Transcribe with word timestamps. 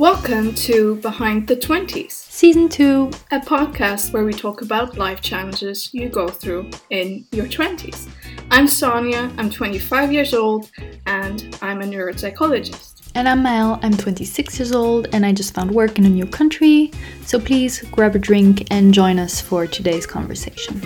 Welcome 0.00 0.54
to 0.54 0.94
Behind 1.02 1.46
the 1.46 1.56
20s, 1.56 2.12
Season 2.12 2.70
2. 2.70 3.10
a 3.32 3.40
podcast 3.40 4.14
where 4.14 4.24
we 4.24 4.32
talk 4.32 4.62
about 4.62 4.96
life 4.96 5.20
challenges 5.20 5.92
you 5.92 6.08
go 6.08 6.26
through 6.26 6.70
in 6.88 7.26
your 7.32 7.44
20s. 7.44 8.08
I'm 8.50 8.64
Sonja, 8.64 9.30
I'm 9.36 9.50
25 9.50 10.10
years 10.10 10.32
old, 10.32 10.70
and 11.04 11.54
I'm 11.60 11.82
a 11.82 11.84
neuropsychologist. 11.84 13.10
And 13.14 13.28
I'm 13.28 13.42
Mel, 13.42 13.78
I'm 13.82 13.94
26 13.94 14.58
years 14.58 14.72
old 14.72 15.08
and 15.12 15.26
I 15.26 15.32
just 15.32 15.52
found 15.52 15.70
work 15.70 15.98
in 15.98 16.06
a 16.06 16.08
new 16.08 16.24
country. 16.24 16.92
So 17.26 17.38
please 17.38 17.82
grab 17.90 18.16
a 18.16 18.18
drink 18.18 18.68
and 18.70 18.94
join 18.94 19.18
us 19.18 19.38
for 19.38 19.66
today's 19.66 20.06
conversation. 20.06 20.80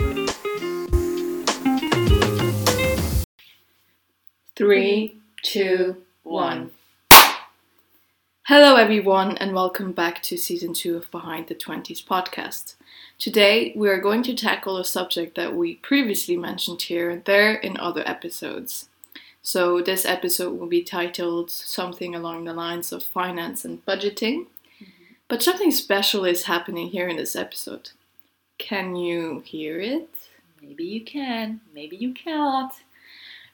Three, 4.57 5.17
two, 5.41 6.03
one. 6.23 6.71
Hello, 8.47 8.75
everyone, 8.75 9.35
and 9.37 9.55
welcome 9.55 9.91
back 9.91 10.21
to 10.21 10.37
season 10.37 10.71
two 10.71 10.95
of 10.95 11.09
Behind 11.09 11.47
the 11.47 11.55
20s 11.55 12.05
podcast. 12.05 12.75
Today, 13.17 13.73
we 13.75 13.89
are 13.89 13.99
going 13.99 14.21
to 14.21 14.35
tackle 14.35 14.77
a 14.77 14.85
subject 14.85 15.35
that 15.35 15.55
we 15.55 15.77
previously 15.77 16.37
mentioned 16.37 16.83
here 16.83 17.09
and 17.09 17.25
there 17.25 17.55
in 17.55 17.75
other 17.79 18.03
episodes. 18.05 18.87
So, 19.41 19.81
this 19.81 20.05
episode 20.05 20.59
will 20.59 20.67
be 20.67 20.83
titled 20.83 21.49
something 21.49 22.13
along 22.13 22.43
the 22.43 22.53
lines 22.53 22.91
of 22.91 23.01
finance 23.01 23.65
and 23.65 23.83
budgeting. 23.83 24.45
Mm-hmm. 24.79 25.15
But 25.27 25.41
something 25.41 25.71
special 25.71 26.23
is 26.23 26.43
happening 26.43 26.89
here 26.89 27.09
in 27.09 27.17
this 27.17 27.35
episode. 27.35 27.89
Can 28.59 28.95
you 28.95 29.39
hear 29.43 29.79
it? 29.79 30.09
Maybe 30.61 30.83
you 30.83 31.03
can, 31.03 31.61
maybe 31.73 31.95
you 31.95 32.13
cannot. 32.13 32.75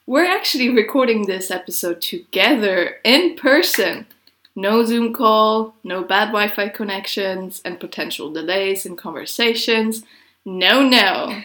We're 0.04 0.30
actually 0.30 0.68
recording 0.68 1.24
this 1.24 1.50
episode 1.50 2.02
together 2.02 2.96
in 3.04 3.36
person. 3.36 4.06
No 4.54 4.84
Zoom 4.84 5.12
call, 5.12 5.74
no 5.82 6.02
bad 6.02 6.26
Wi 6.26 6.48
Fi 6.48 6.68
connections, 6.68 7.62
and 7.64 7.80
potential 7.80 8.32
delays 8.32 8.84
in 8.84 8.96
conversations. 8.96 10.02
No, 10.44 10.86
no. 10.86 11.42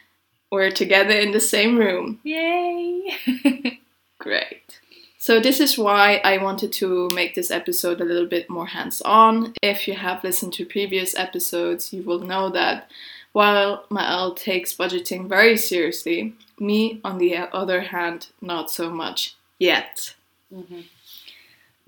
We're 0.50 0.70
together 0.70 1.18
in 1.18 1.32
the 1.32 1.40
same 1.40 1.76
room. 1.78 2.20
Yay! 2.24 3.16
Great. 4.18 4.80
So, 5.18 5.40
this 5.40 5.60
is 5.60 5.76
why 5.76 6.20
I 6.24 6.38
wanted 6.38 6.72
to 6.74 7.08
make 7.14 7.34
this 7.34 7.50
episode 7.50 8.00
a 8.00 8.04
little 8.04 8.26
bit 8.26 8.48
more 8.48 8.66
hands 8.66 9.02
on. 9.02 9.52
If 9.62 9.86
you 9.86 9.94
have 9.94 10.24
listened 10.24 10.54
to 10.54 10.64
previous 10.64 11.14
episodes, 11.16 11.92
you 11.92 12.02
will 12.02 12.20
know 12.20 12.48
that 12.50 12.90
while 13.32 13.84
Mael 13.90 14.34
takes 14.34 14.74
budgeting 14.74 15.28
very 15.28 15.56
seriously, 15.56 16.34
me, 16.58 17.00
on 17.04 17.18
the 17.18 17.36
other 17.36 17.82
hand, 17.82 18.28
not 18.40 18.70
so 18.70 18.90
much 18.90 19.36
yet. 19.58 20.14
Mm-hmm. 20.52 20.80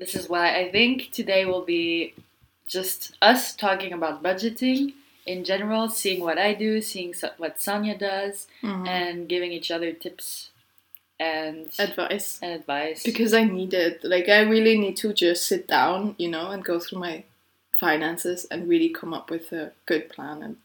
This 0.00 0.14
is 0.14 0.28
why 0.28 0.46
I 0.62 0.70
think 0.76 1.10
today 1.12 1.42
will 1.44 1.66
be 1.76 2.14
just 2.76 2.98
us 3.30 3.42
talking 3.64 3.92
about 3.92 4.22
budgeting 4.22 4.94
in 5.26 5.44
general, 5.44 5.88
seeing 5.90 6.20
what 6.28 6.38
I 6.38 6.54
do, 6.54 6.80
seeing 6.80 7.12
so- 7.20 7.34
what 7.42 7.58
Sonja 7.58 7.96
does, 7.98 8.46
Mhm. 8.62 8.88
and 8.88 9.28
giving 9.28 9.52
each 9.58 9.70
other 9.70 9.92
tips 9.92 10.50
and, 11.18 11.70
Advice. 11.78 12.38
and 12.42 12.52
advice. 12.60 13.02
Because 13.02 13.32
I 13.34 13.44
need 13.44 13.74
it. 13.74 14.02
Like, 14.02 14.28
I 14.30 14.40
really 14.54 14.78
need 14.78 14.96
to 15.04 15.12
just 15.12 15.44
sit 15.46 15.66
down, 15.78 16.14
you 16.22 16.28
know, 16.34 16.46
and 16.52 16.64
go 16.64 16.80
through 16.80 17.00
my 17.00 17.24
finances 17.78 18.46
and 18.50 18.68
really 18.72 18.88
come 18.88 19.12
up 19.18 19.26
with 19.30 19.52
a 19.52 19.72
good 19.90 20.08
plan. 20.08 20.42
And 20.42 20.56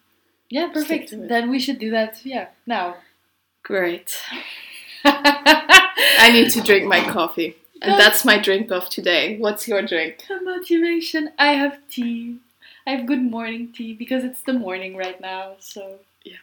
yeah, 0.50 0.68
perfect. 0.78 1.08
Then 1.34 1.50
we 1.50 1.60
should 1.60 1.80
do 1.80 1.92
that. 1.92 2.22
Yeah, 2.26 2.48
now. 2.66 2.88
great. 3.64 4.10
I 5.04 6.30
need 6.32 6.52
to 6.52 6.62
drink 6.62 6.86
my 6.88 7.02
coffee. 7.18 7.56
And 7.82 8.00
that's 8.00 8.24
my 8.26 8.38
drink 8.40 8.72
of 8.72 8.90
today. 8.90 9.38
What's 9.38 9.68
your 9.68 9.82
drink? 9.82 10.24
A 10.30 10.42
motivation. 10.44 11.32
I 11.38 11.54
have 11.54 11.78
tea. 11.90 12.40
I 12.88 12.92
have 12.92 13.06
good 13.06 13.22
morning 13.22 13.74
tea 13.76 13.94
because 13.94 14.24
it's 14.24 14.42
the 14.42 14.54
morning 14.54 14.96
right 14.96 15.20
now. 15.20 15.56
So 15.60 16.00
yeah, 16.24 16.38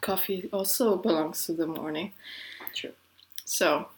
Coffee 0.00 0.48
also 0.52 0.96
belongs 0.96 1.46
to 1.46 1.52
the 1.52 1.66
morning. 1.66 2.12
True. 2.74 2.92
So, 3.44 3.88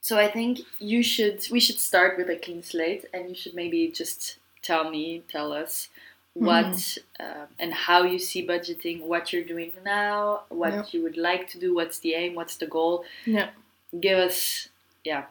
so 0.00 0.18
I 0.18 0.28
think 0.28 0.60
you 0.78 1.02
should 1.02 1.46
we 1.50 1.60
should 1.60 1.80
start 1.80 2.16
with 2.18 2.28
a 2.30 2.36
clean 2.36 2.62
slate, 2.62 3.04
and 3.12 3.28
you 3.28 3.34
should 3.34 3.54
maybe 3.54 3.88
just 3.88 4.38
tell 4.62 4.90
me, 4.90 5.22
tell 5.28 5.52
us 5.52 5.88
what 6.34 6.98
um, 7.20 7.46
and 7.58 7.72
how 7.72 8.02
you 8.04 8.18
see 8.18 8.46
budgeting, 8.46 9.02
what 9.02 9.32
you're 9.32 9.44
doing 9.44 9.72
now, 9.84 10.42
what 10.50 10.72
Yeah. 10.72 10.84
you 10.92 11.02
would 11.02 11.16
like 11.16 11.48
to 11.50 11.58
do, 11.58 11.74
what's 11.74 11.98
the 11.98 12.14
aim, 12.14 12.34
what's 12.34 12.56
the 12.56 12.66
goal. 12.66 13.04
yeah, 13.24 13.50
Give 13.98 14.18
us, 14.18 14.68
yeah, 15.04 15.24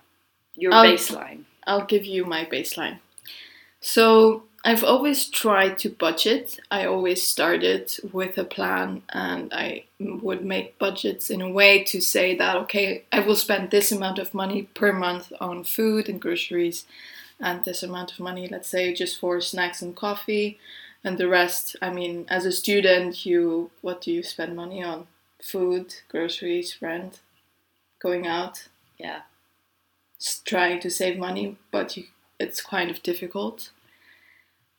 your 0.55 0.73
I'll- 0.73 0.85
baseline. 0.85 1.43
I'll 1.65 1.85
give 1.85 2.05
you 2.05 2.23
my 2.25 2.45
baseline. 2.45 2.99
So, 3.81 4.43
I've 4.65 4.83
always 4.83 5.29
tried 5.29 5.77
to 5.79 5.89
budget. 5.89 6.59
I 6.71 6.85
always 6.85 7.21
started 7.23 7.93
with 8.11 8.37
a 8.37 8.43
plan 8.43 9.03
and 9.09 9.53
I 9.53 9.85
would 9.99 10.43
make 10.43 10.77
budgets 10.79 11.29
in 11.29 11.41
a 11.41 11.49
way 11.49 11.83
to 11.85 12.01
say 12.01 12.35
that, 12.35 12.55
okay, 12.63 13.03
I 13.11 13.19
will 13.21 13.35
spend 13.35 13.69
this 13.69 13.91
amount 13.91 14.19
of 14.19 14.33
money 14.33 14.63
per 14.63 14.91
month 14.91 15.31
on 15.39 15.63
food 15.63 16.09
and 16.09 16.19
groceries, 16.19 16.85
and 17.39 17.63
this 17.63 17.83
amount 17.83 18.11
of 18.13 18.19
money, 18.19 18.47
let's 18.47 18.67
say, 18.67 18.93
just 18.93 19.19
for 19.19 19.39
snacks 19.39 19.81
and 19.81 19.95
coffee, 19.95 20.57
and 21.03 21.17
the 21.17 21.27
rest, 21.29 21.75
I 21.81 21.89
mean, 21.91 22.25
as 22.27 22.45
a 22.45 22.51
student, 22.51 23.25
you 23.25 23.69
what 23.81 24.01
do 24.01 24.11
you 24.11 24.23
spend 24.23 24.55
money 24.55 24.83
on? 24.83 25.07
Food, 25.41 25.93
groceries, 26.09 26.77
rent, 26.81 27.19
going 27.99 28.27
out 28.27 28.67
Yeah. 28.97 29.21
trying 30.45 30.79
to 30.81 30.89
save 30.89 31.17
money, 31.17 31.57
but 31.71 31.95
you, 31.97 32.05
it's 32.39 32.61
kind 32.61 32.89
of 32.91 33.03
difficult. 33.03 33.71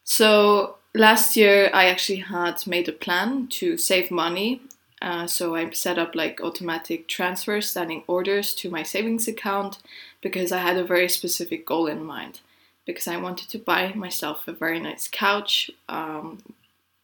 So 0.04 0.76
last 0.94 1.36
year, 1.36 1.70
I 1.72 1.86
actually 1.86 2.20
had 2.20 2.66
made 2.66 2.88
a 2.88 2.92
plan 2.92 3.46
to 3.48 3.76
save 3.76 4.10
money. 4.10 4.62
Uh, 5.00 5.26
so 5.28 5.54
I 5.54 5.70
set 5.70 5.98
up 5.98 6.14
like 6.14 6.40
automatic 6.40 7.06
transfers, 7.06 7.70
standing 7.70 8.02
orders 8.08 8.52
to 8.54 8.70
my 8.70 8.82
savings 8.82 9.28
account 9.28 9.78
because 10.20 10.50
I 10.50 10.58
had 10.58 10.76
a 10.76 10.84
very 10.84 11.08
specific 11.08 11.64
goal 11.66 11.86
in 11.86 12.02
mind. 12.04 12.40
Because 12.84 13.06
I 13.06 13.16
wanted 13.18 13.48
to 13.50 13.58
buy 13.58 13.92
myself 13.92 14.48
a 14.48 14.52
very 14.52 14.80
nice 14.80 15.08
couch. 15.08 15.70
Um, 15.88 16.42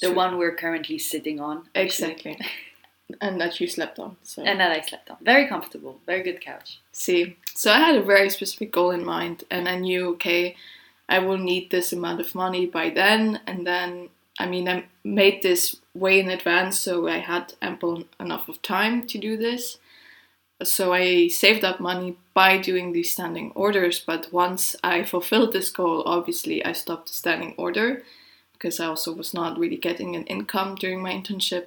The 0.01 0.13
one 0.13 0.39
we're 0.39 0.57
currently 0.57 0.99
sitting 0.99 1.39
on. 1.41 1.69
actually. 1.75 2.13
exactly, 2.13 2.39
and 3.21 3.41
that 3.41 3.61
you 3.61 3.67
slept 3.67 3.99
on. 3.99 4.17
So 4.23 4.43
And 4.43 4.61
that 4.61 4.71
I 4.71 4.81
slept 4.81 5.11
on. 5.11 5.17
Very 5.23 5.47
comfortable. 5.49 6.01
Very 6.07 6.23
good 6.23 6.41
couch. 6.41 6.81
See, 6.93 7.37
so 7.55 7.73
I 7.73 7.79
had 7.79 7.97
a 7.97 8.03
very 8.03 8.31
specific 8.31 8.73
goal 8.73 8.91
in 8.91 9.05
mind, 9.05 9.45
and 9.51 9.69
I 9.69 9.77
knew, 9.77 10.11
okay, 10.11 10.57
I 11.09 11.19
will 11.19 11.39
need 11.39 11.71
this 11.71 11.93
amount 11.93 12.21
of 12.21 12.35
money 12.35 12.67
by 12.67 12.91
then, 12.91 13.41
and 13.47 13.67
then, 13.67 14.09
I 14.39 14.47
mean, 14.47 14.69
I 14.69 14.85
made 15.05 15.43
this 15.43 15.77
way 15.95 16.21
in 16.21 16.31
advance, 16.31 16.79
so 16.79 17.09
I 17.09 17.19
had 17.19 17.55
ample 17.61 18.05
enough 18.19 18.49
of 18.49 18.63
time 18.63 19.07
to 19.09 19.19
do 19.19 19.37
this. 19.37 19.79
So 20.63 20.93
I 20.93 21.29
saved 21.29 21.65
up 21.65 21.81
money 21.81 22.17
by 22.33 22.59
doing 22.59 22.93
these 22.93 23.13
standing 23.13 23.53
orders, 23.55 24.01
but 24.01 24.33
once 24.33 24.77
I 24.83 25.05
fulfilled 25.05 25.53
this 25.53 25.71
goal, 25.71 26.03
obviously 26.07 26.65
I 26.65 26.73
stopped 26.73 27.09
the 27.09 27.15
standing 27.15 27.55
order 27.59 28.03
because 28.53 28.81
I 28.81 28.87
also 28.87 29.13
was 29.13 29.35
not 29.35 29.59
really 29.59 29.77
getting 29.77 30.17
an 30.17 30.25
income 30.25 30.77
during 30.77 31.03
my 31.03 31.13
internship. 31.13 31.67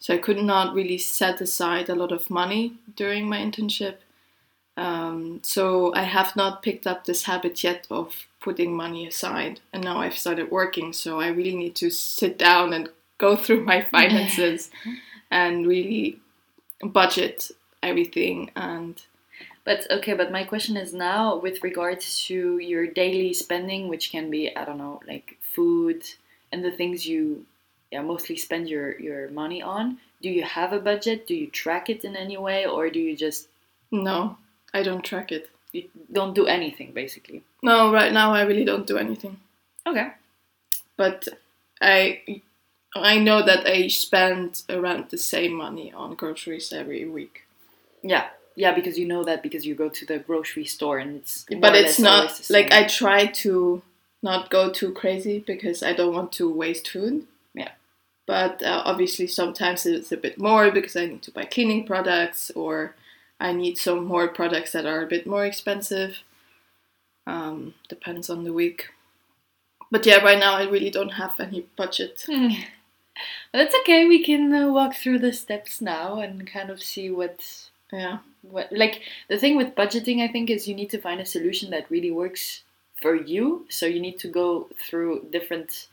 So 0.00 0.14
I 0.14 0.18
could 0.18 0.38
not 0.38 0.74
really 0.74 0.98
set 0.98 1.40
aside 1.40 1.88
a 1.88 1.94
lot 1.94 2.12
of 2.12 2.30
money 2.30 2.74
during 2.94 3.28
my 3.28 3.38
internship. 3.38 3.96
Um, 4.76 5.40
so 5.42 5.92
I 5.94 6.02
have 6.02 6.36
not 6.36 6.62
picked 6.62 6.86
up 6.86 7.04
this 7.04 7.24
habit 7.24 7.64
yet 7.64 7.86
of 7.90 8.26
putting 8.40 8.76
money 8.76 9.08
aside, 9.08 9.60
and 9.72 9.82
now 9.82 9.98
I've 9.98 10.16
started 10.16 10.52
working. 10.52 10.92
So 10.92 11.20
I 11.20 11.28
really 11.28 11.56
need 11.56 11.74
to 11.76 11.90
sit 11.90 12.38
down 12.38 12.72
and 12.72 12.88
go 13.18 13.36
through 13.42 13.64
my 13.64 13.82
finances 13.82 14.70
and 15.30 15.66
really 15.66 16.20
budget 16.82 17.50
everything. 17.82 18.50
And 18.54 19.02
But 19.64 19.90
okay, 19.90 20.14
but 20.14 20.30
my 20.30 20.44
question 20.44 20.76
is 20.76 20.94
now 20.94 21.36
with 21.36 21.64
regards 21.64 22.24
to 22.26 22.58
your 22.58 22.86
daily 22.86 23.34
spending, 23.34 23.88
which 23.88 24.12
can 24.12 24.30
be 24.30 24.54
I 24.54 24.64
don't 24.64 24.78
know, 24.78 25.00
like 25.08 25.38
food 25.42 26.04
and 26.52 26.64
the 26.64 26.70
things 26.70 27.04
you 27.04 27.46
yeah 27.90 28.02
mostly 28.02 28.36
spend 28.36 28.68
your 28.68 28.98
your 29.00 29.28
money 29.30 29.62
on. 29.62 29.98
Do 30.22 30.28
you 30.30 30.42
have 30.42 30.72
a 30.72 30.80
budget? 30.80 31.26
Do 31.26 31.34
you 31.34 31.46
track 31.48 31.88
it 31.88 32.04
in 32.04 32.16
any 32.16 32.36
way, 32.36 32.66
or 32.66 32.90
do 32.90 32.98
you 33.00 33.16
just 33.16 33.48
no, 33.90 34.36
I 34.74 34.82
don't 34.82 35.04
track 35.04 35.32
it. 35.32 35.50
you 35.72 35.88
don't 36.12 36.34
do 36.34 36.46
anything 36.46 36.92
basically? 36.92 37.42
No, 37.62 37.92
right 37.92 38.12
now 38.12 38.32
I 38.32 38.42
really 38.42 38.64
don't 38.64 38.86
do 38.86 38.98
anything. 38.98 39.38
Okay. 39.86 40.12
But 40.96 41.28
I. 41.80 42.42
I 42.96 43.18
know 43.18 43.42
that 43.44 43.66
I 43.66 43.88
spend 43.88 44.62
around 44.70 45.10
the 45.10 45.18
same 45.18 45.52
money 45.52 45.92
on 45.92 46.14
groceries 46.14 46.72
every 46.72 47.04
week. 47.04 47.44
Yeah. 48.02 48.28
Yeah, 48.56 48.74
because 48.74 48.98
you 48.98 49.06
know 49.06 49.22
that 49.24 49.42
because 49.42 49.66
you 49.66 49.74
go 49.74 49.88
to 49.88 50.06
the 50.06 50.18
grocery 50.18 50.64
store 50.64 50.98
and 50.98 51.16
it's 51.16 51.44
but 51.60 51.76
it's 51.76 51.98
not 52.00 52.40
like. 52.50 52.72
I 52.72 52.84
try 52.88 53.26
to 53.26 53.82
not 54.20 54.50
go 54.50 54.70
too 54.70 54.92
crazy 54.92 55.38
because 55.46 55.82
I 55.82 55.92
don't 55.92 56.12
want 56.12 56.32
to 56.32 56.52
waste 56.52 56.88
food. 56.90 57.26
But 58.28 58.62
uh, 58.62 58.82
obviously, 58.84 59.26
sometimes 59.26 59.86
it's 59.86 60.12
a 60.12 60.16
bit 60.16 60.38
more 60.38 60.70
because 60.70 60.94
I 60.96 61.06
need 61.06 61.22
to 61.22 61.32
buy 61.32 61.44
cleaning 61.46 61.84
products 61.86 62.50
or 62.54 62.94
I 63.40 63.52
need 63.52 63.78
some 63.78 64.04
more 64.04 64.28
products 64.28 64.72
that 64.72 64.86
are 64.86 65.02
a 65.02 65.06
bit 65.14 65.26
more 65.26 65.44
expensive. 65.46 66.18
Um, 67.26 67.74
depends 67.88 68.30
on 68.30 68.44
the 68.44 68.52
week. 68.52 68.88
But 69.90 70.04
yeah, 70.06 70.18
right 70.22 70.38
now 70.38 70.54
I 70.54 70.64
really 70.68 70.90
don't 70.90 71.14
have 71.22 71.40
any 71.40 71.66
budget. 71.76 72.24
That's 73.52 73.74
okay. 73.80 74.06
We 74.06 74.22
can 74.22 74.52
uh, 74.54 74.68
walk 74.70 74.94
through 74.94 75.18
the 75.20 75.32
steps 75.32 75.80
now 75.80 76.20
and 76.20 76.46
kind 76.46 76.70
of 76.70 76.82
see 76.82 77.10
what 77.10 77.40
Yeah. 77.92 78.18
what 78.42 78.70
like 78.70 79.00
the 79.28 79.38
thing 79.38 79.56
with 79.56 79.74
budgeting 79.74 80.20
i 80.22 80.28
think 80.32 80.50
is 80.50 80.68
you 80.68 80.74
need 80.76 80.90
to 80.90 81.00
find 81.06 81.20
a 81.20 81.24
solution 81.36 81.70
that 81.70 81.90
really 81.90 82.10
works 82.12 82.62
for 83.02 83.14
you 83.14 83.64
so 83.70 83.86
you 83.86 83.98
need 84.06 84.18
to 84.20 84.28
go 84.40 84.68
through 84.86 85.12
different 85.36 85.88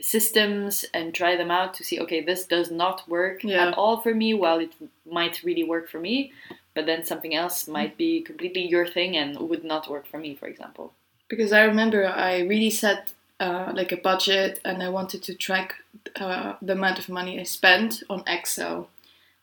systems 0.00 0.84
and 0.92 1.14
try 1.14 1.36
them 1.36 1.50
out 1.50 1.74
to 1.74 1.84
see 1.84 2.00
okay 2.00 2.20
this 2.20 2.46
does 2.46 2.70
not 2.70 3.08
work 3.08 3.42
Yeah. 3.44 3.68
at 3.68 3.74
all 3.74 4.00
for 4.00 4.14
me 4.14 4.34
while 4.34 4.58
it 4.58 4.72
might 5.10 5.42
really 5.44 5.64
work 5.64 5.88
for 5.88 6.00
me 6.00 6.32
but 6.74 6.86
then 6.86 7.04
something 7.04 7.34
else 7.34 7.68
might 7.68 7.96
be 7.96 8.20
completely 8.20 8.66
your 8.66 8.86
thing 8.86 9.16
and 9.16 9.38
would 9.38 9.64
not 9.64 9.88
work 9.88 10.06
for 10.06 10.18
me 10.18 10.34
for 10.34 10.46
example 10.48 10.92
Because 11.28 11.52
I 11.52 11.62
remember 11.64 12.06
I 12.06 12.40
really 12.40 12.70
set 12.70 13.12
uh, 13.40 13.72
like 13.74 13.92
a 13.92 13.96
budget 14.10 14.60
and 14.64 14.82
I 14.82 14.88
wanted 14.88 15.22
to 15.24 15.34
track 15.34 15.74
uh, 16.16 16.54
the 16.62 16.72
amount 16.74 16.98
of 16.98 17.08
money 17.08 17.40
I 17.40 17.44
spent 17.44 18.02
on 18.08 18.22
Excel. 18.26 18.88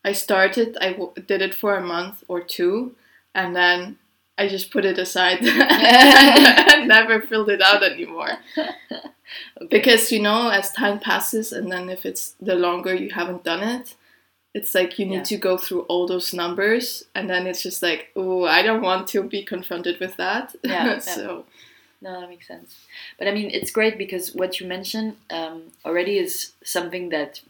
I 0.10 0.14
started, 0.14 0.78
I 0.88 0.92
w- 0.94 1.14
did 1.28 1.42
it 1.42 1.54
for 1.56 1.76
a 1.76 1.82
month 1.96 2.24
or 2.28 2.40
two, 2.42 2.96
and 3.34 3.56
then 3.56 3.98
I 4.42 4.48
just 4.48 4.72
put 4.72 4.86
it 4.86 4.98
aside 4.98 5.40
and 5.42 6.88
never 6.98 7.22
filled 7.22 7.50
it 7.50 7.62
out 7.62 7.84
anymore. 7.84 8.30
Because 9.70 10.12
you 10.12 10.22
know, 10.22 10.50
as 10.50 10.72
time 10.74 11.00
passes, 11.00 11.52
and 11.54 11.72
then 11.72 11.90
if 11.90 12.06
it's 12.06 12.32
the 12.42 12.56
longer 12.56 12.94
you 12.94 13.10
haven't 13.12 13.44
done 13.44 13.64
it, 13.64 13.96
it's 14.54 14.76
like 14.76 15.00
you 15.00 15.06
need 15.06 15.24
Yeah. 15.30 15.32
to 15.32 15.38
go 15.38 15.58
through 15.58 15.82
all 15.84 16.06
those 16.08 16.34
numbers, 16.34 17.06
and 17.16 17.30
then 17.30 17.48
it's 17.48 17.64
just 17.64 17.82
like, 17.82 18.10
oh, 18.16 18.44
I 18.44 18.62
don't 18.62 18.82
want 18.82 19.08
to 19.10 19.24
be 19.24 19.44
confronted 19.44 20.00
with 20.00 20.18
that. 20.18 20.56
Yeah, 20.64 20.86
yeah. 20.86 21.00
so 21.00 21.46
No, 22.02 22.20
that 22.20 22.30
makes 22.30 22.48
sense. 22.48 22.76
But 23.18 23.28
I 23.28 23.32
mean, 23.32 23.50
it's 23.52 23.72
great 23.72 23.98
because 23.98 24.34
what 24.36 24.60
you 24.60 24.68
mentioned 24.68 25.16
um, 25.30 25.72
already 25.86 26.18
is 26.18 26.52
something 26.64 27.10
that 27.10 27.42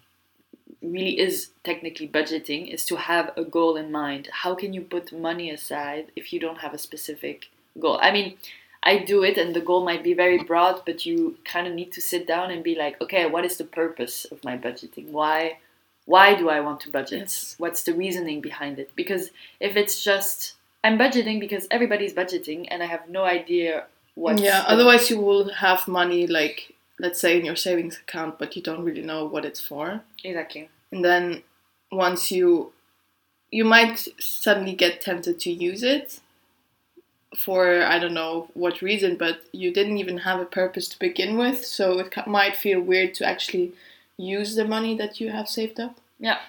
really 0.82 1.20
is 1.20 1.50
technically 1.64 2.08
budgeting 2.08 2.74
is 2.74 2.86
to 2.86 2.96
have 2.96 3.32
a 3.38 3.44
goal 3.44 3.76
in 3.76 3.92
mind. 3.92 4.30
How 4.32 4.56
can 4.56 4.74
you 4.74 4.82
put 4.82 5.14
money 5.14 5.50
aside 5.50 6.12
if 6.16 6.34
you 6.34 6.40
don't 6.40 6.60
have 6.60 6.74
a 6.74 6.78
specific 6.78 7.50
goal? 7.80 8.00
I 8.02 8.12
mean, 8.12 8.38
I 8.84 8.98
do 8.98 9.24
it 9.24 9.38
and 9.38 9.56
the 9.56 9.62
goal 9.62 9.86
might 9.86 10.04
be 10.04 10.14
very 10.14 10.44
broad, 10.44 10.82
but 10.86 11.06
you 11.06 11.38
kind 11.46 11.68
of 11.68 11.74
need 11.74 11.92
to 11.94 12.02
sit 12.02 12.26
down 12.26 12.50
and 12.50 12.64
be 12.64 12.76
like, 12.76 13.00
okay, 13.00 13.28
what 13.28 13.46
is 13.46 13.58
the 13.58 13.64
purpose 13.64 14.26
of 14.26 14.44
my 14.44 14.58
budgeting? 14.58 15.10
Why 15.12 15.60
why 16.06 16.34
do 16.34 16.50
I 16.50 16.62
want 16.62 16.82
to 16.82 16.90
budget? 16.90 17.20
Yes. 17.20 17.56
What's 17.60 17.84
the 17.84 17.94
reasoning 17.94 18.42
behind 18.42 18.80
it? 18.80 18.92
Because 18.96 19.30
if 19.60 19.76
it's 19.76 20.04
just 20.04 20.56
I'm 20.84 20.98
budgeting 20.98 21.40
because 21.40 21.68
everybody's 21.70 22.14
budgeting 22.14 22.68
and 22.72 22.82
I 22.82 22.88
have 22.88 23.08
no 23.08 23.24
idea 23.24 23.86
what 24.16 24.40
yeah, 24.40 24.64
otherwise 24.68 25.10
you 25.10 25.22
will 25.22 25.54
have 25.54 25.88
money 25.88 26.28
like 26.28 26.71
let's 27.02 27.20
say 27.20 27.38
in 27.38 27.46
your 27.46 27.56
savings 27.56 27.98
account, 27.98 28.38
but 28.40 28.56
you 28.56 28.62
don't 28.62 28.86
really 28.86 29.02
know 29.02 29.26
what 29.26 29.44
it's 29.44 29.60
for. 29.60 30.02
Exactly. 30.24 30.70
And 30.92 31.04
then 31.04 31.44
once 31.92 32.32
you 32.32 32.72
you 33.50 33.66
might 33.66 34.08
suddenly 34.18 34.74
get 34.74 35.02
tempted 35.02 35.38
to 35.42 35.52
use 35.52 35.84
it 35.84 36.22
for 37.38 37.84
I 37.84 38.00
don't 38.00 38.14
know 38.14 38.50
what 38.54 38.82
reason, 38.82 39.18
but 39.18 39.42
you 39.52 39.74
didn't 39.74 39.98
even 39.98 40.20
have 40.20 40.40
a 40.40 40.46
purpose 40.46 40.88
to 40.90 41.00
begin 41.00 41.38
with, 41.38 41.66
so 41.66 42.00
it 42.00 42.14
might 42.28 42.56
feel 42.56 42.80
weird 42.82 43.14
to 43.16 43.26
actually 43.26 43.74
use 44.18 44.56
the 44.56 44.66
money 44.66 44.96
that 44.98 45.20
you 45.20 45.32
have 45.32 45.50
saved 45.50 45.80
up. 45.80 45.98
Yeah. 46.20 46.40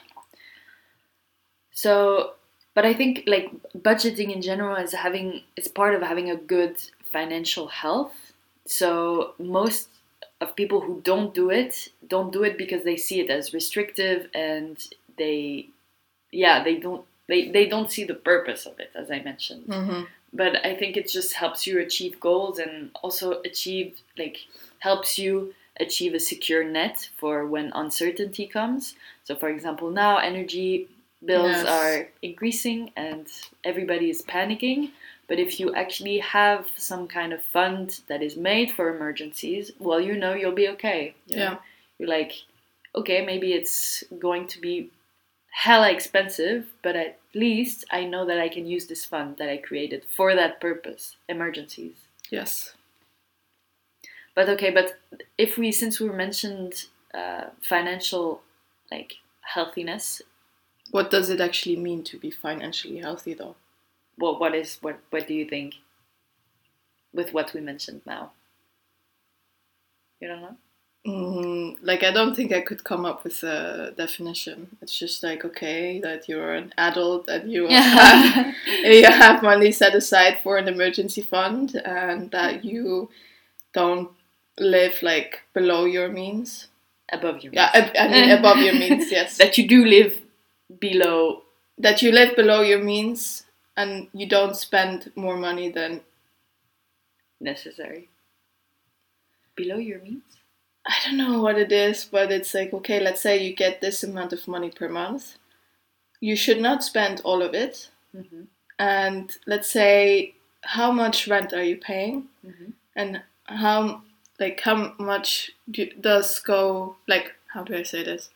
So, 1.72 2.32
but 2.74 2.84
I 2.84 2.94
think 2.94 3.24
like 3.26 3.50
budgeting 3.78 4.34
in 4.34 4.42
general 4.42 4.76
is 4.76 4.92
having 4.92 5.42
it's 5.56 5.68
part 5.68 5.94
of 5.94 6.02
having 6.02 6.30
a 6.30 6.36
good 6.36 6.76
financial 7.10 7.68
health. 7.68 8.14
So 8.66 9.34
most 9.38 9.88
of 10.42 10.56
people 10.56 10.80
who 10.80 11.00
don't 11.10 11.32
do 11.34 11.46
it 11.50 11.88
don't 12.14 12.32
do 12.32 12.42
it 12.42 12.58
because 12.62 12.82
they 12.84 12.96
see 12.96 13.18
it 13.20 13.30
as 13.30 13.54
restrictive 13.54 14.20
and 14.34 14.76
they 15.16 15.68
yeah, 16.32 16.64
they 16.64 16.76
don't 16.76 17.04
they, 17.28 17.48
they 17.50 17.66
don't 17.66 17.90
see 17.90 18.04
the 18.04 18.14
purpose 18.14 18.66
of 18.66 18.80
it 18.80 18.90
as 18.94 19.10
I 19.10 19.20
mentioned. 19.22 19.66
Mm-hmm. 19.68 20.02
But 20.32 20.64
I 20.66 20.74
think 20.74 20.96
it 20.96 21.08
just 21.08 21.34
helps 21.34 21.66
you 21.66 21.78
achieve 21.78 22.18
goals 22.18 22.58
and 22.58 22.90
also 23.02 23.40
achieve 23.42 24.00
like 24.18 24.38
helps 24.80 25.18
you 25.18 25.54
achieve 25.78 26.14
a 26.14 26.20
secure 26.20 26.64
net 26.64 27.08
for 27.16 27.46
when 27.46 27.70
uncertainty 27.74 28.46
comes. 28.46 28.94
So, 29.24 29.36
for 29.36 29.48
example, 29.48 29.90
now 29.90 30.18
energy 30.18 30.88
bills 31.24 31.52
Yes. 31.52 31.66
are 31.66 32.08
increasing 32.22 32.90
and 32.96 33.26
everybody 33.64 34.10
is 34.10 34.22
panicking. 34.22 34.90
But 35.32 35.40
if 35.40 35.58
you 35.58 35.74
actually 35.74 36.18
have 36.18 36.68
some 36.76 37.08
kind 37.08 37.32
of 37.32 37.40
fund 37.40 38.02
that 38.06 38.22
is 38.22 38.36
made 38.36 38.70
for 38.70 38.94
emergencies, 38.94 39.72
well, 39.78 39.98
you 39.98 40.14
know 40.14 40.34
you'll 40.34 40.52
be 40.52 40.68
okay. 40.68 41.14
you 41.26 41.36
know? 41.38 41.42
Yeah. 41.42 41.56
You're 41.98 42.10
like, 42.10 42.32
okay, 42.94 43.24
maybe 43.24 43.54
it's 43.54 44.04
going 44.18 44.46
to 44.48 44.60
be 44.60 44.90
hella 45.50 45.90
expensive, 45.90 46.66
but 46.82 46.96
at 46.96 47.18
least 47.32 47.86
I 47.90 48.04
know 48.04 48.26
that 48.26 48.38
I 48.38 48.50
can 48.50 48.66
use 48.66 48.88
this 48.88 49.06
fund 49.06 49.38
that 49.38 49.48
I 49.48 49.56
created 49.56 50.04
for 50.04 50.34
that 50.34 50.60
purpose 50.60 51.16
emergencies. 51.30 51.96
Yes. 52.28 52.74
But 54.34 54.50
okay, 54.50 54.70
but 54.70 55.00
if 55.38 55.56
we 55.56 55.72
since 55.72 55.98
we 55.98 56.10
mentioned 56.10 56.74
uh, 57.14 57.44
financial 57.62 58.42
like 58.90 59.14
healthiness, 59.40 60.20
What 60.90 61.10
does 61.10 61.30
it 61.30 61.40
actually 61.40 61.76
mean 61.76 62.04
to 62.04 62.18
be 62.18 62.30
financially 62.30 62.98
healthy 62.98 63.32
though? 63.32 63.56
What 64.16 64.40
what 64.40 64.54
is 64.54 64.78
what 64.80 64.98
what 65.10 65.26
do 65.26 65.34
you 65.34 65.44
think 65.44 65.74
with 67.12 67.32
what 67.32 67.52
we 67.52 67.60
mentioned 67.60 68.02
now? 68.06 68.32
You 70.20 70.28
don't 70.28 70.42
know? 70.42 70.56
Mm, 71.06 71.78
like 71.82 72.04
I 72.04 72.12
don't 72.12 72.34
think 72.36 72.52
I 72.52 72.60
could 72.60 72.84
come 72.84 73.04
up 73.04 73.24
with 73.24 73.42
a 73.42 73.92
definition. 73.96 74.76
It's 74.80 74.96
just 74.96 75.22
like 75.22 75.44
okay 75.44 75.98
that 76.00 76.28
you're 76.28 76.54
an 76.54 76.72
adult 76.78 77.28
and 77.28 77.50
you 77.50 77.66
have, 77.68 78.54
you 78.84 79.04
have 79.04 79.42
money 79.42 79.72
set 79.72 79.94
aside 79.96 80.38
for 80.42 80.58
an 80.58 80.68
emergency 80.68 81.22
fund 81.22 81.74
and 81.84 82.30
that 82.30 82.64
you 82.64 83.10
don't 83.72 84.10
live 84.58 85.02
like 85.02 85.42
below 85.54 85.86
your 85.86 86.08
means. 86.08 86.68
above 87.12 87.42
your 87.42 87.52
Yeah, 87.52 87.70
means. 87.74 87.90
I, 87.96 88.04
I 88.04 88.08
mean 88.08 88.30
above 88.30 88.58
your 88.58 88.74
means. 88.74 89.10
Yes, 89.10 89.38
that 89.38 89.58
you 89.58 89.66
do 89.66 89.84
live 89.84 90.20
below 90.78 91.42
that 91.78 92.00
you 92.00 92.12
live 92.12 92.36
below 92.36 92.60
your 92.62 92.82
means 92.82 93.42
and 93.82 94.08
you 94.14 94.26
don't 94.28 94.56
spend 94.56 95.12
more 95.16 95.36
money 95.36 95.70
than 95.70 96.02
necessary. 97.40 98.08
Below 99.56 99.76
your 99.76 100.00
means? 100.00 100.22
I 100.86 100.94
don't 101.04 101.16
know 101.16 101.40
what 101.40 101.58
it 101.58 101.70
is, 101.72 102.04
but 102.04 102.32
it's 102.32 102.54
like 102.54 102.72
okay, 102.74 103.00
let's 103.00 103.20
say 103.20 103.42
you 103.42 103.54
get 103.54 103.80
this 103.80 104.02
amount 104.02 104.32
of 104.32 104.48
money 104.48 104.70
per 104.70 104.88
month. 104.88 105.36
You 106.20 106.36
should 106.36 106.60
not 106.60 106.84
spend 106.84 107.20
all 107.24 107.42
of 107.42 107.54
it. 107.54 107.90
Mm-hmm. 108.16 108.42
and 108.78 109.36
let's 109.46 109.70
say 109.70 110.34
how 110.62 110.92
much 110.92 111.28
rent 111.28 111.52
are 111.54 111.64
you 111.64 111.76
paying 111.78 112.28
Mhm. 112.46 112.74
and 112.96 113.22
how 113.46 114.02
like 114.40 114.60
how 114.60 114.94
much 114.98 115.52
do, 115.70 115.86
does 116.00 116.40
go 116.40 116.96
like 117.08 117.34
how 117.54 117.62
do 117.64 117.74
i 117.76 117.82
say 117.84 118.02
this 118.04 118.30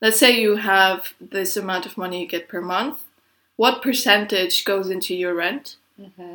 let's 0.00 0.18
say 0.18 0.30
you 0.40 0.56
have 0.56 1.14
this 1.20 1.56
amount 1.56 1.86
of 1.86 1.98
money 1.98 2.20
you 2.22 2.28
get 2.28 2.48
per 2.48 2.60
month 2.62 3.04
what 3.62 3.82
percentage 3.82 4.64
goes 4.64 4.88
into 4.96 5.12
your 5.14 5.34
rent 5.34 5.76
Mm-hmm. 6.00 6.34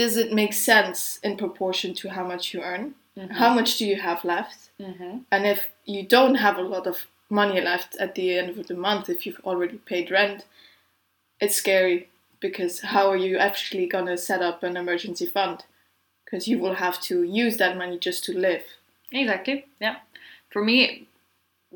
does 0.00 0.16
it 0.22 0.32
make 0.40 0.54
sense 0.54 0.98
in 1.26 1.36
proportion 1.36 1.90
to 2.00 2.08
how 2.16 2.24
much 2.32 2.44
you 2.54 2.60
earn 2.62 2.86
Mm-hmm. 3.16 3.34
how 3.42 3.50
much 3.58 3.70
do 3.78 3.84
you 3.92 3.98
have 4.08 4.24
left 4.24 4.58
Mm-hmm. 4.80 5.14
and 5.32 5.42
if 5.54 5.60
you 5.94 6.02
don't 6.16 6.36
have 6.46 6.56
a 6.58 6.68
lot 6.74 6.86
of 6.86 6.96
money 7.42 7.60
left 7.60 7.90
at 8.04 8.14
the 8.14 8.26
end 8.38 8.48
of 8.58 8.66
the 8.68 8.74
month, 8.88 9.08
if 9.08 9.24
you've 9.24 9.40
already 9.44 9.78
paid 9.92 10.10
rent, 10.10 10.44
it's 11.40 11.56
scary 11.56 12.08
because 12.40 12.74
how 12.80 13.04
are 13.12 13.16
you 13.28 13.38
actually 13.38 13.86
going 13.86 14.04
to 14.06 14.18
set 14.18 14.42
up 14.42 14.62
an 14.62 14.76
emergency 14.76 15.24
fund? 15.26 15.64
Because 16.24 16.46
you 16.50 16.58
will 16.58 16.74
have 16.74 17.00
to 17.08 17.22
use 17.22 17.56
that 17.56 17.76
money 17.78 17.98
just 17.98 18.22
to 18.24 18.32
live. 18.48 18.64
Exactly. 19.12 19.64
Yeah. 19.80 19.96
For 20.50 20.62
me, 20.62 21.08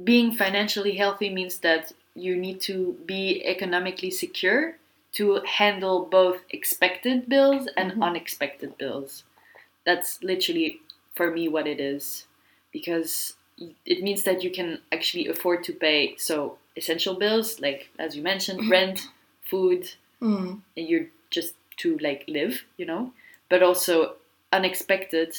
being 0.05 0.29
financially 0.35 0.95
healthy 0.97 1.31
means 1.31 1.59
that 1.61 1.93
you 2.15 2.37
need 2.37 2.61
to 2.63 2.97
be 3.07 3.43
economically 3.47 4.11
secure 4.11 4.77
to 5.13 5.41
handle 5.47 6.05
both 6.05 6.41
expected 6.51 7.29
bills 7.29 7.69
and 7.77 7.93
Mhm. 7.93 8.03
unexpected 8.03 8.77
bills. 8.79 9.25
That's 9.85 10.23
literally 10.23 10.81
for 11.15 11.31
me 11.31 11.49
what 11.49 11.67
it 11.67 11.81
is 11.81 12.27
because 12.73 13.35
it 13.87 14.03
means 14.03 14.25
that 14.25 14.43
you 14.45 14.51
can 14.51 14.83
actually 14.93 15.27
afford 15.29 15.65
to 15.65 15.73
pay 15.73 16.15
so 16.19 16.59
essential 16.77 17.15
bills 17.15 17.59
like 17.61 17.89
as 17.99 18.15
you 18.17 18.23
mentioned 18.23 18.69
rent, 18.69 19.09
food, 19.43 19.91
Mm. 20.21 20.61
and 20.77 20.89
you're 20.89 21.07
just 21.31 21.55
to 21.79 21.97
like 21.99 22.25
live, 22.29 22.65
you 22.77 22.85
know, 22.87 23.13
but 23.49 23.63
also 23.63 24.17
unexpected 24.53 25.35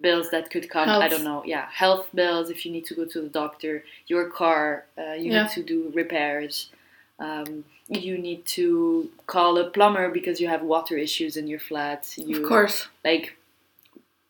bills 0.00 0.30
that 0.30 0.50
could 0.50 0.68
come. 0.68 0.88
I 0.88 1.08
don't 1.08 1.24
know. 1.24 1.42
Yeah, 1.44 1.68
health 1.70 2.08
bills 2.14 2.50
if 2.50 2.66
you 2.66 2.72
need 2.72 2.84
to 2.86 2.94
go 2.94 3.04
to 3.04 3.20
the 3.20 3.28
doctor, 3.28 3.84
your 4.06 4.28
car, 4.30 4.86
uh, 4.98 5.12
you 5.12 5.32
Yeah. 5.32 5.44
need 5.44 5.52
to 5.52 5.62
do 5.62 5.90
repairs, 5.94 6.70
Um, 7.18 7.64
you 7.88 8.18
need 8.18 8.44
to 8.46 9.10
call 9.26 9.58
a 9.58 9.70
plumber 9.70 10.10
because 10.10 10.40
you 10.40 10.48
have 10.48 10.62
water 10.62 10.96
issues 10.96 11.36
in 11.36 11.46
your 11.46 11.60
flat. 11.60 12.12
You, 12.16 12.42
of 12.42 12.48
course. 12.48 12.88
Like, 13.04 13.36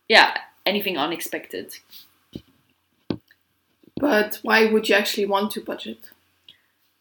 yeah, 0.08 0.36
anything 0.66 0.98
unexpected. 0.98 1.76
But 3.96 4.40
why 4.42 4.66
would 4.66 4.88
you 4.88 4.94
actually 4.94 5.26
want 5.26 5.52
to 5.52 5.60
budget? 5.60 6.10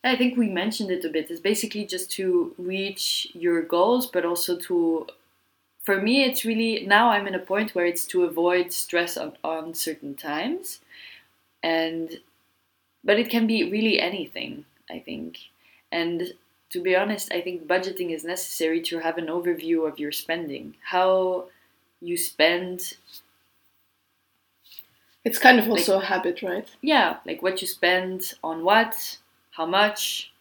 I 0.03 0.15
think 0.15 0.37
we 0.37 0.47
mentioned 0.47 0.91
it 0.91 1.05
a 1.05 1.09
bit. 1.09 1.31
It's 1.31 1.39
basically 1.39 1.85
just 1.85 2.11
to 2.11 2.53
reach 2.57 3.27
your 3.33 3.61
goals, 3.61 4.05
but 4.07 4.25
also 4.25 4.57
to, 4.57 5.07
for 5.81 6.01
me, 6.01 6.23
it's 6.23 6.43
really 6.43 6.85
now 6.85 7.09
I'm 7.09 7.25
in 7.25 7.35
a 7.35 7.39
point 7.39 7.73
where 7.73 7.85
it's 7.85 8.05
to 8.07 8.23
avoid 8.23 8.73
stress 8.73 9.17
on, 9.17 9.33
on 9.43 9.73
certain 9.73 10.15
times. 10.15 10.79
And, 11.61 12.19
but 13.03 13.17
it 13.17 13.29
can 13.29 13.47
be 13.47 13.69
really 13.69 13.99
anything, 13.99 14.65
I 14.89 14.99
think. 14.99 15.37
And 15.93 16.33
to 16.71 16.81
be 16.81 16.95
honest, 16.95 17.31
I 17.31 17.39
think 17.39 17.67
budgeting 17.67 18.13
is 18.13 18.25
necessary 18.25 18.81
to 18.81 18.99
have 18.99 19.17
an 19.19 19.27
overview 19.27 19.87
of 19.87 19.99
your 19.99 20.11
spending. 20.11 20.75
How 20.83 21.45
you 22.01 22.17
spend 22.17 22.95
it's 25.23 25.39
kind 25.39 25.59
of 25.59 25.69
also 25.69 25.95
like, 25.95 26.03
a 26.03 26.07
habit, 26.07 26.41
right? 26.41 26.67
Yeah, 26.81 27.17
like 27.25 27.41
what 27.41 27.61
you 27.61 27.67
spend 27.67 28.33
on 28.43 28.63
what, 28.63 29.17
how 29.51 29.65
much. 29.65 30.33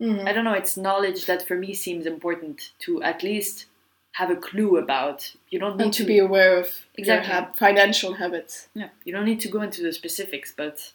Mm-hmm. 0.00 0.26
I 0.26 0.32
don't 0.32 0.44
know, 0.44 0.54
it's 0.54 0.76
knowledge 0.76 1.26
that 1.26 1.46
for 1.46 1.56
me 1.56 1.74
seems 1.74 2.06
important 2.06 2.72
to 2.80 3.02
at 3.02 3.22
least 3.22 3.66
have 4.12 4.30
a 4.30 4.36
clue 4.36 4.78
about. 4.78 5.32
You 5.50 5.58
don't 5.58 5.76
need 5.76 5.84
and 5.84 5.92
to, 5.92 6.02
to 6.02 6.06
be 6.06 6.18
aware 6.18 6.58
of 6.58 6.70
exactly 6.94 7.32
ha- 7.32 7.52
financial 7.56 8.14
habits. 8.14 8.68
Yeah, 8.74 8.88
you 9.04 9.12
don't 9.12 9.26
need 9.26 9.40
to 9.40 9.48
go 9.48 9.60
into 9.60 9.82
the 9.82 9.92
specifics, 9.92 10.52
but 10.56 10.92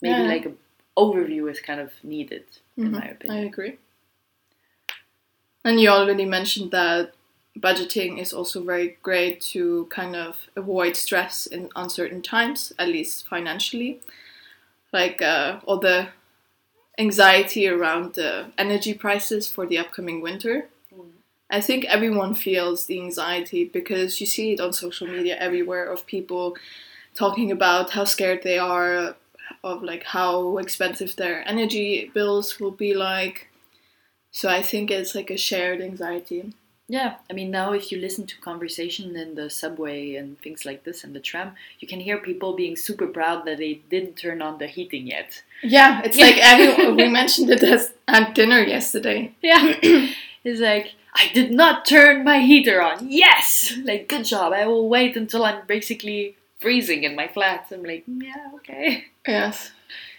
maybe 0.00 0.22
yeah. 0.22 0.28
like 0.28 0.46
an 0.46 0.58
overview 0.96 1.50
is 1.50 1.60
kind 1.60 1.80
of 1.80 1.92
needed, 2.02 2.44
mm-hmm. 2.78 2.86
in 2.86 2.92
my 2.92 3.04
opinion. 3.06 3.44
I 3.44 3.46
agree. 3.46 3.78
And 5.64 5.80
you 5.80 5.88
already 5.88 6.24
mentioned 6.24 6.70
that 6.72 7.12
budgeting 7.58 8.18
is 8.18 8.32
also 8.32 8.62
very 8.62 8.96
great 9.02 9.40
to 9.40 9.86
kind 9.90 10.16
of 10.16 10.48
avoid 10.56 10.96
stress 10.96 11.46
in 11.46 11.68
uncertain 11.76 12.22
times, 12.22 12.72
at 12.78 12.88
least 12.88 13.28
financially. 13.28 14.00
Like 14.92 15.22
uh, 15.22 15.60
all 15.64 15.78
the 15.78 16.08
anxiety 16.98 17.68
around 17.68 18.14
the 18.14 18.46
energy 18.58 18.94
prices 18.94 19.48
for 19.48 19.66
the 19.66 19.78
upcoming 19.78 20.20
winter. 20.20 20.68
Mm. 20.94 21.06
I 21.50 21.60
think 21.60 21.84
everyone 21.86 22.34
feels 22.34 22.86
the 22.86 23.00
anxiety 23.00 23.64
because 23.64 24.20
you 24.20 24.26
see 24.26 24.52
it 24.52 24.60
on 24.60 24.72
social 24.72 25.06
media 25.06 25.36
everywhere 25.38 25.90
of 25.90 26.06
people 26.06 26.56
talking 27.14 27.50
about 27.50 27.90
how 27.90 28.04
scared 28.04 28.42
they 28.42 28.58
are 28.58 29.16
of 29.64 29.82
like 29.82 30.04
how 30.04 30.58
expensive 30.58 31.16
their 31.16 31.46
energy 31.48 32.10
bills 32.14 32.58
will 32.58 32.70
be 32.70 32.94
like. 32.94 33.48
So 34.30 34.48
I 34.48 34.62
think 34.62 34.90
it's 34.90 35.14
like 35.14 35.30
a 35.30 35.36
shared 35.36 35.80
anxiety. 35.80 36.54
Yeah, 36.88 37.14
I 37.30 37.32
mean, 37.32 37.50
now 37.50 37.72
if 37.72 37.90
you 37.90 37.98
listen 37.98 38.26
to 38.26 38.40
conversation 38.40 39.16
in 39.16 39.34
the 39.34 39.48
subway 39.48 40.14
and 40.16 40.38
things 40.40 40.66
like 40.66 40.84
this 40.84 41.04
and 41.04 41.14
the 41.14 41.20
tram, 41.20 41.52
you 41.78 41.88
can 41.88 42.00
hear 42.00 42.18
people 42.18 42.54
being 42.54 42.76
super 42.76 43.06
proud 43.06 43.46
that 43.46 43.58
they 43.58 43.80
didn't 43.88 44.16
turn 44.16 44.42
on 44.42 44.58
the 44.58 44.66
heating 44.66 45.06
yet. 45.06 45.42
Yeah, 45.62 46.02
it's 46.04 46.18
like 46.18 46.36
everyone, 46.36 46.96
we 46.96 47.08
mentioned 47.08 47.50
it 47.50 47.62
as 47.62 47.94
at 48.08 48.34
dinner 48.34 48.60
yesterday. 48.60 49.34
Yeah, 49.40 49.74
it's 50.44 50.60
like, 50.60 50.92
I 51.14 51.30
did 51.32 51.50
not 51.50 51.86
turn 51.86 52.24
my 52.24 52.40
heater 52.40 52.82
on. 52.82 53.06
Yes! 53.08 53.72
Like, 53.84 54.08
good 54.08 54.24
job. 54.24 54.52
I 54.52 54.66
will 54.66 54.88
wait 54.88 55.16
until 55.16 55.44
I'm 55.44 55.66
basically 55.66 56.36
freezing 56.62 57.04
in 57.04 57.14
my 57.14 57.28
flat. 57.28 57.66
I'm 57.70 57.82
like, 57.82 58.04
yeah, 58.06 58.50
okay. 58.56 59.04
Yes. 59.26 59.72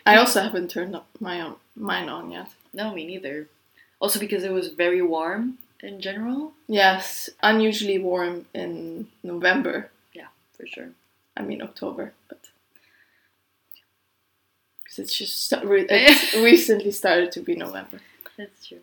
I 0.05 0.17
also 0.17 0.41
haven't 0.41 0.69
turned 0.69 0.95
my 1.19 1.41
own, 1.41 1.55
mine 1.75 2.09
on 2.09 2.31
yet. 2.31 2.50
No, 2.73 2.93
me 2.93 3.05
neither. 3.05 3.47
Also 4.00 4.19
because 4.19 4.43
it 4.43 4.51
was 4.51 4.69
very 4.69 5.01
warm 5.01 5.57
in 5.83 6.01
general? 6.01 6.53
Yes, 6.67 7.29
unusually 7.41 8.00
warm 8.00 8.45
in 8.53 9.07
November. 9.21 9.91
Yeah, 10.13 10.27
for 10.53 10.65
sure. 10.65 10.89
I 11.35 11.41
mean 11.41 11.62
October, 11.62 12.13
but 12.29 12.39
because 14.83 15.00
it's 15.00 15.15
just 15.15 15.53
it's 15.63 16.33
recently 16.35 16.91
started 16.91 17.31
to 17.33 17.41
be 17.41 17.55
November. 17.55 18.00
That's 18.38 18.67
true. 18.67 18.79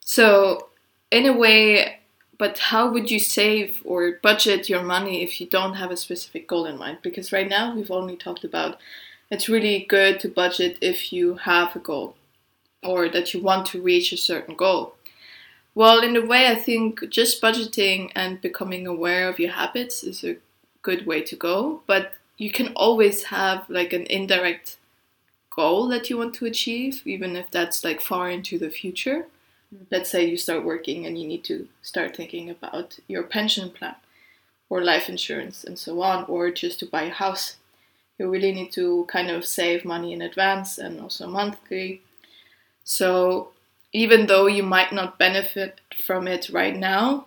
So, 0.00 0.68
in 1.10 1.26
a 1.26 1.32
way, 1.32 2.00
but 2.38 2.58
how 2.58 2.90
would 2.90 3.10
you 3.10 3.18
save 3.18 3.82
or 3.84 4.12
budget 4.22 4.68
your 4.68 4.82
money 4.82 5.22
if 5.22 5.40
you 5.40 5.46
don't 5.46 5.74
have 5.74 5.90
a 5.90 5.96
specific 5.96 6.46
goal 6.46 6.66
in 6.66 6.78
mind? 6.78 6.98
Because 7.02 7.32
right 7.32 7.48
now 7.48 7.74
we've 7.74 7.90
only 7.90 8.16
talked 8.16 8.44
about 8.44 8.78
it's 9.30 9.48
really 9.48 9.84
good 9.88 10.20
to 10.20 10.28
budget 10.28 10.78
if 10.80 11.12
you 11.12 11.34
have 11.34 11.76
a 11.76 11.80
goal 11.80 12.16
or 12.82 13.08
that 13.08 13.34
you 13.34 13.42
want 13.42 13.66
to 13.66 13.82
reach 13.82 14.12
a 14.12 14.16
certain 14.16 14.54
goal. 14.54 14.94
Well, 15.74 16.00
in 16.00 16.16
a 16.16 16.24
way, 16.24 16.48
I 16.48 16.54
think 16.54 17.08
just 17.10 17.42
budgeting 17.42 18.10
and 18.14 18.40
becoming 18.40 18.86
aware 18.86 19.28
of 19.28 19.38
your 19.38 19.52
habits 19.52 20.02
is 20.02 20.24
a 20.24 20.36
good 20.82 21.06
way 21.06 21.22
to 21.22 21.36
go. 21.36 21.82
But 21.86 22.14
you 22.36 22.50
can 22.50 22.72
always 22.74 23.24
have 23.24 23.68
like 23.68 23.92
an 23.92 24.06
indirect 24.06 24.76
goal 25.50 25.88
that 25.88 26.08
you 26.08 26.16
want 26.16 26.34
to 26.34 26.46
achieve, 26.46 27.02
even 27.04 27.36
if 27.36 27.50
that's 27.50 27.84
like 27.84 28.00
far 28.00 28.30
into 28.30 28.58
the 28.58 28.70
future. 28.70 29.26
Let's 29.90 30.10
say 30.10 30.24
you 30.24 30.36
start 30.36 30.64
working 30.64 31.06
and 31.06 31.20
you 31.20 31.28
need 31.28 31.44
to 31.44 31.68
start 31.82 32.16
thinking 32.16 32.48
about 32.48 32.98
your 33.06 33.22
pension 33.22 33.70
plan 33.70 33.96
or 34.70 34.82
life 34.82 35.08
insurance 35.08 35.64
and 35.64 35.78
so 35.78 36.02
on, 36.02 36.24
or 36.24 36.50
just 36.50 36.78
to 36.80 36.86
buy 36.86 37.04
a 37.04 37.10
house. 37.10 37.56
You 38.18 38.28
really 38.28 38.52
need 38.52 38.72
to 38.72 39.06
kind 39.08 39.30
of 39.30 39.46
save 39.46 39.84
money 39.84 40.12
in 40.12 40.20
advance 40.20 40.76
and 40.76 41.00
also 41.00 41.26
monthly. 41.26 42.02
So 42.84 43.52
even 43.92 44.26
though 44.26 44.46
you 44.46 44.62
might 44.62 44.92
not 44.92 45.18
benefit 45.18 45.80
from 46.04 46.28
it 46.28 46.50
right 46.50 46.76
now, 46.76 47.26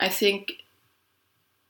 I 0.00 0.08
think 0.08 0.64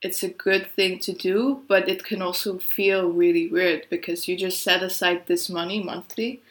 it's 0.01 0.23
a 0.23 0.29
good 0.29 0.71
thing 0.71 0.97
to 0.99 1.13
do, 1.13 1.61
but 1.67 1.87
it 1.87 2.03
can 2.03 2.21
also 2.21 2.57
feel 2.57 3.11
really 3.11 3.47
weird 3.47 3.85
because 3.89 4.27
you 4.27 4.35
just 4.35 4.63
set 4.63 4.81
aside 4.81 5.27
this 5.27 5.49
money 5.49 5.83
monthly 5.83 6.41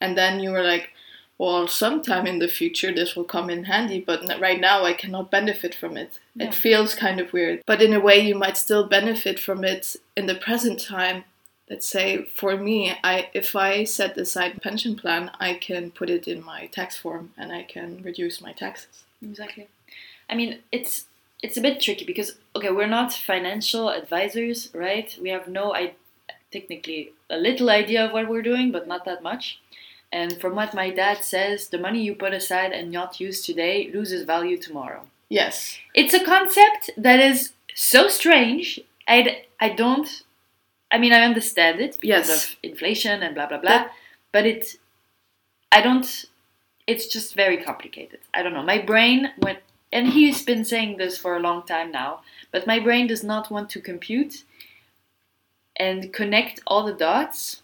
and 0.00 0.16
then 0.18 0.40
you 0.40 0.50
were 0.50 0.62
like, 0.62 0.90
well, 1.40 1.66
sometime 1.68 2.26
in 2.26 2.38
the 2.38 2.48
future 2.48 2.92
this 2.92 3.16
will 3.16 3.24
come 3.24 3.48
in 3.48 3.64
handy, 3.64 3.98
but 3.98 4.20
right 4.38 4.60
now 4.60 4.84
I 4.84 4.92
cannot 4.92 5.30
benefit 5.30 5.74
from 5.74 5.96
it. 5.96 6.20
Yeah. 6.34 6.48
It 6.48 6.54
feels 6.54 6.94
kind 6.94 7.18
of 7.18 7.32
weird, 7.32 7.62
but 7.64 7.80
in 7.80 7.94
a 7.94 7.98
way 7.98 8.20
you 8.20 8.34
might 8.34 8.58
still 8.58 8.86
benefit 8.86 9.40
from 9.40 9.64
it 9.64 9.96
in 10.14 10.26
the 10.26 10.34
present 10.34 10.78
time. 10.78 11.24
Let's 11.70 11.86
say 11.86 12.24
for 12.36 12.58
me 12.58 12.92
i 13.02 13.30
if 13.32 13.56
i 13.56 13.84
set 13.84 14.18
aside 14.18 14.60
pension 14.60 14.96
plan 14.96 15.30
i 15.40 15.54
can 15.54 15.92
put 15.92 16.10
it 16.10 16.28
in 16.28 16.44
my 16.44 16.66
tax 16.66 16.98
form 16.98 17.32
and 17.38 17.52
i 17.52 17.62
can 17.62 18.02
reduce 18.02 18.42
my 18.42 18.52
taxes. 18.52 19.04
Exactly. 19.22 19.68
I 20.28 20.34
mean 20.34 20.58
it's 20.70 21.06
it's 21.42 21.56
a 21.56 21.62
bit 21.62 21.80
tricky 21.80 22.04
because 22.04 22.36
okay 22.54 22.70
we're 22.70 22.96
not 22.98 23.14
financial 23.14 23.88
advisors 23.88 24.68
right? 24.74 25.16
We 25.22 25.30
have 25.30 25.48
no 25.48 25.72
i 25.72 25.94
technically 26.52 27.12
a 27.30 27.38
little 27.38 27.70
idea 27.70 28.04
of 28.04 28.12
what 28.12 28.28
we're 28.28 28.50
doing 28.52 28.72
but 28.72 28.88
not 28.88 29.06
that 29.06 29.22
much 29.22 29.58
and 30.12 30.40
from 30.40 30.54
what 30.54 30.74
my 30.74 30.90
dad 30.90 31.24
says 31.24 31.68
the 31.68 31.78
money 31.78 32.02
you 32.02 32.14
put 32.14 32.32
aside 32.32 32.72
and 32.72 32.90
not 32.90 33.20
use 33.20 33.42
today 33.42 33.90
loses 33.92 34.24
value 34.24 34.56
tomorrow 34.56 35.02
yes 35.28 35.78
it's 35.94 36.14
a 36.14 36.24
concept 36.24 36.90
that 36.96 37.20
is 37.20 37.52
so 37.74 38.08
strange 38.08 38.80
i 39.06 39.44
i 39.60 39.68
don't 39.68 40.22
I 40.90 40.98
mean, 40.98 41.12
I 41.12 41.20
understand 41.22 41.80
it 41.80 41.98
because 42.00 42.28
yes. 42.28 42.50
of 42.50 42.56
inflation 42.62 43.22
and 43.22 43.34
blah 43.34 43.46
blah 43.46 43.58
blah, 43.58 43.86
but 44.32 44.46
it, 44.46 44.76
I 45.70 45.80
don't. 45.80 46.24
It's 46.86 47.06
just 47.06 47.34
very 47.34 47.58
complicated. 47.58 48.20
I 48.34 48.42
don't 48.42 48.52
know. 48.52 48.62
My 48.62 48.78
brain 48.78 49.30
went, 49.38 49.60
and 49.92 50.08
he's 50.08 50.44
been 50.44 50.64
saying 50.64 50.96
this 50.96 51.16
for 51.16 51.36
a 51.36 51.40
long 51.40 51.64
time 51.64 51.92
now, 51.92 52.22
but 52.50 52.66
my 52.66 52.80
brain 52.80 53.06
does 53.06 53.22
not 53.22 53.50
want 53.50 53.70
to 53.70 53.80
compute 53.80 54.44
and 55.76 56.12
connect 56.12 56.60
all 56.66 56.84
the 56.84 56.92
dots. 56.92 57.62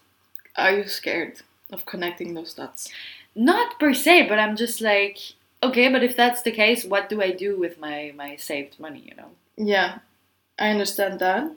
Are 0.56 0.72
you 0.72 0.86
scared 0.86 1.42
of 1.72 1.86
connecting 1.86 2.34
those 2.34 2.54
dots? 2.54 2.90
Not 3.34 3.78
per 3.78 3.92
se, 3.92 4.28
but 4.28 4.38
I'm 4.38 4.56
just 4.56 4.80
like, 4.80 5.18
okay, 5.62 5.88
but 5.88 6.02
if 6.02 6.16
that's 6.16 6.42
the 6.42 6.52
case, 6.52 6.84
what 6.84 7.08
do 7.08 7.22
I 7.22 7.32
do 7.32 7.58
with 7.58 7.78
my 7.78 8.12
my 8.16 8.36
saved 8.36 8.80
money? 8.80 9.02
You 9.06 9.16
know? 9.16 9.30
Yeah, 9.56 9.98
I 10.58 10.70
understand 10.70 11.18
that 11.20 11.52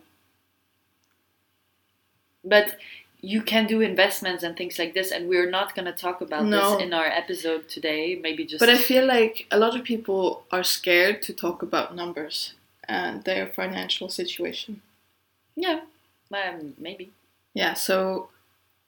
but 2.43 2.77
you 3.21 3.41
can 3.41 3.67
do 3.67 3.81
investments 3.81 4.43
and 4.43 4.55
things 4.55 4.79
like 4.79 4.93
this 4.93 5.11
and 5.11 5.27
we're 5.27 5.49
not 5.49 5.75
going 5.75 5.85
to 5.85 5.91
talk 5.91 6.21
about 6.21 6.45
no. 6.45 6.71
this 6.77 6.83
in 6.83 6.93
our 6.93 7.05
episode 7.05 7.67
today 7.67 8.17
maybe 8.21 8.45
just 8.45 8.59
but 8.59 8.69
i 8.69 8.77
feel 8.77 9.05
like 9.05 9.45
a 9.51 9.57
lot 9.57 9.75
of 9.75 9.83
people 9.83 10.43
are 10.51 10.63
scared 10.63 11.21
to 11.21 11.33
talk 11.33 11.61
about 11.61 11.95
numbers 11.95 12.53
and 12.87 13.23
their 13.25 13.47
financial 13.47 14.09
situation 14.09 14.81
yeah 15.55 15.81
um, 16.33 16.73
maybe 16.77 17.11
yeah 17.53 17.73
so 17.73 18.29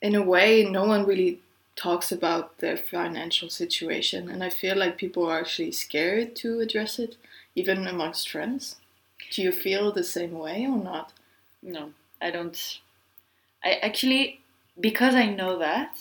in 0.01 0.15
a 0.15 0.21
way 0.21 0.63
no 0.63 0.85
one 0.85 1.05
really 1.05 1.39
talks 1.75 2.11
about 2.11 2.57
their 2.59 2.77
financial 2.77 3.49
situation 3.49 4.29
and 4.29 4.43
i 4.43 4.49
feel 4.49 4.77
like 4.77 4.97
people 4.97 5.25
are 5.25 5.39
actually 5.39 5.71
scared 5.71 6.35
to 6.35 6.59
address 6.59 6.99
it 6.99 7.15
even 7.55 7.87
amongst 7.87 8.29
friends 8.29 8.75
do 9.31 9.41
you 9.41 9.51
feel 9.51 9.91
the 9.91 10.03
same 10.03 10.37
way 10.37 10.65
or 10.65 10.77
not 10.77 11.13
no 11.61 11.91
i 12.21 12.29
don't 12.31 12.79
I 13.63 13.73
actually, 13.73 14.41
because 14.79 15.15
I 15.15 15.27
know 15.27 15.59
that, 15.59 15.97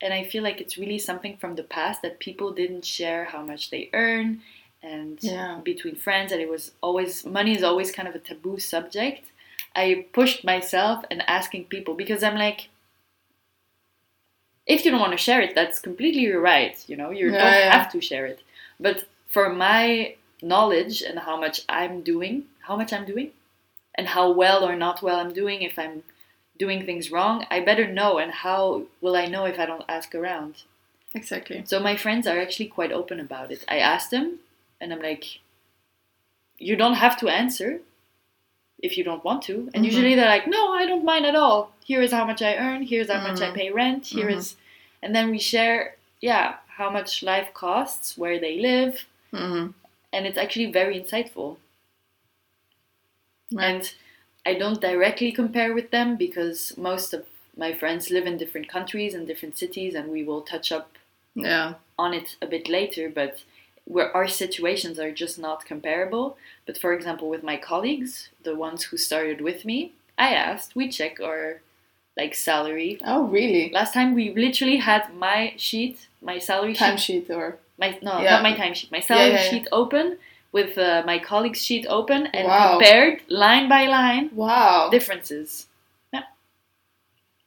and 0.00 0.12
I 0.12 0.24
feel 0.24 0.42
like 0.42 0.60
it's 0.60 0.78
really 0.78 0.98
something 0.98 1.36
from 1.36 1.54
the 1.56 1.62
past 1.62 2.02
that 2.02 2.18
people 2.18 2.52
didn't 2.52 2.84
share 2.84 3.24
how 3.26 3.42
much 3.42 3.70
they 3.70 3.90
earn 3.92 4.42
and 4.82 5.18
Yeah. 5.22 5.60
between 5.62 5.94
friends 5.96 6.32
and 6.32 6.40
it 6.40 6.48
was 6.48 6.72
always 6.80 7.24
money 7.24 7.54
is 7.54 7.62
always 7.62 7.92
kind 7.92 8.08
of 8.08 8.14
a 8.14 8.18
taboo 8.18 8.58
subject. 8.58 9.24
I 9.76 10.06
pushed 10.12 10.44
myself 10.44 11.04
and 11.10 11.22
asking 11.28 11.64
people 11.66 11.94
because 11.94 12.22
I'm 12.22 12.36
like 12.36 12.68
if 14.66 14.84
you 14.84 14.90
don't 14.90 15.00
want 15.00 15.12
to 15.12 15.18
share 15.18 15.40
it, 15.40 15.54
that's 15.54 15.78
completely 15.78 16.22
your 16.22 16.40
right. 16.40 16.82
You 16.88 16.96
know, 16.96 17.10
you 17.10 17.26
Yeah, 17.30 17.38
don't 17.38 17.52
yeah. 17.52 17.76
have 17.76 17.90
to 17.92 18.00
share 18.00 18.26
it. 18.26 18.40
But 18.78 19.04
for 19.28 19.48
my 19.52 20.16
knowledge 20.42 21.02
and 21.02 21.18
how 21.20 21.38
much 21.38 21.60
I'm 21.68 22.02
doing, 22.02 22.44
how 22.60 22.76
much 22.76 22.92
I'm 22.92 23.04
doing, 23.04 23.30
and 23.94 24.08
how 24.08 24.30
well 24.30 24.64
or 24.64 24.76
not 24.76 25.02
well 25.02 25.18
I'm 25.20 25.32
doing, 25.32 25.62
if 25.62 25.78
I'm 25.78 26.02
doing 26.58 26.84
things 26.84 27.10
wrong, 27.10 27.46
I 27.50 27.60
better 27.60 27.86
know. 27.86 28.18
And 28.18 28.32
how 28.32 28.84
will 29.00 29.16
I 29.16 29.26
know 29.26 29.44
if 29.44 29.58
I 29.58 29.66
don't 29.66 29.84
ask 29.88 30.14
around? 30.14 30.62
Exactly. 31.14 31.62
So 31.66 31.78
my 31.78 31.96
friends 31.96 32.26
are 32.26 32.38
actually 32.38 32.68
quite 32.68 32.92
open 32.92 33.20
about 33.20 33.50
it. 33.52 33.64
I 33.68 33.78
asked 33.78 34.10
them, 34.10 34.38
and 34.80 34.92
I'm 34.92 35.02
like, 35.02 35.40
you 36.58 36.76
don't 36.76 36.94
have 36.94 37.18
to 37.18 37.28
answer 37.28 37.80
if 38.82 38.98
you 38.98 39.04
don't 39.04 39.24
want 39.24 39.42
to. 39.44 39.70
And 39.72 39.82
Mhm. 39.84 39.90
usually 39.90 40.14
they're 40.14 40.28
like, 40.36 40.46
no, 40.46 40.72
I 40.72 40.84
don't 40.86 41.04
mind 41.04 41.24
at 41.24 41.36
all. 41.36 41.72
Here 41.84 42.02
is 42.02 42.12
how 42.12 42.24
much 42.26 42.42
I 42.42 42.56
earn. 42.56 42.82
Here's 42.82 43.10
how 43.10 43.22
much 43.22 43.40
I 43.40 43.50
Mhm. 43.50 43.54
pay 43.54 43.70
rent. 43.70 44.06
Here 44.08 44.28
is, 44.28 44.52
Mhm. 44.52 44.56
and 45.02 45.14
then 45.14 45.30
we 45.30 45.38
share, 45.38 45.96
yeah, 46.20 46.56
how 46.78 46.90
much 46.90 47.22
life 47.22 47.54
costs, 47.54 48.18
where 48.18 48.38
they 48.38 48.58
live, 48.58 49.06
hmm 49.30 49.68
and 50.14 50.26
it's 50.26 50.36
actually 50.36 50.66
very 50.66 51.00
insightful. 51.00 51.56
Right. 53.50 53.64
And 53.64 53.94
I 54.44 54.54
don't 54.54 54.80
directly 54.80 55.32
compare 55.32 55.72
with 55.72 55.90
them 55.90 56.16
because 56.16 56.76
most 56.76 57.14
of 57.14 57.26
my 57.56 57.72
friends 57.72 58.10
live 58.10 58.26
in 58.26 58.36
different 58.36 58.68
countries 58.68 59.14
and 59.14 59.26
different 59.26 59.56
cities, 59.56 59.94
and 59.94 60.10
we 60.10 60.22
will 60.22 60.42
touch 60.42 60.70
up 60.72 60.98
Yeah. 61.34 61.74
on 61.98 62.12
it 62.12 62.36
a 62.42 62.46
bit 62.46 62.68
later, 62.68 63.08
but 63.08 63.42
where 63.84 64.14
our 64.16 64.28
situations 64.28 64.98
are 64.98 65.12
just 65.12 65.38
not 65.38 65.64
comparable. 65.64 66.36
But 66.66 66.78
for 66.78 66.92
example, 66.92 67.28
with 67.28 67.42
my 67.42 67.56
colleagues, 67.56 68.28
the 68.42 68.54
ones 68.54 68.84
who 68.84 68.96
started 68.96 69.40
with 69.40 69.64
me, 69.64 69.92
I 70.18 70.34
asked, 70.34 70.76
we 70.76 70.88
check 70.88 71.20
our 71.20 71.60
like 72.16 72.34
salary. 72.34 73.00
Oh, 73.04 73.24
really? 73.24 73.70
Last 73.70 73.94
time 73.94 74.14
we 74.14 74.32
literally 74.34 74.76
had 74.76 75.14
my 75.14 75.54
sheet, 75.56 76.08
my 76.20 76.38
salary 76.38 76.74
time 76.74 76.96
sheet, 76.96 77.28
Timesheet 77.28 77.36
or 77.36 77.58
my 77.78 77.98
no, 78.02 78.20
Yeah. 78.20 78.32
not 78.32 78.42
my 78.42 78.54
timesheet, 78.54 78.90
my 78.92 79.00
salary 79.00 79.32
yeah, 79.32 79.42
yeah. 79.44 79.50
sheet 79.50 79.68
open 79.72 80.18
with 80.52 80.76
uh, 80.76 81.02
my 81.06 81.18
colleague's 81.18 81.62
sheet 81.64 81.86
open 81.88 82.26
and 82.26 82.46
Wow. 82.46 82.72
compared 82.78 83.22
line 83.28 83.68
by 83.68 83.86
line 83.86 84.30
wow. 84.34 84.90
differences. 84.90 85.66
Yeah. 86.12 86.24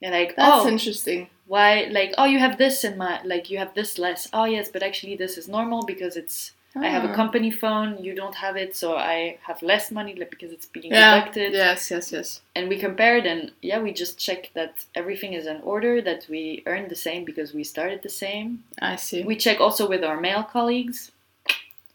And 0.01 0.13
like, 0.13 0.35
That's 0.35 0.65
oh, 0.65 0.67
interesting. 0.67 1.29
Why 1.47 1.87
like 1.91 2.13
oh 2.17 2.25
you 2.25 2.39
have 2.39 2.57
this 2.57 2.83
in 2.83 2.97
my 2.97 3.21
like 3.23 3.49
you 3.49 3.57
have 3.57 3.73
this 3.75 3.97
less 3.97 4.27
oh 4.33 4.45
yes 4.45 4.69
but 4.73 4.81
actually 4.83 5.15
this 5.15 5.37
is 5.37 5.47
normal 5.47 5.85
because 5.85 6.15
it's 6.17 6.51
i 6.75 6.87
have 6.87 7.05
a 7.05 7.11
Ah. 7.11 7.15
company 7.21 7.51
phone 7.51 7.89
you 8.03 8.13
don't 8.21 8.35
have 8.35 8.55
it 8.57 8.75
so 8.75 8.87
i 8.97 9.37
have 9.47 9.61
less 9.61 9.91
money 9.91 10.13
like, 10.15 10.29
because 10.29 10.51
it's 10.51 10.65
being 10.65 10.91
Yeah. 10.91 11.13
deducted 11.19 11.53
Yes. 11.53 11.89
Yes. 11.91 12.11
Yes. 12.11 12.41
and 12.55 12.67
we 12.67 12.77
compared 12.87 13.25
and 13.25 13.51
yeah 13.61 13.79
we 13.85 13.91
just 13.93 14.17
check 14.17 14.51
that 14.55 14.73
everything 15.01 15.31
is 15.33 15.45
in 15.53 15.59
order 15.61 16.01
that 16.01 16.21
we 16.29 16.63
earn 16.65 16.87
the 16.89 16.95
same 17.07 17.23
because 17.25 17.53
we 17.53 17.63
started 17.63 18.01
the 18.01 18.09
same 18.25 18.63
I 18.91 18.95
see. 18.97 19.23
we 19.23 19.35
check 19.45 19.57
also 19.61 19.87
with 19.87 20.03
our 20.03 20.19
male 20.19 20.43
colleagues 20.43 21.11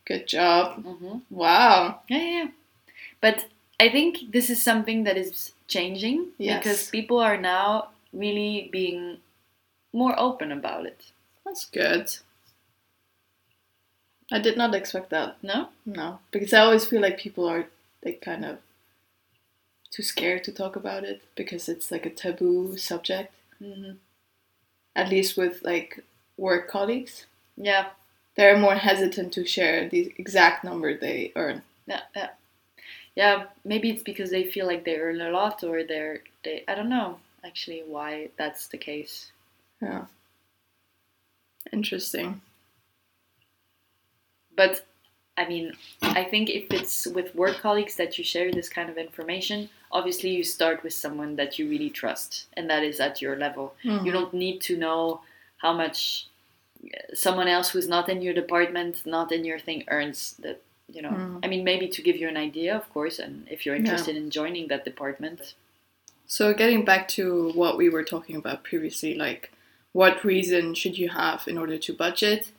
Good 0.05 0.27
job. 0.27 0.83
hmm 0.85 1.19
Wow. 1.31 2.01
yeah 2.09 2.19
yeah 2.19 2.33
yeah. 2.39 2.49
but 3.21 3.37
i 3.79 3.89
think 3.97 4.13
this 4.37 4.49
is 4.51 4.63
something 4.71 5.05
that 5.05 5.17
is 5.25 5.53
changing 5.69 6.19
Yes. 6.39 6.59
because 6.59 6.81
people 6.91 7.19
are 7.29 7.37
now 7.55 7.89
really 8.13 8.69
being 8.73 9.19
more 9.93 10.19
open 10.19 10.53
about 10.53 10.87
it 10.87 11.13
That's 11.45 11.65
good. 11.67 12.09
I 14.33 14.39
did 14.39 14.57
not 14.57 14.75
expect 14.75 15.11
that. 15.11 15.37
no 15.43 15.69
No, 15.85 16.21
because 16.31 16.53
I 16.53 16.61
always 16.61 16.87
feel 16.87 17.01
like 17.03 17.19
people 17.19 17.47
are 17.47 17.67
like 18.05 18.21
kind 18.23 18.45
of 18.45 18.59
too 19.91 20.03
scared 20.03 20.45
to 20.45 20.53
talk 20.53 20.77
about 20.77 21.05
it 21.05 21.23
because 21.35 21.69
it's 21.69 21.91
like 21.91 22.07
a 22.07 22.11
taboo 22.11 22.77
subject. 22.77 23.33
hmm 23.59 23.93
At 24.95 25.09
least 25.09 25.37
with 25.37 25.63
like 25.65 26.05
work 26.37 26.69
colleagues, 26.69 27.27
yeah 27.57 27.91
they're 28.37 28.57
more 28.57 28.77
hesitant 28.77 29.33
to 29.35 29.45
share 29.45 29.89
the 29.89 30.15
exact 30.17 30.63
number 30.65 30.97
they 30.97 31.33
earn. 31.35 31.63
Yeah, 31.87 32.03
yeah, 32.15 32.31
yeah. 33.17 33.47
Maybe 33.65 33.91
it's 33.91 34.03
because 34.05 34.31
they 34.31 34.45
feel 34.45 34.67
like 34.67 34.85
they 34.85 34.97
earn 34.99 35.21
a 35.21 35.31
lot, 35.31 35.65
or 35.65 35.85
they're 35.85 36.23
they. 36.45 36.65
I 36.69 36.75
don't 36.77 36.89
know 36.91 37.19
actually 37.45 37.83
why 37.87 38.31
that's 38.39 38.69
the 38.69 38.79
case. 38.79 39.33
Yeah. 39.81 40.05
Interesting. 41.73 42.41
But 44.57 44.87
I 45.37 45.49
mean, 45.49 45.73
I 46.03 46.25
think 46.25 46.51
if 46.51 46.71
it's 46.71 47.07
with 47.07 47.35
work 47.35 47.59
colleagues 47.61 47.97
that 47.97 48.19
you 48.19 48.25
share 48.25 48.53
this 48.53 48.69
kind 48.69 48.91
of 48.91 48.99
information, 48.99 49.71
obviously 49.91 50.31
you 50.31 50.45
start 50.45 50.83
with 50.83 50.93
someone 50.93 51.37
that 51.37 51.59
you 51.59 51.69
really 51.69 51.89
trust, 51.89 52.47
and 52.57 52.69
that 52.69 52.83
is 52.83 53.01
at 53.01 53.23
your 53.23 53.37
level. 53.37 53.75
Mm-hmm. 53.85 54.05
You 54.05 54.13
don't 54.13 54.35
need 54.35 54.61
to 54.63 54.77
know 54.77 55.23
how 55.59 55.73
much 55.73 56.27
uh, 56.85 57.15
someone 57.15 57.49
else 57.49 57.71
who's 57.71 57.89
not 57.89 58.09
in 58.11 58.21
your 58.21 58.35
department, 58.35 59.07
not 59.07 59.33
in 59.33 59.45
your 59.45 59.59
thing, 59.59 59.85
earns. 59.89 60.35
That 60.41 60.61
you 60.93 61.01
know. 61.01 61.11
Mm. 61.11 61.41
I 61.45 61.47
mean, 61.49 61.65
maybe 61.65 61.89
to 61.89 62.03
give 62.03 62.17
you 62.17 62.29
an 62.29 62.37
idea, 62.37 62.77
of 62.77 62.93
course, 62.93 63.19
and 63.19 63.47
if 63.49 63.65
you're 63.65 63.77
Yeah. 63.77 63.83
interested 63.83 64.17
in 64.17 64.31
joining 64.31 64.69
that 64.69 64.85
department. 64.85 65.55
So 66.27 66.53
getting 66.53 66.85
back 66.85 67.09
to 67.17 67.51
what 67.53 67.77
we 67.77 67.89
were 67.89 68.05
talking 68.05 68.37
about 68.37 68.63
previously, 68.63 69.15
like 69.15 69.51
what 69.93 70.25
reason 70.25 70.75
should 70.75 70.97
you 70.99 71.09
have 71.11 71.47
in 71.49 71.59
order 71.59 71.79
to 71.79 71.93
budget? 71.93 72.53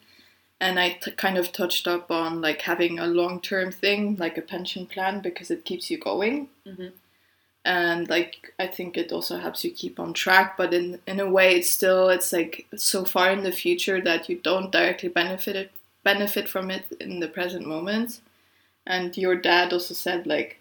And 0.60 0.80
I 0.80 0.92
t- 1.02 1.12
kind 1.12 1.38
of 1.38 1.52
touched 1.52 1.88
up 1.88 2.12
on 2.12 2.42
like 2.42 2.62
having 2.62 3.00
a 3.00 3.08
long-term 3.08 3.72
thing, 3.72 4.16
like 4.18 4.38
a 4.38 4.42
pension 4.44 4.86
plan, 4.86 5.22
because 5.22 5.50
it 5.50 5.66
keeps 5.66 5.90
you 5.90 5.98
going. 5.98 6.50
Mhm. 6.68 6.92
And 7.64 8.10
like 8.10 8.54
I 8.60 8.68
think 8.68 8.98
it 8.98 9.12
also 9.12 9.38
helps 9.38 9.64
you 9.64 9.72
keep 9.72 10.00
on 10.00 10.14
track, 10.14 10.58
but 10.58 10.74
in 10.74 11.00
in 11.08 11.20
a 11.20 11.30
way, 11.30 11.56
it's 11.58 11.70
still 11.70 12.10
it's 12.10 12.34
like 12.34 12.66
so 12.76 13.06
far 13.06 13.32
in 13.32 13.44
the 13.44 13.52
future 13.52 14.02
that 14.02 14.30
you 14.30 14.38
don't 14.44 14.72
directly 14.72 15.10
benefit 15.10 15.56
it, 15.56 15.72
benefit 16.04 16.50
from 16.50 16.72
it 16.72 16.86
in 17.00 17.20
the 17.20 17.28
present 17.28 17.66
moment. 17.68 18.20
And 18.86 19.16
your 19.18 19.36
dad 19.36 19.74
also 19.74 19.94
said 19.94 20.26
like 20.26 20.60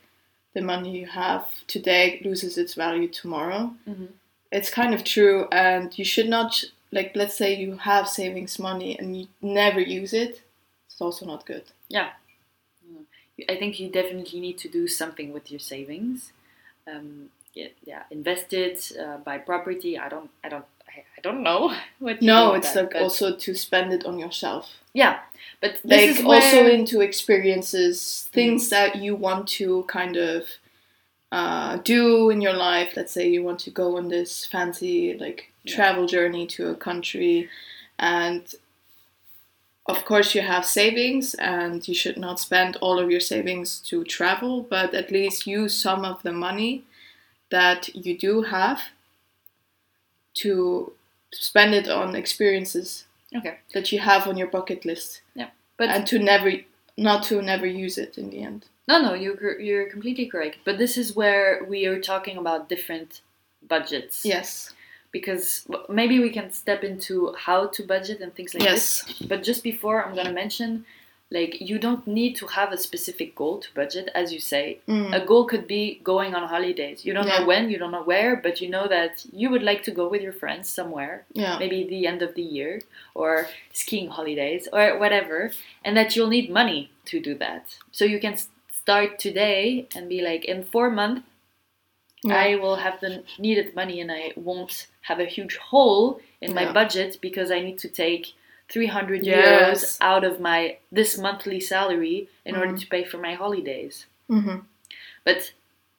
the 0.54 0.60
money 0.62 0.90
you 0.98 1.06
have 1.06 1.46
today 1.66 2.20
loses 2.24 2.58
its 2.58 2.74
value 2.74 3.08
tomorrow. 3.08 3.74
Mhm. 3.88 4.08
It's 4.52 4.70
kind 4.70 4.94
of 4.94 5.04
true, 5.04 5.46
and 5.52 5.96
you 5.98 6.04
should 6.04 6.28
not 6.28 6.64
like 6.92 7.12
let's 7.14 7.36
say 7.36 7.54
you 7.54 7.76
have 7.76 8.08
savings 8.08 8.58
money 8.58 8.98
and 8.98 9.16
you 9.16 9.28
never 9.40 9.80
use 9.80 10.12
it. 10.12 10.42
It's 10.86 11.00
also 11.00 11.24
not 11.26 11.46
good. 11.46 11.64
Yeah, 11.88 12.10
I 13.48 13.56
think 13.56 13.80
you 13.80 13.88
definitely 13.88 14.40
need 14.40 14.58
to 14.58 14.68
do 14.68 14.88
something 14.88 15.32
with 15.32 15.50
your 15.50 15.60
savings. 15.60 16.32
Um, 16.86 17.30
yeah, 17.54 17.68
yeah, 17.84 18.02
invest 18.10 18.52
it, 18.52 18.92
uh, 19.00 19.18
buy 19.18 19.38
property. 19.38 19.98
I 19.98 20.08
don't, 20.08 20.30
I 20.44 20.48
don't, 20.48 20.64
I, 20.88 21.04
I 21.16 21.20
don't 21.22 21.42
know 21.42 21.74
what. 21.98 22.22
You 22.22 22.26
No, 22.26 22.54
it's 22.54 22.72
that, 22.72 22.92
like 22.92 23.02
also 23.02 23.36
to 23.36 23.54
spend 23.54 23.92
it 23.92 24.04
on 24.04 24.18
yourself. 24.18 24.72
yeah, 24.94 25.20
but 25.60 25.74
this 25.84 25.84
like 25.84 26.08
is 26.10 26.24
also 26.24 26.66
into 26.66 27.00
experiences, 27.00 28.28
things 28.32 28.68
that 28.70 28.96
you 28.96 29.14
want 29.14 29.48
to 29.48 29.84
kind 29.84 30.16
of 30.16 30.48
uh, 31.32 31.76
do 31.78 32.30
in 32.30 32.40
your 32.40 32.54
life. 32.54 32.94
Let's 32.96 33.12
say 33.12 33.28
you 33.28 33.42
want 33.42 33.60
to 33.60 33.70
go 33.70 33.96
on 33.96 34.08
this 34.08 34.46
fancy 34.46 35.14
like 35.18 35.52
Yeah. 35.64 35.74
travel 35.76 36.06
journey 36.06 36.46
to 36.56 36.68
a 36.70 36.74
country, 36.74 37.48
and 37.98 38.42
of 39.86 40.04
course 40.06 40.34
you 40.34 40.40
have 40.40 40.64
savings, 40.64 41.34
and 41.34 41.86
you 41.86 41.94
should 41.94 42.16
not 42.16 42.40
spend 42.40 42.76
all 42.76 42.98
of 42.98 43.10
your 43.10 43.20
savings 43.20 43.78
to 43.80 44.04
travel, 44.04 44.62
but 44.62 44.94
at 44.94 45.10
least 45.10 45.46
use 45.46 45.74
some 45.76 46.02
of 46.04 46.22
the 46.22 46.32
money 46.32 46.84
that 47.50 47.94
you 47.96 48.16
do 48.18 48.42
have 48.42 48.82
to 50.34 50.92
spend 51.32 51.74
it 51.74 51.88
on 51.88 52.14
experiences 52.16 53.04
okay, 53.36 53.58
that 53.72 53.92
you 53.92 53.98
have 54.00 54.26
on 54.26 54.36
your 54.36 54.48
bucket 54.48 54.84
list 54.84 55.22
but 55.76 55.88
and 55.88 56.06
to 56.06 56.18
never 56.18 56.52
not 56.96 57.22
to 57.24 57.40
never 57.40 57.66
use 57.66 57.96
it 57.98 58.18
in 58.18 58.30
the 58.30 58.42
end 58.42 58.66
no, 58.90 58.96
no, 59.06 59.12
you're 59.14 59.60
you're 59.68 59.86
completely 59.94 60.26
correct. 60.32 60.58
But 60.66 60.76
this 60.82 60.94
is 61.02 61.08
where 61.20 61.64
we 61.72 61.78
are 61.90 62.00
talking 62.12 62.36
about 62.42 62.68
different 62.74 63.10
budgets. 63.74 64.16
yes 64.34 64.48
Because 65.12 65.46
maybe 66.00 66.16
we 66.26 66.30
can 66.38 66.48
step 66.62 66.80
into 66.90 67.14
how 67.46 67.60
to 67.74 67.80
budget 67.94 68.18
and 68.24 68.30
things 68.34 68.52
like 68.54 68.62
this. 68.74 68.86
yes 69.06 69.28
But 69.30 69.38
just 69.50 69.62
before, 69.72 69.96
I'm 70.04 70.14
gonna 70.18 70.36
mention, 70.44 70.70
like, 71.38 71.52
you 71.70 71.76
don't 71.86 72.04
need 72.20 72.32
to 72.40 72.46
have 72.58 72.70
a 72.72 72.78
specific 72.88 73.28
goal 73.40 73.54
to 73.64 73.68
budget, 73.82 74.06
as 74.20 74.26
you 74.34 74.40
say. 74.54 74.64
Mm. 74.88 75.10
A 75.18 75.20
goal 75.30 75.44
could 75.52 75.66
be 75.76 75.84
going 76.12 76.32
on 76.38 76.42
holidays. 76.54 76.98
You 77.06 77.12
don't 77.16 77.26
Yeah. 77.28 77.38
know 77.40 77.46
when, 77.52 77.62
you 77.72 77.78
don't 77.82 77.94
know 77.96 78.06
where, 78.12 78.32
but 78.46 78.54
you 78.62 78.68
know 78.74 78.86
that 78.96 79.12
you 79.40 79.46
would 79.52 79.64
like 79.70 79.82
to 79.88 79.92
go 80.00 80.04
with 80.12 80.22
your 80.26 80.36
friends 80.42 80.66
somewhere, 80.78 81.14
yeah 81.42 81.54
maybe 81.62 81.78
the 81.94 82.02
end 82.12 82.20
of 82.26 82.30
the 82.38 82.46
year, 82.58 82.72
or 83.20 83.30
skiing 83.82 84.08
holidays, 84.18 84.62
or 84.76 84.84
whatever, 85.02 85.38
and 85.84 85.92
that 85.98 86.08
you'll 86.14 86.34
need 86.36 86.48
money 86.60 86.80
to 87.10 87.16
do 87.28 87.32
that. 87.44 87.64
So 87.98 88.04
you 88.04 88.18
can 88.24 88.34
start 88.90 89.18
today 89.18 89.86
and 89.94 90.08
be 90.08 90.20
like, 90.20 90.44
in 90.44 90.62
four 90.64 90.90
months, 90.90 91.22
Yeah. 92.22 92.36
I 92.44 92.56
will 92.62 92.76
have 92.86 92.96
the 93.00 93.12
needed 93.38 93.68
money 93.80 93.96
and 94.02 94.10
I 94.12 94.32
won't 94.48 94.74
have 95.08 95.20
a 95.20 95.32
huge 95.36 95.56
hole 95.70 96.06
in 96.44 96.50
my 96.58 96.64
Yeah. 96.64 96.74
budget 96.80 97.10
because 97.26 97.48
I 97.56 97.60
need 97.66 97.78
to 97.84 97.88
take 98.04 98.24
300 98.72 99.22
Yes. 99.24 99.36
euros 99.36 99.80
out 100.10 100.24
of 100.30 100.34
my 100.48 100.60
this 100.98 101.10
monthly 101.26 101.60
salary 101.72 102.18
in 102.48 102.52
order 102.60 102.74
Mhm. 102.74 102.80
to 102.82 102.86
pay 102.94 103.04
for 103.10 103.18
my 103.28 103.34
holidays. 103.42 103.96
hmm 104.28 104.58
But 105.28 105.40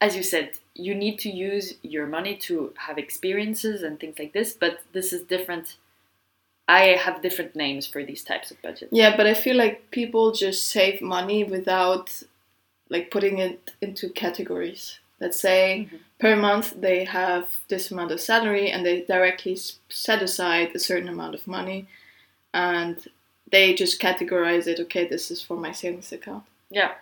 as 0.05 0.11
you 0.17 0.23
said, 0.33 0.47
you 0.87 0.93
need 1.03 1.17
to 1.25 1.29
use 1.51 1.67
your 1.95 2.07
money 2.17 2.35
to 2.47 2.53
have 2.85 2.97
experiences 3.05 3.77
and 3.85 3.93
things 3.99 4.17
like 4.21 4.33
this, 4.37 4.49
but 4.63 4.73
this 4.95 5.07
is 5.15 5.21
different. 5.35 5.65
I 6.81 6.83
have 7.05 7.21
different 7.27 7.53
names 7.65 7.83
for 7.91 8.01
these 8.09 8.23
types 8.31 8.47
of 8.51 8.57
budgets. 8.65 8.93
Yeah, 9.01 9.11
but 9.17 9.25
I 9.33 9.35
feel 9.45 9.57
like 9.63 9.75
people 9.99 10.25
just 10.45 10.61
save 10.77 10.97
money 11.01 11.41
without 11.57 12.07
like 12.93 13.09
putting 13.15 13.39
it 13.39 13.71
into 13.81 14.09
categories. 14.25 14.83
Let's 15.23 15.39
say 15.47 15.87
Mhm. 15.91 15.99
per 16.19 16.35
month 16.35 16.67
they 16.87 16.99
have 17.05 17.45
this 17.71 17.91
amount 17.91 18.11
of 18.11 18.19
salary 18.31 18.67
and 18.73 18.81
they 18.85 18.97
directly 19.15 19.55
set 19.89 20.21
aside 20.29 20.69
a 20.75 20.79
certain 20.89 21.09
amount 21.15 21.35
of 21.35 21.47
money 21.47 21.79
and 22.53 22.95
they 23.53 23.73
just 23.73 24.01
categorize 24.01 24.65
it 24.67 24.79
okay, 24.79 25.05
this 25.07 25.31
is 25.31 25.41
for 25.47 25.57
my 25.57 25.71
savings 25.81 26.11
account. 26.11 26.43
Yeah. 26.69 26.93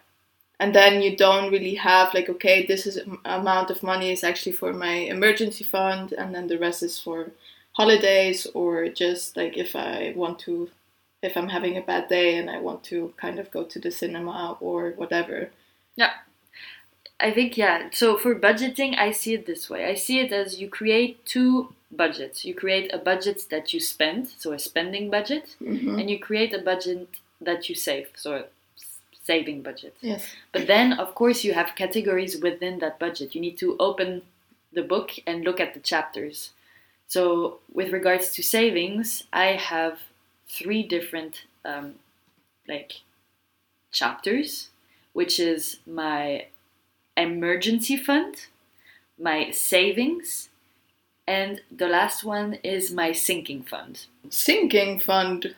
And 0.61 0.75
then 0.75 1.01
you 1.01 1.15
don't 1.15 1.51
really 1.51 1.75
have 1.75 2.13
like 2.13 2.29
okay, 2.35 2.65
this 2.65 2.85
is 2.89 2.95
amount 3.25 3.69
of 3.71 3.83
money 3.83 4.11
is 4.11 4.23
actually 4.23 4.55
for 4.61 4.73
my 4.73 4.95
emergency 5.15 5.63
fund 5.63 6.13
and 6.19 6.35
then 6.35 6.47
the 6.47 6.59
rest 6.65 6.83
is 6.83 6.99
for 7.05 7.31
holidays 7.73 8.45
or 8.53 8.89
just 8.89 9.37
like 9.37 9.57
if 9.57 9.75
I 9.75 10.13
want 10.15 10.39
to 10.45 10.69
if 11.21 11.35
I'm 11.37 11.49
having 11.49 11.75
a 11.77 11.81
bad 11.91 12.07
day 12.09 12.29
and 12.37 12.49
I 12.49 12.59
want 12.67 12.83
to 12.91 13.13
kind 13.17 13.39
of 13.39 13.51
go 13.51 13.63
to 13.63 13.79
the 13.79 13.91
cinema 13.91 14.57
or 14.59 14.91
whatever. 15.01 15.49
I 17.19 17.31
think 17.31 17.57
yeah. 17.57 17.89
So 17.91 18.17
for 18.17 18.33
budgeting, 18.35 18.97
I 18.97 19.11
see 19.11 19.33
it 19.33 19.45
this 19.45 19.69
way. 19.69 19.85
I 19.85 19.95
see 19.95 20.19
it 20.19 20.31
as 20.31 20.59
you 20.61 20.69
create 20.69 21.25
two 21.25 21.73
budgets. 21.91 22.45
You 22.45 22.53
create 22.55 22.93
a 22.93 22.97
budget 22.97 23.45
that 23.49 23.73
you 23.73 23.79
spend, 23.79 24.27
so 24.37 24.53
a 24.53 24.59
spending 24.59 25.09
budget, 25.09 25.55
Mm-hmm. 25.61 25.99
and 25.99 26.09
you 26.09 26.19
create 26.19 26.53
a 26.53 26.59
budget 26.61 27.07
that 27.41 27.67
you 27.67 27.75
save, 27.75 28.07
so 28.15 28.33
a 28.35 28.43
saving 29.23 29.61
budget. 29.61 29.95
Yes. 30.01 30.25
But 30.53 30.67
then, 30.67 30.93
of 30.93 31.13
course, 31.15 31.43
you 31.43 31.53
have 31.53 31.75
categories 31.75 32.39
within 32.41 32.79
that 32.79 32.99
budget. 32.99 33.35
You 33.35 33.41
need 33.41 33.57
to 33.59 33.75
open 33.79 34.21
the 34.71 34.83
book 34.83 35.11
and 35.27 35.43
look 35.43 35.59
at 35.59 35.73
the 35.73 35.79
chapters. 35.79 36.51
So, 37.07 37.59
with 37.73 37.91
regards 37.91 38.31
to 38.33 38.43
savings, 38.43 39.23
I 39.33 39.47
have 39.57 39.99
three 40.47 40.83
different 40.83 41.43
um, 41.65 41.95
like 42.67 42.93
chapters, 43.91 44.69
which 45.13 45.39
is 45.39 45.77
my 45.85 46.45
emergency 47.17 47.97
fund, 47.97 48.45
my 49.19 49.51
savings, 49.51 50.49
and 51.27 51.61
the 51.71 51.87
last 51.87 52.23
one 52.23 52.55
is 52.63 52.91
my 52.91 53.11
sinking 53.11 53.63
fund. 53.63 54.05
Sinking 54.29 54.99
fund. 54.99 55.55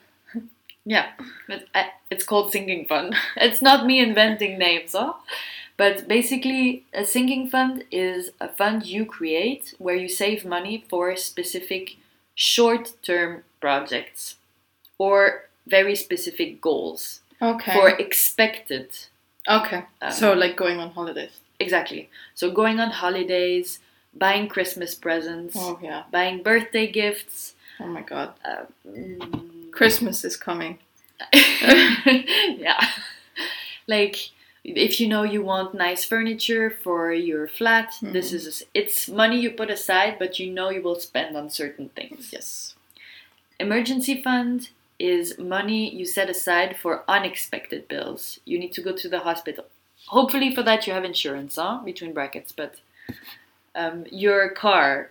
Yeah, 0.84 1.12
but 1.48 1.66
I, 1.76 1.92
it's 2.10 2.24
called 2.24 2.52
sinking 2.52 2.86
fund. 2.88 3.16
it's 3.38 3.62
not 3.62 3.86
me 3.86 4.00
inventing 4.00 4.58
names, 4.58 4.94
huh? 4.94 5.14
But 5.78 6.08
basically, 6.08 6.86
a 6.94 7.06
sinking 7.06 7.50
fund 7.50 7.86
is 7.92 8.32
a 8.40 8.48
fund 8.50 8.86
you 8.86 9.06
create 9.06 9.74
where 9.78 9.96
you 9.96 10.10
save 10.10 10.46
money 10.46 10.84
for 10.90 11.16
specific 11.16 11.98
short 12.36 12.94
term 13.04 13.44
projects 13.60 14.36
or 14.98 15.50
very 15.68 15.96
specific 15.96 16.62
goals 16.62 17.22
Okay. 17.42 17.74
for 17.74 17.90
expected. 17.90 18.90
Okay. 19.48 19.84
um, 20.02 20.12
so 20.12 20.34
like 20.34 20.56
going 20.56 20.80
on 20.80 20.92
holidays. 20.92 21.32
Exactly. 21.60 22.10
So, 22.34 22.50
going 22.52 22.80
on 22.80 22.90
holidays, 22.90 23.80
buying 24.16 24.48
Christmas 24.48 24.96
presents, 24.96 25.56
Oh 25.58 25.78
yeah. 25.82 26.04
buying 26.12 26.42
birthday 26.42 26.88
gifts. 26.92 27.54
Oh 27.80 27.86
my 27.86 28.02
god. 28.02 28.34
Uh, 28.44 28.66
mm, 28.88 29.72
Christmas 29.72 30.26
is 30.26 30.36
coming. 30.38 30.80
yeah. 31.34 32.80
Like 33.88 34.30
if 34.64 35.00
you 35.00 35.08
know 35.08 35.24
you 35.24 35.42
want 35.44 35.74
nice 35.74 36.04
furniture 36.06 36.70
for 36.70 37.12
your 37.14 37.48
flat, 37.48 37.94
this 38.02 38.32
Mhm. 38.32 38.36
is 38.36 38.64
it's 38.74 39.08
money 39.08 39.40
you 39.40 39.52
put 39.52 39.70
aside 39.70 40.18
but 40.20 40.40
you 40.40 40.52
know 40.52 40.70
you 40.70 40.82
will 40.82 41.00
spend 41.00 41.36
on 41.38 41.50
certain 41.50 41.90
things. 41.90 42.30
Yes. 42.34 42.76
Emergency 43.60 44.22
fund 44.22 44.70
is 45.02 45.38
money 45.40 45.82
you 46.00 46.06
set 46.06 46.30
aside 46.30 46.78
for 46.82 47.04
unexpected 47.08 47.88
bills. 47.88 48.40
You 48.46 48.60
need 48.60 48.74
to 48.74 48.82
go 48.82 48.92
to 48.96 49.10
the 49.10 49.20
hospital. 49.20 49.66
Hopefully 50.08 50.54
for 50.56 50.64
that 50.64 50.86
you 50.88 50.94
have 50.94 51.04
insurance, 51.04 51.56
huh? 51.56 51.80
Between 51.86 52.14
brackets, 52.14 52.52
but 52.52 52.76
um, 53.76 54.06
your 54.12 54.50
car 54.50 55.10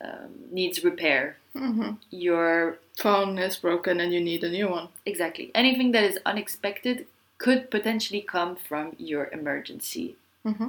um, 0.00 0.30
needs 0.50 0.84
repair. 0.84 1.36
Mm-hmm. 1.54 1.92
Your 2.10 2.78
Phone 3.02 3.38
is 3.38 3.56
broken 3.56 4.00
and 4.00 4.12
you 4.12 4.20
need 4.20 4.42
a 4.44 4.50
new 4.50 4.68
one. 4.68 4.88
Exactly. 5.06 5.50
Anything 5.54 5.92
that 5.92 6.04
is 6.04 6.18
unexpected 6.26 7.06
could 7.38 7.70
potentially 7.70 8.20
come 8.20 8.56
from 8.56 8.94
your 8.98 9.28
emergency 9.32 10.16
Mm-hmm. 10.46 10.68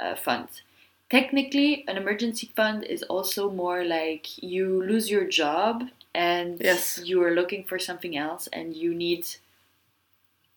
uh, 0.00 0.16
fund. 0.16 0.48
Technically, 1.10 1.84
an 1.86 1.96
emergency 1.96 2.50
fund 2.56 2.82
is 2.84 3.02
also 3.04 3.50
more 3.50 3.84
like 3.84 4.42
you 4.42 4.82
lose 4.82 5.10
your 5.10 5.26
job 5.28 5.84
and 6.14 6.60
Yes. 6.60 7.00
you 7.04 7.22
are 7.22 7.34
looking 7.34 7.64
for 7.64 7.78
something 7.78 8.16
else 8.16 8.48
and 8.52 8.74
you 8.76 8.94
need 8.94 9.26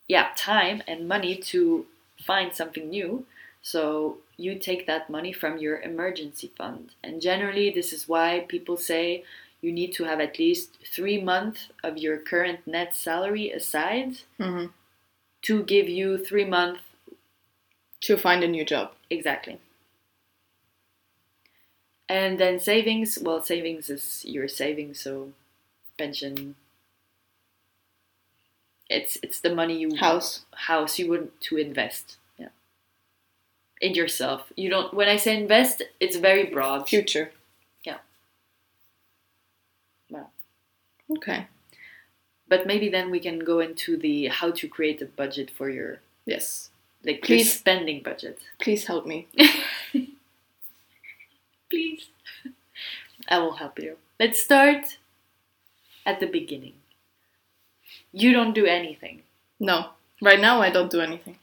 yeah, 0.08 0.28
time 0.36 0.82
and 0.86 1.08
money 1.08 1.36
to 1.36 1.86
find 2.24 2.54
something 2.54 2.88
new. 2.88 3.26
So 3.62 4.18
you 4.36 4.56
take 4.58 4.86
that 4.86 5.10
money 5.10 5.32
from 5.32 5.58
your 5.58 5.80
emergency 5.80 6.52
fund. 6.56 6.90
And 7.02 7.20
generally 7.20 7.70
this 7.70 7.92
is 7.92 8.06
why 8.08 8.44
people 8.48 8.76
say 8.76 9.24
you 9.60 9.72
need 9.72 9.92
to 9.94 10.04
have 10.04 10.20
at 10.20 10.38
least 10.38 10.78
3 10.94 11.20
months 11.22 11.68
of 11.82 11.98
your 11.98 12.18
current 12.18 12.66
net 12.66 12.94
salary 12.94 13.50
aside 13.50 14.18
Mm-hmm. 14.38 14.66
to 15.42 15.62
give 15.64 15.88
you 15.88 16.18
3 16.18 16.44
months 16.44 16.82
To 18.02 18.16
find 18.16 18.44
a 18.44 18.48
new 18.48 18.64
job. 18.64 18.92
Exactly. 19.10 19.58
And 22.08 22.38
then 22.38 22.60
savings, 22.60 23.18
well, 23.20 23.42
savings 23.42 23.90
is 23.90 24.24
your 24.24 24.48
savings, 24.48 25.00
so 25.00 25.32
pension. 25.98 26.54
It's 28.88 29.18
it's 29.22 29.40
the 29.40 29.54
money 29.54 29.78
you 29.78 29.96
House. 29.96 30.44
house 30.54 30.98
you 30.98 31.10
want 31.10 31.40
to 31.42 31.56
invest, 31.56 32.18
yeah, 32.38 32.48
in 33.80 33.94
yourself. 33.94 34.52
You 34.56 34.70
don't. 34.70 34.94
When 34.94 35.08
I 35.08 35.16
say 35.16 35.36
invest, 35.36 35.82
it's 35.98 36.16
very 36.16 36.44
broad. 36.44 36.88
Future. 36.88 37.32
Yeah. 37.84 37.98
Wow. 40.08 40.28
Okay. 41.16 41.48
But 42.48 42.64
maybe 42.66 42.88
then 42.88 43.10
we 43.10 43.18
can 43.18 43.40
go 43.40 43.58
into 43.58 43.96
the 43.96 44.26
how 44.28 44.52
to 44.52 44.68
create 44.68 45.02
a 45.02 45.06
budget 45.06 45.50
for 45.50 45.68
your 45.68 45.98
Yes. 46.24 46.70
like 47.04 47.22
Please. 47.22 47.52
spending 47.52 48.02
budget. 48.04 48.38
Please 48.60 48.86
help 48.86 49.04
me. 49.04 49.26
Please. 51.70 52.06
I 53.28 53.38
will 53.40 53.54
help 53.54 53.80
you. 53.80 53.96
Let's 54.20 54.40
start 54.42 54.98
at 56.06 56.20
the 56.20 56.26
beginning. 56.26 56.74
You 58.12 58.32
don't 58.32 58.54
do 58.54 58.64
anything. 58.66 59.22
No. 59.60 59.90
Right 60.22 60.40
now 60.40 60.62
I 60.62 60.70
don't 60.70 60.90
do 60.90 61.00
anything. 61.00 61.38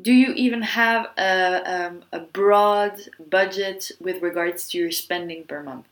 Do 0.00 0.12
you 0.12 0.32
even 0.34 0.62
have 0.62 1.06
a, 1.18 1.62
um, 1.88 2.02
a 2.12 2.20
broad 2.20 3.00
budget 3.30 3.90
with 4.00 4.22
regards 4.22 4.68
to 4.70 4.78
your 4.78 4.90
spending 4.90 5.44
per 5.44 5.62
month? 5.62 5.86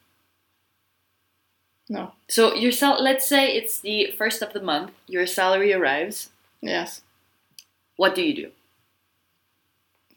No. 1.89 2.13
So 2.29 2.55
your 2.55 2.73
sal- 2.73 3.03
let's 3.03 3.27
say 3.27 3.55
it's 3.57 3.81
the 3.81 4.11
first 4.19 4.43
of 4.43 4.53
the 4.53 4.61
month, 4.61 4.93
your 5.07 5.27
salary 5.27 5.73
arrives. 5.73 6.31
Yes. 6.61 7.03
What 7.97 8.15
do 8.15 8.23
you 8.23 8.35
do? 8.35 8.51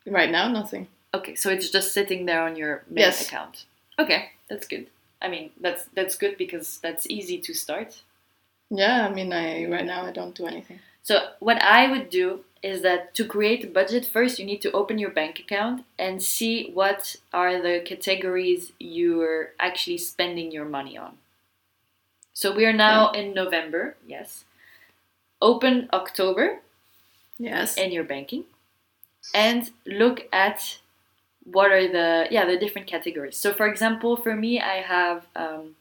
Right 0.05 0.31
now 0.31 0.47
nothing. 0.49 0.87
Okay, 1.13 1.35
so 1.35 1.49
it's 1.49 1.69
just 1.69 1.93
sitting 1.93 2.25
there 2.25 2.41
on 2.41 2.55
your 2.55 2.83
main 2.89 3.03
Yes. 3.03 3.27
account. 3.27 3.65
Okay, 3.99 4.31
that's 4.49 4.67
good. 4.67 4.87
I 5.21 5.27
mean, 5.27 5.51
that's 5.59 5.85
that's 5.93 6.17
good 6.17 6.37
because 6.37 6.79
that's 6.79 7.07
easy 7.09 7.37
to 7.39 7.53
start. 7.53 8.01
Yeah, 8.69 9.07
I 9.07 9.13
mean 9.13 9.33
I 9.33 9.65
right 9.65 9.85
now 9.85 10.05
I 10.05 10.11
don't 10.11 10.35
do 10.35 10.47
anything. 10.47 10.79
So 11.03 11.29
what 11.39 11.61
I 11.61 11.89
would 11.91 12.09
do 12.09 12.41
is 12.63 12.83
that 12.83 13.15
to 13.15 13.25
create 13.25 13.63
a 13.63 13.67
budget 13.67 14.05
first 14.05 14.37
you 14.37 14.45
need 14.45 14.61
to 14.61 14.71
open 14.71 14.99
your 14.99 15.09
bank 15.09 15.39
account 15.39 15.83
and 15.97 16.21
see 16.21 16.71
what 16.73 17.15
are 17.33 17.61
the 17.61 17.81
categories 17.83 18.71
you're 18.79 19.49
actually 19.59 19.97
spending 19.97 20.51
your 20.51 20.65
money 20.65 20.97
on. 20.97 21.17
So 22.33 22.53
we 22.55 22.65
are 22.65 22.73
now 22.73 23.11
in 23.11 23.33
November, 23.33 23.97
yes. 24.07 24.45
Open 25.41 25.89
October 25.91 26.59
Yes. 27.37 27.75
in 27.77 27.91
your 27.91 28.03
banking 28.03 28.45
and 29.33 29.71
look 29.85 30.27
at 30.31 30.77
what 31.43 31.71
are 31.71 31.87
the 31.87 32.27
yeah 32.31 32.45
the 32.45 32.57
different 32.57 32.87
categories 32.87 33.37
so 33.37 33.53
for 33.53 33.67
example 33.67 34.15
for 34.17 34.35
me 34.35 34.61
i 34.61 34.75
have 34.81 35.25
um, 35.35 35.75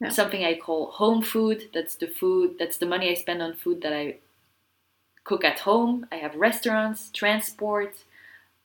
Yeah. 0.00 0.10
something 0.10 0.44
i 0.44 0.54
call 0.58 0.92
home 0.92 1.22
food 1.22 1.70
that's 1.74 1.96
the 1.96 2.08
food 2.08 2.56
that's 2.58 2.78
the 2.78 2.86
money 2.86 3.10
i 3.10 3.14
spend 3.14 3.42
on 3.42 3.54
food 3.54 3.82
that 3.82 3.92
i 3.94 4.16
cook 5.24 5.44
at 5.44 5.60
home 5.60 6.06
i 6.10 6.16
have 6.16 6.34
restaurants 6.34 7.10
transport 7.12 7.94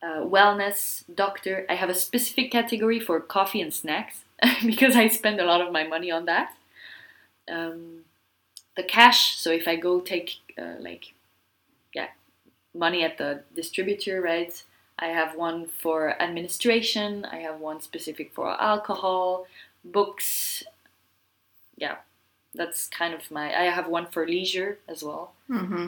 uh, 0.04 0.21
wellness, 0.21 1.04
doctor. 1.15 1.65
I 1.69 1.76
have 1.76 1.89
a 1.89 1.95
specific 1.95 2.52
category 2.52 3.00
for 3.00 3.19
coffee 3.19 3.62
and 3.62 3.74
snacks 3.74 4.24
because 4.65 4.95
I 4.95 5.08
spend 5.10 5.39
a 5.41 5.45
lot 5.45 5.62
of 5.62 5.74
my 5.74 5.84
money 5.88 6.12
on 6.12 6.26
that. 6.26 6.54
Um, 7.52 8.02
the 8.78 8.84
cash. 8.84 9.36
So 9.38 9.52
if 9.52 9.67
I 9.67 9.76
go 9.78 10.02
take 10.02 10.32
uh, 10.58 10.76
like, 10.80 11.13
yeah, 11.95 12.08
money 12.74 13.04
at 13.04 13.17
the 13.17 13.43
distributor, 13.56 14.21
right? 14.21 14.63
I 14.97 15.08
have 15.08 15.36
one 15.36 15.67
for 15.67 16.21
administration. 16.21 17.25
I 17.25 17.38
have 17.38 17.60
one 17.60 17.81
specific 17.81 18.34
for 18.34 18.49
alcohol, 18.62 19.47
books. 19.84 20.63
Yeah, 21.77 21.97
that's 22.53 22.88
kind 22.88 23.13
of 23.13 23.29
my. 23.31 23.53
I 23.53 23.65
have 23.65 23.88
one 23.88 24.08
for 24.08 24.25
leisure 24.27 24.79
as 24.88 25.03
well. 25.03 25.34
Mm-hmm. 25.49 25.88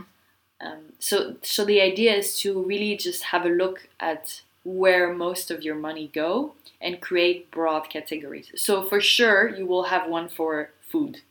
Um, 0.59 0.93
so, 0.99 1.35
so 1.41 1.65
the 1.65 1.81
idea 1.81 2.15
is 2.15 2.39
to 2.41 2.63
really 2.63 2.97
just 2.97 3.25
have 3.25 3.45
a 3.45 3.49
look 3.49 3.87
at 3.99 4.41
where 4.63 5.13
most 5.13 5.51
of 5.51 5.63
your 5.63 5.75
money 5.75 6.09
go 6.13 6.55
and 6.81 6.99
create 7.01 7.51
broad 7.51 7.89
categories. 7.89 8.51
So 8.55 8.83
for 8.83 8.99
sure, 8.99 9.49
you 9.49 9.65
will 9.65 9.83
have 9.83 10.09
one 10.09 10.27
for 10.29 10.71
food 10.81 11.21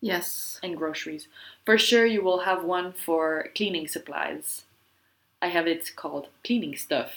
Yes. 0.00 0.60
and 0.62 0.76
groceries. 0.76 1.28
For 1.64 1.78
sure, 1.78 2.06
you 2.06 2.22
will 2.22 2.40
have 2.40 2.64
one 2.64 2.92
for 2.92 3.48
cleaning 3.56 3.88
supplies. 3.88 4.65
I 5.40 5.48
have 5.48 5.66
it 5.66 5.94
called 5.96 6.28
cleaning 6.44 6.76
stuff. 6.76 7.10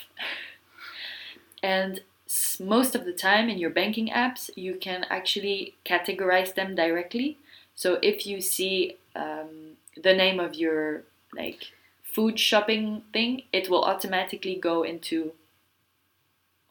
and 1.62 2.02
most 2.60 2.94
of 2.94 3.04
the 3.04 3.12
time 3.12 3.48
in 3.48 3.58
your 3.58 3.70
banking 3.70 4.08
apps, 4.08 4.50
you 4.54 4.74
can 4.74 5.04
actually 5.10 5.74
categorize 5.84 6.54
them 6.54 6.74
directly. 6.74 7.38
So 7.74 7.98
if 8.02 8.26
you 8.26 8.40
see 8.40 8.96
um, 9.16 9.76
the 10.00 10.14
name 10.14 10.38
of 10.38 10.54
your 10.54 11.02
like 11.34 11.72
food 12.02 12.38
shopping 12.38 13.02
thing, 13.12 13.42
it 13.52 13.68
will 13.68 13.84
automatically 13.84 14.56
go 14.56 14.82
into 14.82 15.32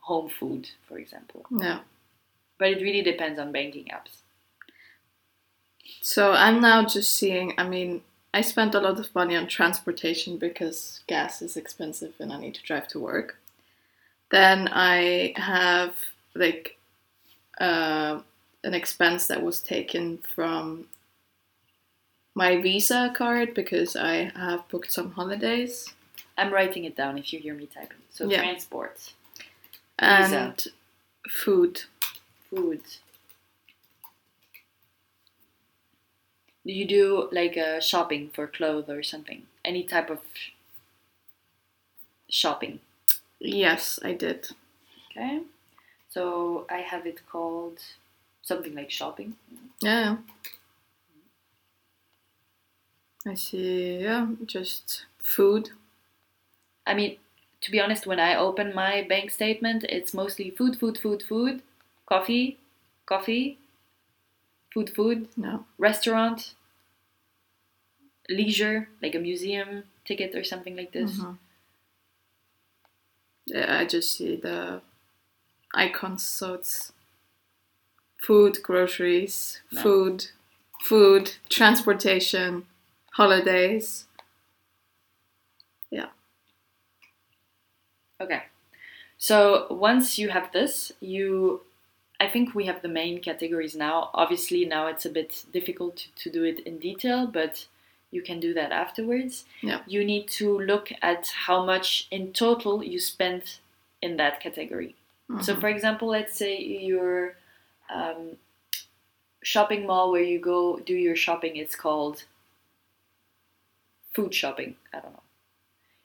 home 0.01 0.29
food, 0.29 0.69
for 0.88 0.97
example. 0.97 1.45
Yeah. 1.51 1.79
But 2.57 2.69
it 2.69 2.81
really 2.81 3.01
depends 3.01 3.39
on 3.39 3.51
banking 3.51 3.85
apps. 3.85 4.21
So 6.01 6.31
I'm 6.31 6.62
now 6.62 6.85
just 6.85 7.15
seeing. 7.15 7.53
I 7.57 7.67
mean, 7.67 8.01
I 8.34 8.42
spent 8.42 8.76
a 8.76 8.80
lot 8.80 9.00
of 9.00 9.13
money 9.15 9.36
on 9.36 9.48
transportation 9.48 10.38
because 10.38 11.02
gas 11.08 11.42
is 11.42 11.58
expensive 11.58 12.13
and 12.20 12.32
I 12.32 12.39
need 12.39 12.56
to 12.56 12.63
drive 12.63 12.88
to 12.89 13.00
work. 13.00 13.38
Then 14.32 14.70
I 14.72 15.34
have 15.36 15.96
like 16.36 16.78
uh, 17.60 18.20
an 18.63 18.74
expense 18.74 19.28
that 19.28 19.42
was 19.42 19.62
taken 19.62 20.20
from 20.20 20.86
my 22.36 22.62
Visa 22.62 23.12
card 23.15 23.54
because 23.56 23.96
I 23.96 24.32
have 24.36 24.68
booked 24.70 24.92
some 24.92 25.12
holidays 25.12 25.94
I'm 26.39 26.54
writing 26.54 26.86
it 26.86 26.96
down 26.96 27.18
if 27.18 27.34
you 27.34 27.39
hear 27.39 27.54
me 27.54 27.65
typing. 27.68 27.98
So 28.12 28.26
Yeah. 28.30 28.42
transport. 28.42 29.13
and 30.02 30.65
food. 31.28 31.84
food. 32.50 32.82
Do 36.65 36.72
you 36.72 36.86
do 36.86 37.30
like 37.34 37.58
uh, 37.58 37.82
shopping 37.82 38.30
for 38.30 38.48
clothes 38.48 38.88
or 38.89 39.04
something? 39.04 39.48
Any 39.65 39.84
type 39.84 40.10
of 40.10 40.22
shopping? 42.30 42.80
Yes, 43.39 44.00
I 44.04 44.13
did. 44.13 44.50
Okay. 45.12 45.41
So 46.10 46.67
I 46.69 46.80
have 46.80 47.08
it 47.08 47.22
called 47.32 47.80
something 48.43 48.76
like 48.76 48.91
shopping. 48.91 49.36
Yeah. 49.82 50.17
I 53.26 53.34
see. 53.36 54.00
Yeah, 54.00 54.28
just 54.45 55.06
food. 55.19 55.69
I 56.86 56.93
mean, 56.93 57.17
to 57.62 57.72
be 57.72 57.80
honest, 57.80 58.06
when 58.08 58.19
I 58.19 58.36
open 58.36 58.74
my 58.74 59.04
bank 59.04 59.32
statement, 59.32 59.84
it's 59.86 60.13
mostly 60.13 60.50
food, 60.50 60.78
food, 60.80 60.98
food, 60.98 61.24
food, 61.24 61.62
coffee, 62.06 62.58
coffee, 63.06 63.58
food, 64.73 64.89
food, 64.89 65.27
No. 65.38 65.65
restaurant, 65.77 66.53
leisure, 68.29 68.89
like 69.01 69.15
a 69.15 69.19
museum 69.19 69.84
ticket 70.05 70.36
or 70.36 70.43
something 70.43 70.75
like 70.75 70.91
this. 70.91 71.17
Mhm. 71.19 71.38
Yeah, 73.45 73.79
I 73.79 73.86
just 73.86 74.15
see 74.15 74.36
the 74.36 74.82
icons, 75.73 76.23
so 76.23 76.53
it's 76.55 76.93
food, 78.21 78.62
groceries, 78.62 79.62
No. 79.71 79.82
food, 79.82 80.25
food, 80.84 81.36
transportation, 81.49 82.67
holidays. 83.13 84.05
Yeah. 85.89 86.10
Okay. 88.21 88.43
So 89.17 89.67
once 89.71 90.17
you 90.17 90.29
have 90.29 90.51
this, 90.51 90.91
you 90.99 91.62
I 92.19 92.27
think 92.27 92.53
we 92.53 92.65
have 92.65 92.82
the 92.82 92.89
main 92.89 93.21
categories 93.21 93.75
now. 93.75 94.10
Obviously 94.13 94.65
now 94.65 94.88
it's 94.88 95.05
a 95.05 95.10
bit 95.10 95.45
difficult 95.53 95.95
to, 95.97 96.12
to 96.23 96.29
do 96.29 96.43
it 96.43 96.60
in 96.62 96.77
detail, 96.79 97.25
but 97.27 97.65
you 98.12 98.21
can 98.21 98.39
do 98.39 98.53
that 98.55 98.71
afterwards. 98.71 99.45
Yeah. 99.62 99.82
You 99.88 100.03
need 100.03 100.27
to 100.39 100.60
look 100.60 100.91
at 101.01 101.27
how 101.45 101.63
much 101.65 102.08
in 102.12 102.34
total 102.34 102.84
you 102.84 102.99
spent 102.99 103.60
in 104.01 104.17
that 104.17 104.39
category. 104.41 104.95
So 105.41 105.53
Mhm. 105.55 105.62
for 105.62 105.69
example, 105.69 106.08
let's 106.08 106.36
say 106.36 106.60
your 106.62 107.36
um, 107.89 108.38
shopping 109.41 109.86
mall 109.88 110.12
where 110.12 110.23
you 110.23 110.39
go 110.39 110.79
do 110.79 110.93
your 110.95 111.15
shopping, 111.15 111.55
it's 111.55 111.75
called 111.75 112.25
food 114.13 114.34
shopping. 114.34 114.75
I 114.93 114.99
don't 114.99 115.13
know. 115.13 115.23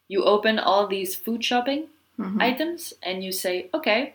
You 0.08 0.24
open 0.24 0.58
all 0.58 0.86
these 0.86 1.14
food 1.14 1.42
shopping 1.44 1.88
Mhm. 2.18 2.40
items 2.40 2.92
and 3.02 3.24
you 3.24 3.32
say, 3.32 3.68
okay, 3.74 4.14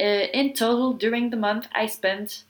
uh, 0.00 0.28
in 0.32 0.52
total 0.54 0.92
during 0.92 1.30
the 1.30 1.36
month 1.36 1.68
I 1.74 1.86
spent 1.86 2.44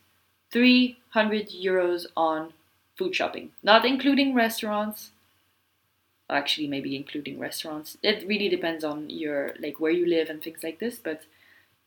300 0.50 1.50
euros 1.50 2.06
on 2.16 2.52
food 2.96 3.14
shopping, 3.14 3.52
not 3.62 3.84
including 3.84 4.34
restaurants. 4.34 5.10
Actually, 6.30 6.66
maybe 6.66 6.94
including 6.94 7.38
restaurants. 7.38 7.96
It 8.02 8.26
really 8.28 8.50
depends 8.50 8.84
on 8.84 9.08
your 9.08 9.54
like 9.60 9.80
where 9.80 9.92
you 9.92 10.06
live 10.06 10.28
and 10.28 10.42
things 10.42 10.62
like 10.62 10.78
this. 10.78 10.98
But 10.98 11.22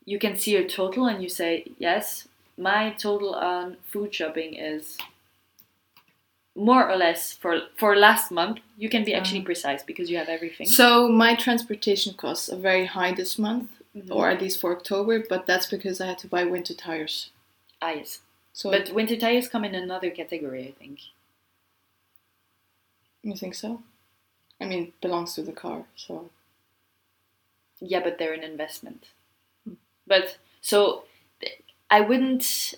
you 0.06 0.20
can 0.20 0.36
see 0.38 0.56
a 0.56 0.68
total 0.68 1.06
and 1.06 1.22
you 1.22 1.30
say, 1.30 1.72
yes, 1.78 2.28
my 2.58 2.92
total 2.92 3.36
on 3.36 3.78
food 3.92 4.16
shopping 4.16 4.56
is 4.56 4.98
more 6.56 6.90
or 6.90 6.96
less 6.98 7.34
for 7.34 7.62
for 7.78 7.96
last 7.96 8.32
month. 8.32 8.60
You 8.78 8.90
can 8.90 9.04
be 9.04 9.14
actually 9.14 9.42
precise 9.42 9.84
because 9.84 10.10
you 10.10 10.18
have 10.18 10.30
everything. 10.30 10.68
So 10.68 11.08
my 11.08 11.36
transportation 11.36 12.14
costs 12.14 12.50
are 12.50 12.58
very 12.58 12.86
high 12.86 13.14
this 13.14 13.40
month, 13.40 13.70
Mhm. 13.96 14.10
or 14.16 14.30
at 14.30 14.42
least 14.42 14.60
for 14.62 14.76
October, 14.76 15.24
but 15.28 15.46
that's 15.46 15.68
because 15.68 16.00
I 16.00 16.08
had 16.08 16.18
to 16.20 16.28
buy 16.28 16.44
winter 16.46 16.74
tires. 16.74 17.32
ah, 17.82 17.92
yes. 17.92 18.22
So 18.54 18.70
But 18.72 18.92
winter 18.92 19.16
tires 19.18 19.48
come 19.48 19.64
in 19.66 19.74
another 19.76 20.12
category, 20.12 20.68
I 20.68 20.72
think. 20.72 21.00
you 23.24 23.36
think 23.36 23.56
so? 23.56 23.82
I 24.60 24.66
mean, 24.66 24.84
it 24.88 25.02
belongs 25.02 25.34
to 25.36 25.42
the 25.44 25.52
car, 25.52 25.86
so 25.96 26.30
Yeah, 27.80 28.02
but 28.02 28.18
they're 28.18 28.34
an 28.34 28.44
investment. 28.44 29.08
But 30.06 30.38
so 30.62 31.06
I 31.90 32.02
wouldn't 32.02 32.76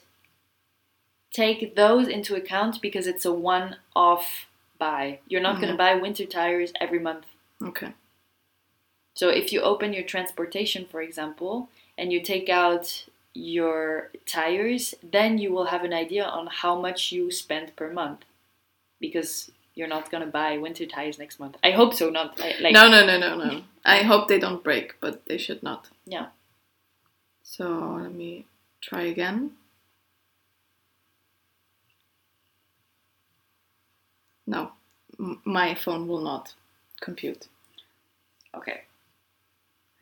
take 1.31 1.75
those 1.75 2.07
into 2.07 2.35
account 2.35 2.81
because 2.81 3.07
it's 3.07 3.25
a 3.25 3.33
one 3.33 3.77
off 3.95 4.47
buy. 4.77 5.19
You're 5.27 5.41
not 5.41 5.59
going 5.59 5.71
to 5.71 5.77
buy 5.77 5.95
winter 5.95 6.25
tires 6.25 6.71
every 6.79 6.99
month. 6.99 7.25
okay. 7.61 7.93
So 9.13 9.29
if 9.29 9.51
you 9.53 9.61
open 9.61 9.93
your 9.93 10.03
transportation, 10.03 10.85
for 10.85 11.01
example, 11.01 11.69
and 11.97 12.11
you 12.11 12.21
take 12.21 12.49
out 12.49 13.05
your 13.33 14.11
tires, 14.25 14.95
then 15.03 15.37
you 15.37 15.51
will 15.51 15.65
have 15.65 15.83
an 15.83 15.93
idea 15.93 16.25
on 16.25 16.47
how 16.47 16.79
much 16.79 17.11
you 17.11 17.31
spend 17.31 17.75
per 17.75 17.91
month 17.91 18.25
because 18.99 19.51
you're 19.75 19.87
not 19.87 20.11
going 20.11 20.23
to 20.23 20.29
buy 20.31 20.57
winter 20.57 20.85
tires 20.85 21.19
next 21.19 21.39
month. 21.39 21.57
I 21.63 21.71
hope 21.71 21.93
so, 21.93 22.09
not 22.09 22.39
I- 22.41 22.57
like 22.61 22.73
no, 22.73 22.89
no, 22.89 23.05
no, 23.05 23.19
no, 23.19 23.35
no. 23.37 23.63
I 23.85 23.99
hope 24.03 24.27
they 24.27 24.39
don't 24.39 24.63
break, 24.63 24.99
but 24.99 25.25
they 25.25 25.37
should 25.37 25.63
not. 25.63 25.89
Yeah. 26.05 26.27
So 27.43 27.93
let 28.01 28.11
me 28.13 28.47
try 28.81 29.03
again. 29.03 29.55
No, 34.47 34.71
M- 35.19 35.41
my 35.43 35.75
phone 35.75 36.07
will 36.07 36.21
not 36.21 36.55
compute. 37.01 37.49
Okay. 38.53 38.83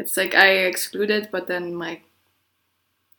It's 0.01 0.17
like 0.17 0.33
I 0.35 0.49
excluded, 0.71 1.29
but 1.31 1.47
then 1.47 1.75
my 1.75 2.01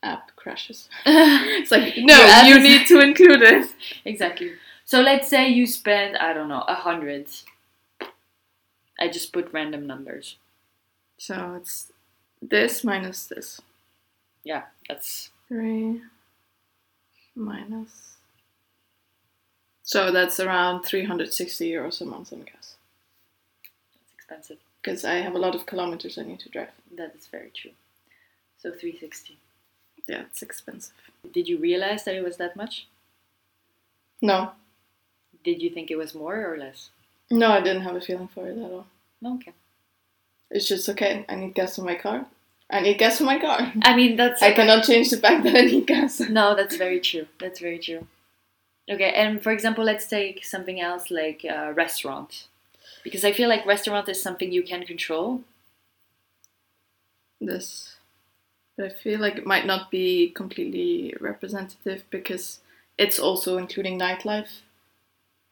app 0.01 0.35
crashes. 0.35 0.89
It's 1.05 1.71
like, 1.71 1.93
no, 1.97 2.15
you 2.45 2.57
is- 2.57 2.63
need 2.63 2.87
to 2.87 2.99
include 2.99 3.41
it. 3.41 3.71
Exactly. 4.05 4.53
So 4.85 5.01
let's 5.01 5.29
say 5.29 5.47
you 5.49 5.65
spend, 5.65 6.17
I 6.17 6.33
don't 6.33 6.49
know, 6.49 6.63
a 6.67 6.75
hundred. 6.75 7.27
I 8.99 9.07
just 9.07 9.33
put 9.33 9.53
random 9.53 9.85
numbers. 9.87 10.37
So 11.17 11.55
it's 11.55 11.91
this 12.41 12.83
minus 12.83 13.27
this. 13.27 13.61
Yeah, 14.43 14.63
that's 14.89 15.31
Three 15.49 16.01
minus. 17.35 18.17
So 19.83 20.11
that's 20.11 20.39
around 20.39 20.83
360 20.83 21.69
euros 21.71 22.01
a 22.01 22.05
month, 22.05 22.33
I 22.33 22.37
guess. 22.37 22.75
that's 23.93 24.13
expensive. 24.13 24.62
Because 24.83 25.05
I 25.05 25.15
have 25.15 25.33
a 25.33 25.39
lot 25.39 25.55
of 25.55 25.65
kilometers 25.65 26.17
I 26.17 26.23
need 26.23 26.39
to 26.41 26.49
drive. 26.49 26.69
That 26.97 27.15
is 27.17 27.27
very 27.27 27.51
true. 27.55 27.71
So 28.57 28.69
360. 28.71 29.37
Yeah, 30.07 30.23
it's 30.29 30.41
expensive. 30.41 30.93
Did 31.31 31.47
you 31.47 31.57
realize 31.57 32.03
that 32.03 32.15
it 32.15 32.23
was 32.23 32.35
that 32.37 32.55
much? 32.57 32.87
No, 34.21 34.51
Did 35.43 35.61
you 35.61 35.69
think 35.69 35.89
it 35.91 35.97
was 35.97 36.13
more 36.15 36.53
or 36.53 36.57
less? 36.57 36.89
no, 37.31 37.49
I 37.51 37.61
didn't 37.61 37.81
have 37.83 37.95
a 37.95 38.01
feeling 38.01 38.27
for 38.27 38.47
it 38.47 38.57
at 38.57 38.71
all. 38.71 38.85
Okay. 39.25 39.53
It's 40.51 40.67
just 40.67 40.87
okay. 40.89 41.25
I 41.27 41.35
need 41.35 41.55
gas 41.55 41.77
in 41.77 41.85
my 41.85 41.95
car. 41.95 42.25
I 42.69 42.81
need 42.81 42.97
gas 42.99 43.17
for 43.17 43.23
my 43.23 43.39
car. 43.39 43.71
I 43.81 43.95
mean, 43.95 44.15
that's 44.17 44.41
I 44.41 44.51
cannot 44.53 44.83
change 44.83 45.09
the 45.09 45.17
fact 45.17 45.43
that 45.43 45.55
I 45.55 45.61
need 45.61 45.87
gas. 45.87 46.19
No, 46.29 46.55
that's 46.55 46.75
very 46.75 46.99
true. 46.99 47.27
That's 47.39 47.59
very 47.59 47.79
true. 47.79 48.07
Okay, 48.89 49.11
and 49.13 49.41
for 49.41 49.51
example, 49.51 49.83
let's 49.83 50.07
take 50.07 50.45
something 50.45 50.79
else 50.79 51.09
like 51.09 51.43
a 51.45 51.73
restaurant, 51.73 52.47
because 53.03 53.23
I 53.25 53.31
feel 53.31 53.49
like 53.49 53.65
restaurant 53.65 54.07
is 54.09 54.21
something 54.21 54.51
you 54.51 54.63
can 54.63 54.85
control. 54.85 55.41
This, 57.41 57.95
but 58.77 58.85
I 58.85 58.89
feel 58.89 59.19
like 59.19 59.35
it 59.35 59.45
might 59.45 59.65
not 59.65 59.91
be 59.91 60.29
completely 60.29 61.13
representative 61.19 62.03
because 62.09 62.59
it's 62.97 63.19
also 63.19 63.57
including 63.57 63.99
nightlife, 63.99 64.61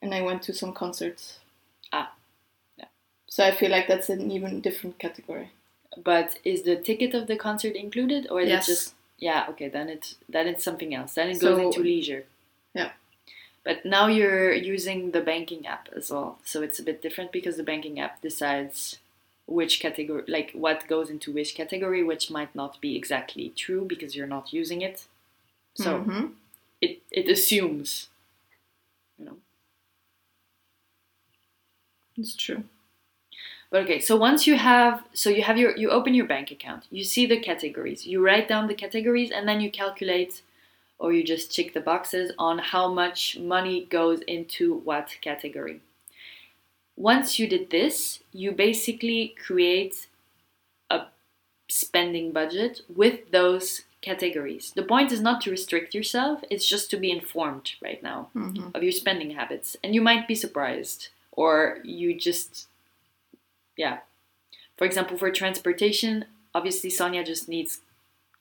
and 0.02 0.14
I 0.14 0.22
went 0.22 0.42
to 0.44 0.54
some 0.54 0.72
concerts. 0.74 1.40
Ah, 1.92 2.14
yeah. 2.78 2.86
So 3.28 3.44
I 3.46 3.52
feel 3.52 3.72
like 3.72 3.90
that's 3.90 4.10
an 4.10 4.32
even 4.32 4.62
different 4.62 5.00
category. 5.00 5.52
But 6.02 6.40
is 6.46 6.64
the 6.64 6.78
ticket 6.78 7.14
of 7.14 7.28
the 7.28 7.36
concert 7.36 7.76
included, 7.76 8.28
or 8.32 8.40
is 8.40 8.48
Yes. 8.48 8.70
it 8.70 8.72
just 8.72 8.94
yeah? 9.18 9.46
Okay, 9.50 9.68
then 9.68 9.90
it's 9.90 10.16
then 10.30 10.48
it's 10.48 10.64
something 10.64 10.96
else. 10.96 11.14
Then 11.16 11.30
it 11.30 11.42
So- 11.42 11.58
goes 11.58 11.76
into 11.76 11.82
leisure. 11.82 12.24
Yeah. 12.74 12.94
But 13.64 13.86
now 13.86 14.08
you're 14.08 14.54
using 14.54 15.12
the 15.12 15.22
banking 15.22 15.66
app 15.68 15.90
as 15.96 16.10
well, 16.12 16.40
so 16.44 16.62
it's 16.62 16.80
a 16.80 16.84
bit 16.84 17.02
different 17.02 17.32
because 17.32 17.58
the 17.58 17.64
banking 17.64 18.00
app 18.00 18.22
decides 18.22 19.00
which 19.46 19.80
category, 19.80 20.24
like 20.28 20.52
what 20.54 20.88
goes 20.88 21.10
into 21.10 21.32
which 21.32 21.56
category, 21.56 22.04
which 22.04 22.32
might 22.32 22.56
not 22.56 22.80
be 22.82 22.96
exactly 22.96 23.50
true 23.56 23.86
because 23.86 24.16
you're 24.16 24.28
not 24.28 24.54
using 24.54 24.82
it. 24.82 25.08
So 25.76 26.00
Mhm. 26.00 26.36
it 26.82 27.02
it 27.12 27.30
assumes, 27.30 28.10
you 29.18 29.26
know. 29.26 29.38
it's 32.18 32.36
true. 32.36 32.64
But 33.70 33.84
okay, 33.84 34.00
so 34.00 34.16
once 34.18 34.46
you 34.48 34.58
have, 34.58 35.04
so 35.14 35.30
you 35.30 35.44
have 35.44 35.58
your, 35.58 35.76
you 35.78 35.90
open 35.90 36.14
your 36.14 36.26
bank 36.26 36.52
account, 36.52 36.86
you 36.92 37.04
see 37.04 37.26
the 37.26 37.40
categories, 37.40 38.06
you 38.06 38.24
write 38.24 38.48
down 38.48 38.68
the 38.68 38.74
categories, 38.76 39.32
and 39.32 39.48
then 39.48 39.62
you 39.62 39.72
calculate, 39.72 40.42
or 41.02 41.12
you 41.12 41.24
just 41.24 41.52
check 41.52 41.74
the 41.74 41.82
boxes 41.82 42.32
on 42.38 42.60
how 42.60 42.88
much 42.88 43.38
money 43.40 43.86
goes 43.90 44.22
into 44.28 44.76
what 44.76 45.18
category. 45.20 45.82
Once 46.96 47.40
you 47.40 47.48
did 47.48 47.72
this, 47.72 48.20
you 48.32 48.52
basically 48.52 49.36
create 49.44 50.08
a 50.92 51.02
spending 51.68 52.32
budget 52.32 52.82
with 52.88 53.32
those 53.32 53.82
categories. 54.02 54.74
The 54.76 54.84
point 54.84 55.12
is 55.12 55.22
not 55.22 55.42
to 55.42 55.52
restrict 55.52 55.96
yourself, 55.96 56.44
it's 56.52 56.68
just 56.68 56.92
to 56.92 56.98
be 56.98 57.12
informed 57.12 57.72
right 57.82 58.02
now 58.04 58.30
hmm 58.34 58.70
of 58.76 58.84
your 58.84 58.92
spending 58.92 59.32
habits 59.32 59.76
and 59.84 59.96
you 59.96 60.02
might 60.02 60.28
be 60.28 60.36
surprised 60.36 61.10
or 61.32 61.80
you 61.84 62.14
just 62.14 62.68
yeah 63.76 63.98
for 64.78 64.86
example 64.86 65.18
for 65.18 65.30
transportation 65.32 66.26
obviously 66.54 66.90
Sonja 66.90 67.26
just 67.26 67.50
needs 67.50 67.82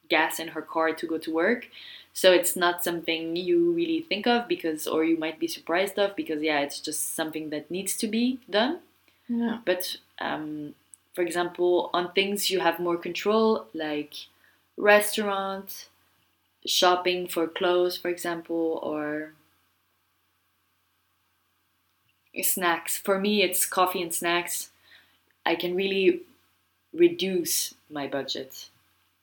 gas 0.09 0.39
in 0.39 0.49
her 0.49 0.61
car 0.61 0.93
to 0.93 1.05
go 1.07 1.17
to 1.17 1.33
work 1.33 1.67
so 2.13 2.31
it's 2.33 2.55
not 2.55 2.83
something 2.83 3.35
you 3.35 3.71
really 3.71 4.01
think 4.01 4.27
of 4.27 4.47
because 4.47 4.87
or 4.87 5.03
you 5.03 5.17
might 5.17 5.39
be 5.39 5.47
surprised 5.47 5.97
of 5.99 6.15
because 6.15 6.41
yeah 6.41 6.59
it's 6.59 6.79
just 6.79 7.15
something 7.15 7.49
that 7.49 7.71
needs 7.71 7.95
to 7.97 8.07
be 8.07 8.39
done. 8.49 8.79
Yeah. 9.27 9.59
but 9.65 9.97
um, 10.19 10.75
for 11.13 11.21
example 11.21 11.89
on 11.93 12.11
things 12.13 12.49
you 12.51 12.59
have 12.59 12.79
more 12.79 12.97
control 12.97 13.65
like 13.73 14.13
restaurant 14.77 15.87
shopping 16.65 17.27
for 17.27 17.47
clothes 17.47 17.97
for 17.97 18.09
example 18.09 18.79
or 18.83 19.33
snacks. 22.43 22.97
For 22.97 23.19
me 23.19 23.41
it's 23.43 23.65
coffee 23.65 24.01
and 24.01 24.13
snacks. 24.13 24.69
I 25.45 25.55
can 25.55 25.75
really 25.75 26.23
reduce 26.93 27.75
my 27.91 28.07
budget 28.07 28.69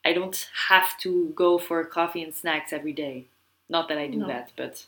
i 0.05 0.13
don't 0.13 0.49
have 0.69 0.97
to 0.99 1.33
go 1.35 1.59
for 1.59 1.85
coffee 1.85 2.23
and 2.23 2.35
snacks 2.35 2.73
every 2.73 2.93
day 2.93 3.27
not 3.69 3.89
that 3.89 3.99
i 3.99 4.07
do 4.07 4.19
No. 4.19 4.29
that 4.29 4.53
but 4.57 4.85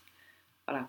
voilà. 0.69 0.89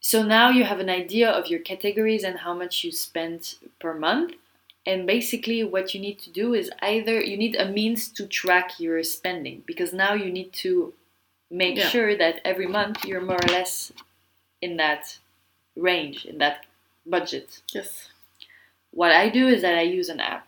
So 0.00 0.22
now 0.22 0.50
you 0.50 0.64
have 0.64 0.80
an 0.80 0.88
idea 0.88 1.30
of 1.30 1.48
your 1.48 1.60
categories 1.60 2.24
and 2.24 2.38
how 2.38 2.54
much 2.54 2.84
you 2.84 2.92
spend 2.92 3.56
per 3.78 3.94
month. 3.94 4.34
And 4.86 5.06
basically, 5.06 5.62
what 5.64 5.92
you 5.92 6.00
need 6.00 6.18
to 6.20 6.30
do 6.30 6.54
is 6.54 6.70
either 6.80 7.20
you 7.20 7.36
need 7.36 7.56
a 7.56 7.68
means 7.70 8.08
to 8.12 8.26
track 8.26 8.80
your 8.80 9.02
spending 9.02 9.62
because 9.66 9.92
now 9.92 10.14
you 10.14 10.30
need 10.32 10.52
to 10.64 10.94
make 11.50 11.76
Yeah. 11.76 11.88
sure 11.88 12.16
that 12.16 12.40
every 12.44 12.66
month 12.66 13.04
you're 13.04 13.20
more 13.20 13.36
or 13.42 13.48
less 13.48 13.92
in 14.62 14.76
that 14.78 15.18
range, 15.76 16.24
in 16.26 16.38
that 16.38 16.66
budget. 17.06 17.62
Yes. 17.74 18.08
What 18.92 19.12
I 19.12 19.28
do 19.30 19.48
is 19.48 19.62
that 19.62 19.76
I 19.78 19.82
use 19.82 20.08
an 20.08 20.20
app. 20.20 20.47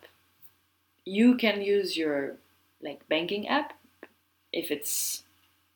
You 1.05 1.37
can 1.37 1.63
use 1.63 1.97
your 1.97 2.37
like 2.83 3.07
banking 3.09 3.49
app 3.49 3.75
if 4.53 4.71
it's 4.71 5.25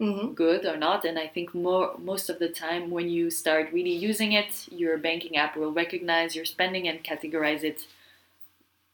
hmm 0.01 0.33
good 0.35 0.67
or 0.67 0.77
not 0.77 1.05
and 1.05 1.19
i 1.19 1.27
think 1.29 1.55
more 1.55 1.95
most 1.99 2.31
of 2.31 2.39
the 2.41 2.49
time 2.49 2.91
when 2.91 3.09
you 3.09 3.31
start 3.31 3.73
really 3.73 3.93
using 3.93 4.33
it 4.33 4.67
your 4.73 4.99
banking 4.99 5.37
app 5.37 5.57
will 5.57 5.73
recognize 5.73 6.35
your 6.37 6.45
spending 6.45 6.89
and 6.89 7.05
categorize 7.05 7.63
it 7.65 7.87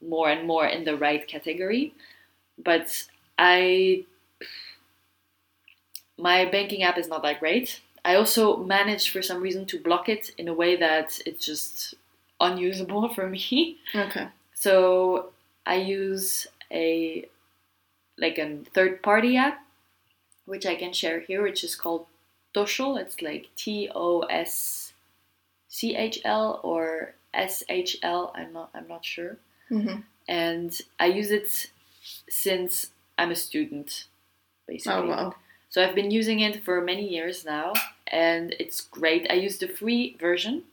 more 0.01 0.29
and 0.29 0.47
more 0.47 0.65
in 0.65 0.83
the 0.83 0.95
right 0.97 1.27
category. 1.27 1.93
But 2.57 3.07
i 3.39 4.05
my 6.17 6.45
banking 6.45 6.83
app 6.83 6.97
is 6.97 7.07
not 7.07 7.23
that 7.23 7.39
great. 7.39 7.81
I 8.03 8.15
also 8.15 8.57
manage 8.57 9.09
for 9.09 9.21
some 9.21 9.41
reason 9.41 9.65
to 9.67 9.79
block 9.79 10.09
it 10.09 10.31
in 10.37 10.47
a 10.47 10.53
way 10.53 10.75
that 10.77 11.19
it's 11.25 11.45
just 11.45 11.95
unusable 12.39 13.09
for 13.15 13.27
me. 13.29 13.77
Okay. 13.95 14.27
so 14.53 15.31
I 15.65 15.75
use 15.75 16.47
a 16.71 17.27
like 18.17 18.37
a 18.37 18.59
third 18.73 19.03
party 19.03 19.37
app, 19.37 19.65
which 20.45 20.65
I 20.65 20.75
can 20.75 20.93
share 20.93 21.21
here, 21.21 21.43
which 21.43 21.63
is 21.63 21.75
called 21.75 22.07
Toshl. 22.53 22.97
It's 22.99 23.21
like 23.21 23.49
T 23.55 23.89
O 23.93 24.21
S 24.21 24.93
C 25.69 25.95
H 25.95 26.19
L 26.25 26.59
or 26.63 27.15
S 27.33 27.63
H 27.69 27.97
L. 28.03 28.31
I'm 28.35 28.53
not 28.53 28.71
I'm 28.73 28.87
not 28.87 29.05
sure. 29.05 29.37
hmm 29.69 30.01
And 30.27 30.79
I 30.99 31.07
use 31.07 31.31
it 31.31 31.71
since 32.29 32.91
I'm 33.17 33.31
a 33.31 33.35
student, 33.35 34.07
basically. 34.67 35.03
Oh 35.03 35.07
wow. 35.07 35.35
So 35.69 35.83
I've 35.85 35.95
been 35.95 36.11
using 36.11 36.39
it 36.41 36.63
for 36.63 36.81
many 36.81 37.07
years 37.07 37.45
now, 37.45 37.73
and 38.07 38.55
it's 38.59 38.81
great. 38.81 39.27
I 39.31 39.35
use 39.35 39.59
the 39.59 39.67
free 39.67 40.17
version, 40.19 40.65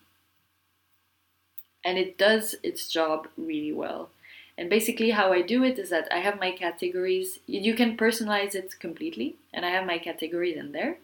and 1.84 1.98
it 1.98 2.18
does 2.18 2.54
its 2.62 2.88
job 2.88 3.28
really 3.36 3.72
well. 3.72 4.10
And 4.58 4.68
basically, 4.68 5.10
how 5.10 5.32
I 5.32 5.40
do 5.40 5.62
it 5.62 5.78
is 5.78 5.90
that 5.90 6.08
I 6.10 6.18
have 6.18 6.40
my 6.40 6.50
categories. 6.50 7.38
You 7.46 7.74
can 7.74 7.96
personalize 7.96 8.56
it 8.56 8.74
completely, 8.80 9.36
and 9.54 9.64
I 9.64 9.70
have 9.70 9.86
my 9.86 9.98
categories 9.98 10.56
in 10.56 10.72
there. 10.72 10.98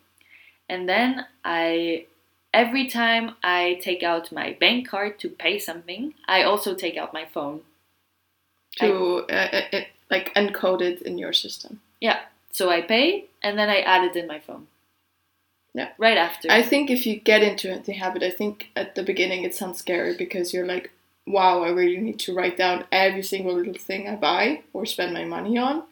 And 0.68 0.88
then 0.88 1.26
I, 1.44 2.06
every 2.52 2.88
time 2.88 3.36
I 3.44 3.78
take 3.80 4.02
out 4.02 4.32
my 4.32 4.56
bank 4.58 4.88
card 4.88 5.20
to 5.20 5.28
pay 5.28 5.60
something, 5.60 6.14
I 6.26 6.42
also 6.42 6.74
take 6.74 6.96
out 6.96 7.14
my 7.14 7.26
phone. 7.26 7.60
To 8.78 9.24
uh, 9.30 9.48
uh, 9.52 9.60
it, 9.70 9.86
like 10.10 10.34
encode 10.34 10.82
it 10.82 11.02
in 11.02 11.16
your 11.16 11.32
system. 11.32 11.80
Yeah. 12.00 12.22
So 12.50 12.70
I 12.70 12.80
pay, 12.80 13.26
and 13.40 13.56
then 13.56 13.70
I 13.70 13.82
add 13.82 14.02
it 14.02 14.16
in 14.16 14.26
my 14.26 14.40
phone. 14.40 14.66
Yeah. 15.74 15.90
Right 15.96 16.18
after. 16.18 16.50
I 16.50 16.62
think 16.62 16.90
if 16.90 17.06
you 17.06 17.20
get 17.20 17.44
into 17.44 17.78
the 17.78 17.92
habit, 17.92 18.24
I 18.24 18.30
think 18.30 18.70
at 18.74 18.96
the 18.96 19.04
beginning 19.04 19.44
it 19.44 19.54
sounds 19.54 19.78
scary 19.78 20.16
because 20.16 20.52
you're 20.52 20.66
like, 20.66 20.90
wow, 21.26 21.62
I 21.62 21.70
really 21.70 21.98
need 21.98 22.18
to 22.20 22.34
write 22.34 22.56
down 22.56 22.84
every 22.92 23.22
single 23.22 23.54
little 23.54 23.74
thing 23.74 24.08
I 24.08 24.16
buy 24.16 24.62
or 24.72 24.86
spend 24.86 25.14
my 25.14 25.24
money 25.24 25.58
on. 25.58 25.84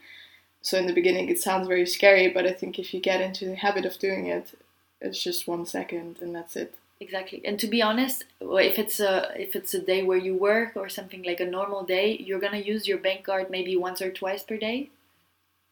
So 0.60 0.78
in 0.78 0.86
the 0.86 0.92
beginning 0.92 1.28
it 1.28 1.40
sounds 1.40 1.68
very 1.68 1.86
scary, 1.86 2.28
but 2.28 2.46
I 2.46 2.52
think 2.52 2.78
if 2.78 2.94
you 2.94 3.00
get 3.00 3.20
into 3.20 3.46
the 3.46 3.56
habit 3.56 3.84
of 3.84 3.98
doing 3.98 4.26
it, 4.26 4.58
it's 5.00 5.22
just 5.22 5.48
one 5.48 5.66
second 5.66 6.18
and 6.20 6.34
that's 6.34 6.56
it. 6.56 6.74
Exactly. 7.00 7.42
And 7.44 7.58
to 7.58 7.66
be 7.66 7.82
honest, 7.82 8.24
if 8.40 8.78
it's 8.78 9.00
a 9.00 9.32
if 9.36 9.56
it's 9.56 9.74
a 9.74 9.80
day 9.80 10.04
where 10.04 10.18
you 10.18 10.36
work 10.36 10.76
or 10.76 10.88
something 10.88 11.24
like 11.24 11.40
a 11.40 11.44
normal 11.44 11.82
day, 11.82 12.16
you're 12.16 12.38
gonna 12.38 12.58
use 12.58 12.86
your 12.86 12.98
bank 12.98 13.24
card 13.24 13.50
maybe 13.50 13.76
once 13.76 14.00
or 14.00 14.12
twice 14.12 14.44
per 14.44 14.56
day. 14.56 14.90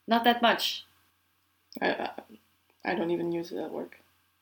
Not 0.08 0.24
that 0.24 0.42
much. 0.42 0.86
I, 1.80 1.90
I, 1.90 2.10
I 2.84 2.94
don't 2.96 3.12
even 3.12 3.30
use 3.30 3.52
it 3.52 3.58
at 3.58 3.70
work. 3.70 3.99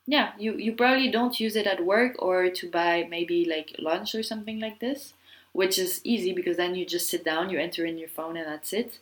Yeah, 0.08 0.32
you 0.38 0.54
you 0.56 0.72
probably 0.72 1.10
don't 1.10 1.38
use 1.38 1.54
it 1.54 1.66
at 1.66 1.84
work 1.84 2.16
or 2.18 2.48
to 2.48 2.70
buy 2.70 3.06
maybe 3.10 3.44
like 3.44 3.76
lunch 3.78 4.14
or 4.14 4.22
something 4.22 4.58
like 4.58 4.78
this, 4.80 5.12
which 5.52 5.78
is 5.78 6.00
easy 6.02 6.32
because 6.32 6.56
then 6.56 6.74
you 6.74 6.86
just 6.86 7.10
sit 7.10 7.24
down, 7.26 7.50
you 7.50 7.58
enter 7.60 7.84
in 7.84 7.98
your 7.98 8.08
phone, 8.08 8.38
and 8.38 8.46
that's 8.46 8.72
it. 8.72 8.98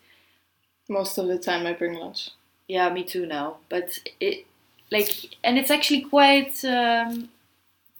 Most 0.89 1.17
of 1.17 1.29
the 1.29 1.39
time 1.39 1.65
I 1.65 1.75
bring 1.75 1.95
lunch. 1.95 2.31
Yeah, 2.67 2.93
me 2.93 3.05
too 3.05 3.25
now. 3.25 3.59
But 3.69 4.01
it 4.19 4.47
like 4.91 5.37
and 5.45 5.57
it's 5.59 5.71
actually 5.71 6.03
quite 6.03 6.65
um, 6.65 7.29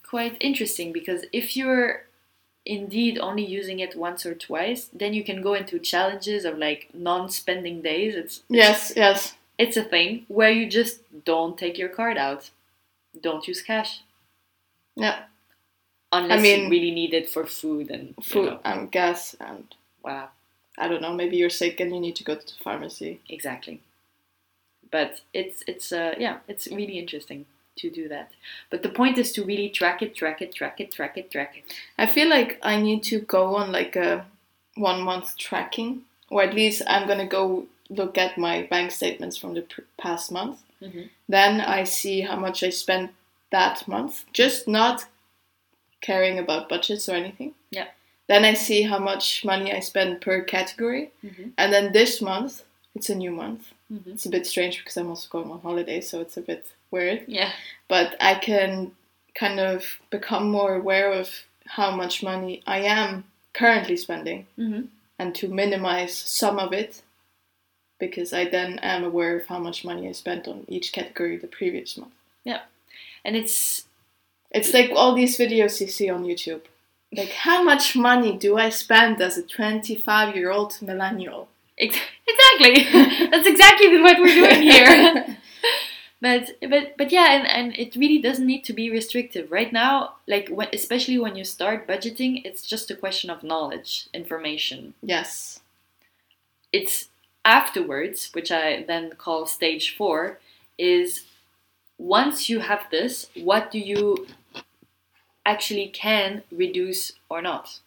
quite 0.03 0.35
interesting 0.41 0.91
because 0.91 1.23
if 1.31 1.55
you're 1.55 2.03
indeed 2.65 3.17
only 3.19 3.45
using 3.45 3.79
it 3.79 3.95
once 3.95 4.25
or 4.25 4.35
twice, 4.35 4.89
then 4.93 5.13
you 5.13 5.23
can 5.23 5.41
go 5.41 5.53
into 5.53 5.79
challenges 5.79 6.43
of 6.43 6.57
like 6.57 6.89
non-spending 6.93 7.81
days. 7.81 8.15
It's 8.15 8.43
Yes, 8.49 8.91
yes. 8.97 9.35
it's 9.57 9.77
a 9.77 9.83
thing 9.83 10.25
where 10.27 10.51
you 10.51 10.69
just 10.69 10.99
don't 11.23 11.57
take 11.57 11.77
your 11.77 11.89
card 11.89 12.17
out, 12.17 12.49
don't 13.21 13.47
use 13.47 13.61
cash 13.61 14.01
Yeah. 14.95 15.23
unless 16.11 16.41
mean- 16.41 16.63
you 16.65 16.69
really 16.69 16.91
need 16.91 17.13
it 17.13 17.29
for 17.29 17.45
food 17.45 17.89
and 17.91 18.09
you 18.17 18.23
Food 18.23 18.45
know, 18.51 18.59
and 18.63 18.91
gas 18.91 19.35
and 19.39 19.73
wow, 20.03 20.29
I 20.77 20.87
don't 20.87 21.01
know, 21.01 21.13
maybe 21.13 21.37
you're 21.37 21.49
sick 21.49 21.79
and 21.79 21.93
you 21.93 21.99
need 21.99 22.15
to 22.17 22.23
go 22.23 22.35
to 22.35 22.45
the 22.45 22.63
pharmacy. 22.63 23.19
exactly. 23.29 23.81
But 24.89 25.21
it's 25.33 25.63
it's 25.67 25.91
uh 25.91 26.15
yeah, 26.17 26.37
it's 26.47 26.67
really 26.67 26.97
interesting 26.97 27.45
to 27.77 27.89
do 27.89 28.07
that. 28.09 28.31
But 28.69 28.83
the 28.83 28.89
point 28.89 29.17
is 29.17 29.31
to 29.33 29.43
really 29.43 29.69
track 29.69 30.01
it, 30.01 30.15
track 30.15 30.41
it, 30.41 30.53
track 30.55 30.79
it, 30.79 30.91
track 30.91 31.17
it, 31.17 31.29
track 31.29 31.57
it. 31.57 31.63
I 31.97 32.05
feel 32.07 32.29
like 32.29 32.57
I 32.63 32.81
need 32.81 33.03
to 33.03 33.19
go 33.19 33.55
on 33.55 33.71
like 33.71 33.95
a 33.95 34.25
one 34.75 35.01
month 35.01 35.37
tracking, 35.37 36.03
or 36.29 36.41
at 36.43 36.53
least 36.53 36.81
I'm 36.87 37.07
gonna 37.07 37.27
go 37.27 37.67
look 37.89 38.17
at 38.17 38.37
my 38.37 38.63
bank 38.63 38.91
statements 38.91 39.37
from 39.37 39.53
the 39.55 39.61
pr- 39.63 39.81
past 39.97 40.31
month. 40.31 40.61
Mhm. 40.81 41.09
Then 41.27 41.61
I 41.61 41.83
see 41.85 42.21
how 42.21 42.35
much 42.35 42.63
I 42.63 42.69
spent 42.69 43.11
that 43.51 43.87
month, 43.87 44.25
just 44.33 44.67
not 44.67 45.05
caring 46.01 46.37
about 46.39 46.69
budgets 46.69 47.09
or 47.09 47.15
anything. 47.15 47.53
Yeah. 47.71 47.87
Then 48.27 48.43
I 48.45 48.53
see 48.53 48.83
how 48.83 48.99
much 48.99 49.43
money 49.45 49.73
I 49.73 49.79
spend 49.79 50.21
per 50.21 50.41
category, 50.41 51.11
Mhm. 51.23 51.53
and 51.57 51.73
then 51.73 51.91
this 51.93 52.21
month 52.21 52.63
it's 52.95 53.09
a 53.09 53.15
new 53.15 53.31
month. 53.31 53.73
Mhm. 53.91 54.13
It's 54.13 54.25
a 54.25 54.29
bit 54.29 54.45
strange 54.47 54.77
because 54.79 54.97
I'm 54.97 55.09
also 55.09 55.29
going 55.29 55.51
on 55.51 55.61
holiday, 55.61 56.01
so 56.01 56.19
it's 56.21 56.37
a 56.37 56.41
bit 56.41 56.65
weird 56.91 57.23
Yeah. 57.27 57.51
but 57.87 58.15
I 58.19 58.35
can 58.35 58.91
kind 59.35 59.59
of 59.59 59.99
become 60.09 60.49
more 60.49 60.75
aware 60.75 61.11
of 61.11 61.45
how 61.65 61.91
much 61.91 62.23
money 62.23 62.61
I 62.65 62.79
am 62.81 63.23
currently 63.53 63.97
spending 63.97 64.47
hmm 64.55 64.81
and 65.19 65.33
to 65.35 65.47
minimize 65.47 66.15
some 66.15 66.59
of 66.59 66.73
it 66.73 67.01
because 67.99 68.33
I 68.33 68.45
then 68.49 68.79
am 68.79 69.03
aware 69.03 69.37
of 69.37 69.47
how 69.47 69.59
much 69.59 69.83
money 69.85 70.07
I 70.07 70.11
spent 70.11 70.47
on 70.47 70.65
each 70.67 70.91
category 70.93 71.37
the 71.37 71.47
previous 71.47 71.97
month. 71.97 72.13
Yeah. 72.43 72.61
And 73.25 73.35
it's 73.35 73.85
It's 74.51 74.73
like 74.73 74.91
all 74.95 75.13
these 75.15 75.37
videos 75.37 75.81
you 75.81 75.87
see 75.87 76.09
on 76.09 76.23
YouTube. 76.23 76.61
Like, 77.11 77.29
how 77.29 77.63
much 77.63 77.95
money 77.95 78.37
do 78.37 78.57
I 78.57 78.69
spend 78.69 79.21
as 79.21 79.37
a 79.37 79.43
25 79.43 80.35
year 80.35 80.51
old 80.51 80.77
millennial? 80.81 81.47
Exactly. 81.77 82.83
That's 83.31 83.47
exactly 83.47 84.01
what 84.01 84.19
we're 84.19 84.33
doing 84.33 84.61
here. 84.61 85.37
but 86.21 86.51
but 86.61 86.97
but 86.97 87.11
yeah, 87.11 87.27
and, 87.35 87.47
and 87.47 87.75
it 87.77 87.95
really 87.95 88.19
doesn't 88.21 88.45
need 88.45 88.63
to 88.65 88.73
be 88.73 88.89
restrictive. 88.91 89.51
Right 89.51 89.71
now, 89.71 90.15
like 90.27 90.49
when, 90.49 90.67
especially 90.73 91.19
when 91.19 91.35
you 91.35 91.43
start 91.45 91.87
budgeting, 91.87 92.41
it's 92.45 92.65
just 92.65 92.91
a 92.91 92.95
question 92.95 93.29
of 93.29 93.43
knowledge, 93.43 94.07
information. 94.13 94.93
yes. 95.01 95.59
It's 96.73 97.07
afterwards, 97.47 98.29
which 98.33 98.51
I 98.51 98.83
then 98.83 99.11
call 99.17 99.47
stage 99.47 99.95
four, 99.95 100.39
is 100.77 101.25
once 101.97 102.49
you 102.49 102.59
have 102.59 102.83
this, 102.91 103.27
what 103.35 103.71
do 103.71 103.79
you 103.79 104.27
actually 105.45 105.87
can 105.87 106.43
reduce 106.51 107.13
or 107.29 107.41
not? 107.41 107.79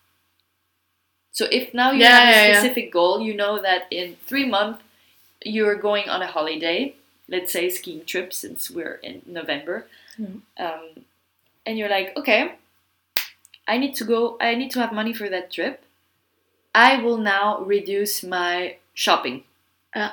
So 1.33 1.47
if 1.51 1.73
now 1.75 1.93
you 1.93 2.01
Yeah, 2.01 2.19
have 2.19 2.29
a 2.29 2.33
yeah, 2.33 2.47
yeah. 2.47 2.61
specific 2.61 2.93
goal, 2.93 3.21
you 3.21 3.35
know 3.35 3.61
that 3.63 3.87
in 3.91 4.17
three 4.27 4.47
months 4.47 4.83
you're 5.45 5.77
going 5.77 6.09
on 6.09 6.23
a 6.23 6.27
holiday, 6.27 6.95
let's 7.29 7.53
say 7.53 7.71
skiing 7.71 8.05
trip, 8.05 8.33
since 8.33 8.71
we're 8.71 8.97
in 9.03 9.23
November, 9.27 9.87
Mhm. 10.19 10.43
um, 10.59 11.05
and 11.67 11.79
you're 11.79 11.89
like, 11.91 12.17
okay, 12.17 12.57
I 13.67 13.79
need 13.79 13.95
to 13.97 14.05
go, 14.05 14.37
I 14.41 14.55
need 14.55 14.71
to 14.73 14.81
have 14.81 14.93
money 14.93 15.13
for 15.15 15.29
that 15.29 15.51
trip. 15.51 15.83
I 16.75 16.99
will 17.03 17.19
now 17.19 17.61
reduce 17.63 18.23
my 18.23 18.77
shopping 18.95 19.45
Yeah. 19.95 20.13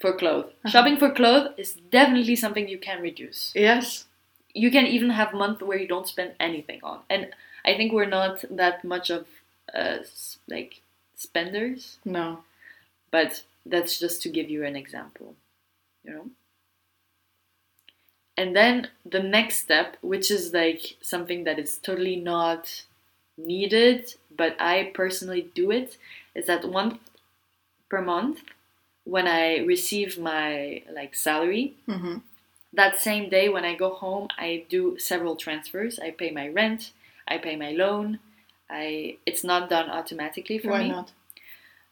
for 0.00 0.16
clothes. 0.16 0.46
Uh-huh. 0.46 0.70
Shopping 0.70 0.96
for 0.98 1.10
clothes 1.10 1.50
is 1.56 1.74
definitely 1.90 2.36
something 2.36 2.68
you 2.68 2.78
can 2.78 3.00
reduce. 3.02 3.52
Yes. 3.54 4.06
You 4.54 4.70
can 4.70 4.86
even 4.86 5.10
have 5.10 5.32
months 5.34 5.62
where 5.62 5.78
you 5.78 5.88
don't 5.88 6.08
spend 6.08 6.34
anything 6.40 6.80
on, 6.82 7.00
and 7.08 7.34
I 7.64 7.74
think 7.76 7.92
we're 7.92 8.06
not 8.20 8.44
that 8.50 8.84
much 8.84 9.10
of 9.10 9.26
uh, 9.74 9.98
like 10.48 10.82
spenders, 11.16 11.98
No. 12.04 12.44
but 13.10 13.44
that's 13.66 13.98
just 13.98 14.22
to 14.22 14.28
give 14.30 14.50
you 14.50 14.64
an 14.64 14.76
example, 14.76 15.36
you 16.04 16.12
know. 16.12 16.30
And 18.36 18.54
then 18.56 18.88
the 19.04 19.20
next 19.22 19.58
step, 19.60 19.96
which 20.02 20.30
is 20.30 20.52
like 20.52 20.96
something 21.00 21.44
that 21.44 21.58
is 21.58 21.78
totally 21.78 22.16
not 22.16 22.84
needed, 23.36 24.14
but 24.30 24.56
I 24.60 24.90
personally 24.94 25.50
do 25.54 25.70
it, 25.70 25.96
is 26.34 26.46
that 26.46 26.68
once 26.68 26.98
per 27.88 28.02
month 28.02 28.42
when 29.04 29.26
I 29.26 29.58
receive 29.58 30.18
my 30.18 30.82
like 30.92 31.14
salary, 31.14 31.74
hmm 31.86 32.18
that 32.74 32.98
same 33.00 33.28
day 33.28 33.50
when 33.50 33.64
I 33.66 33.74
go 33.74 33.90
home, 33.92 34.28
I 34.38 34.64
do 34.68 34.98
several 34.98 35.36
transfers. 35.36 35.98
I 35.98 36.10
pay 36.10 36.30
my 36.30 36.48
rent, 36.48 36.92
I 37.28 37.36
pay 37.38 37.54
my 37.56 37.70
loan. 37.72 38.18
I 38.70 39.18
it's 39.26 39.44
not 39.44 39.68
done 39.68 39.90
automatically 39.90 40.58
for 40.58 40.70
Why 40.70 40.82
me. 40.82 40.88
not? 40.88 41.12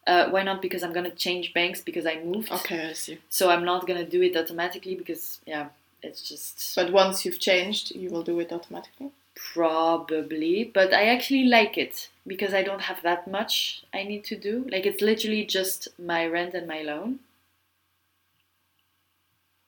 Uh, 0.07 0.31
why 0.31 0.43
not? 0.43 0.63
Because 0.63 0.83
I'm 0.83 0.93
gonna 0.95 1.11
change 1.11 1.53
banks 1.53 1.81
because 1.83 2.07
I 2.07 2.17
moved. 2.25 2.51
Okay, 2.51 2.89
I 2.91 2.93
see. 2.95 3.19
So 3.29 3.51
I'm 3.51 3.65
not 3.65 3.87
gonna 3.87 4.07
do 4.07 4.23
it 4.23 4.37
automatically 4.37 4.95
because 4.95 5.41
yeah, 5.47 5.69
it's 6.03 6.27
just 6.27 6.75
But 6.75 6.93
once 6.93 7.25
you've 7.25 7.39
changed, 7.39 7.95
you 7.95 8.09
will 8.11 8.23
do 8.23 8.41
it 8.41 8.51
automatically. 8.53 9.11
Probably. 9.53 10.65
But 10.65 10.93
I 10.93 11.07
actually 11.07 11.45
like 11.45 11.79
it 11.79 12.09
because 12.27 12.55
I 12.55 12.63
don't 12.63 12.83
have 12.83 13.03
that 13.03 13.31
much 13.31 13.85
I 13.93 14.03
need 14.03 14.25
to 14.25 14.37
do. 14.37 14.67
Like 14.71 14.87
it's 14.87 15.03
literally 15.03 15.45
just 15.45 15.89
my 15.99 16.27
rent 16.27 16.55
and 16.55 16.67
my 16.67 16.83
loan. 16.83 17.21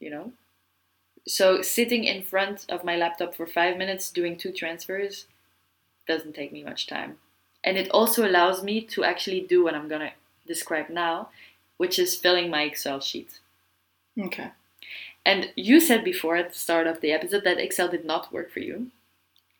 You 0.00 0.10
know. 0.10 0.32
So 1.26 1.62
sitting 1.62 2.04
in 2.04 2.24
front 2.24 2.66
of 2.68 2.84
my 2.84 2.96
laptop 2.96 3.34
for 3.34 3.46
five 3.46 3.76
minutes 3.76 4.10
doing 4.10 4.36
two 4.36 4.52
transfers 4.52 5.26
doesn't 6.06 6.34
take 6.34 6.52
me 6.52 6.64
much 6.64 6.86
time. 6.86 7.18
And 7.64 7.76
it 7.76 7.88
also 7.90 8.26
allows 8.26 8.64
me 8.64 8.80
to 8.86 9.04
actually 9.04 9.40
do 9.40 9.62
what 9.62 9.74
I'm 9.74 9.88
gonna 9.88 10.12
describe 10.46 10.88
now, 10.90 11.28
which 11.76 11.98
is 11.98 12.16
filling 12.16 12.50
my 12.50 12.62
Excel 12.62 13.00
sheet. 13.00 13.38
Okay. 14.18 14.50
And 15.24 15.52
you 15.54 15.78
said 15.80 16.02
before 16.02 16.34
at 16.34 16.52
the 16.52 16.58
start 16.58 16.88
of 16.88 17.00
the 17.00 17.12
episode 17.12 17.44
that 17.44 17.58
Excel 17.60 17.88
did 17.88 18.04
not 18.04 18.32
work 18.32 18.50
for 18.50 18.58
you. 18.58 18.90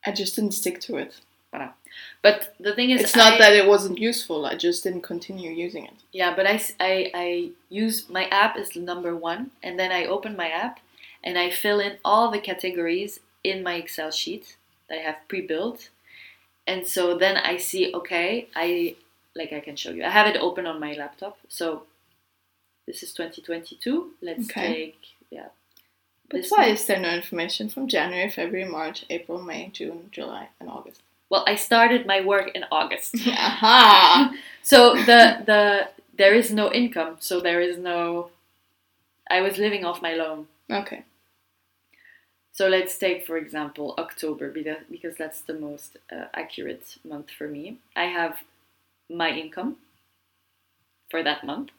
I 0.07 0.13
just 0.13 0.35
didn't 0.37 0.53
stick 0.53 0.81
to 0.83 0.97
it. 0.97 1.21
But 2.23 2.55
the 2.59 2.75
thing 2.75 2.91
is, 2.91 3.01
It's 3.03 3.17
not 3.17 3.35
I- 3.35 3.39
that 3.39 3.53
it 3.55 3.67
wasn't 3.67 3.99
useful, 3.99 4.47
I 4.47 4.55
just 4.57 4.83
didn't 4.85 5.03
continue 5.03 5.51
using 5.51 5.85
it. 5.85 5.95
Yeah, 6.13 6.35
but 6.35 6.47
I, 6.47 6.61
I, 6.81 7.11
I 7.15 7.51
use 7.69 8.09
my 8.09 8.25
app 8.29 8.57
is 8.57 8.75
number 8.77 9.15
one, 9.15 9.51
and 9.63 9.79
then 9.79 9.93
I 9.93 10.07
open 10.07 10.37
my 10.37 10.49
app 10.49 10.81
and 11.25 11.39
I 11.39 11.51
fill 11.51 11.81
in 11.81 11.99
all 12.05 12.31
the 12.31 12.41
categories 12.41 13.21
in 13.45 13.63
my 13.63 13.75
Excel 13.75 14.11
sheet 14.11 14.57
that 14.89 14.99
I 15.01 15.03
have 15.03 15.17
pre-built, 15.29 15.91
and 16.67 16.87
so 16.87 17.19
then 17.19 17.37
I 17.37 17.57
see 17.59 17.93
okay, 17.95 18.49
I 18.57 18.97
like 19.35 19.53
I 19.53 19.61
can 19.61 19.77
show 19.77 19.91
you. 19.91 20.05
I 20.05 20.11
have 20.11 20.27
it 20.27 20.37
open 20.41 20.65
on 20.67 20.81
my 20.81 20.93
laptop. 20.95 21.39
So 21.49 21.83
this 22.87 23.03
is 23.03 23.13
2022. 23.13 24.13
Let's 24.23 24.45
Okay. 24.51 24.75
take 24.75 25.01
yeah. 25.31 25.49
But 26.31 26.47
why 26.49 26.67
one. 26.67 26.71
is 26.71 26.87
there 26.87 26.99
no 27.01 27.11
information 27.15 27.69
from 27.69 27.89
January, 27.89 28.31
February, 28.31 28.69
March, 28.69 29.05
April, 29.11 29.41
May, 29.41 29.69
June, 29.73 30.09
July, 30.11 30.49
and 30.61 30.69
August? 30.69 31.03
Well, 31.29 31.45
I 31.47 31.57
started 31.57 32.07
my 32.07 32.21
work 32.21 32.51
in 32.55 32.65
August. 32.71 33.17
Aha! 33.27 34.35
So 34.63 34.95
the 34.95 35.43
the 35.45 35.89
there 36.17 36.35
is 36.35 36.51
no 36.53 36.73
income, 36.73 37.17
so 37.21 37.41
there 37.41 37.61
is 37.61 37.79
no. 37.79 38.31
I 39.31 39.41
was 39.41 39.59
living 39.59 39.85
off 39.85 40.03
my 40.03 40.15
loan. 40.15 40.47
Okay. 40.71 41.05
So 42.53 42.69
let's 42.69 42.99
take 42.99 43.27
for 43.27 43.37
example 43.39 43.95
October 43.99 44.51
because 44.51 44.83
because 44.91 45.17
that's 45.17 45.41
the 45.41 45.55
most 45.55 45.97
uh, 46.11 46.27
accurate 46.35 46.99
month 47.05 47.31
for 47.31 47.49
me. 47.49 47.79
I 47.97 48.05
have 48.05 48.39
my 49.11 49.31
income 49.31 49.77
for 51.11 51.23
that 51.23 51.45
month, 51.45 51.71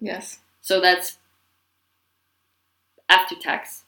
Yes. 0.00 0.40
so 0.60 0.80
that's 0.80 1.18
after 3.08 3.34
tax 3.34 3.82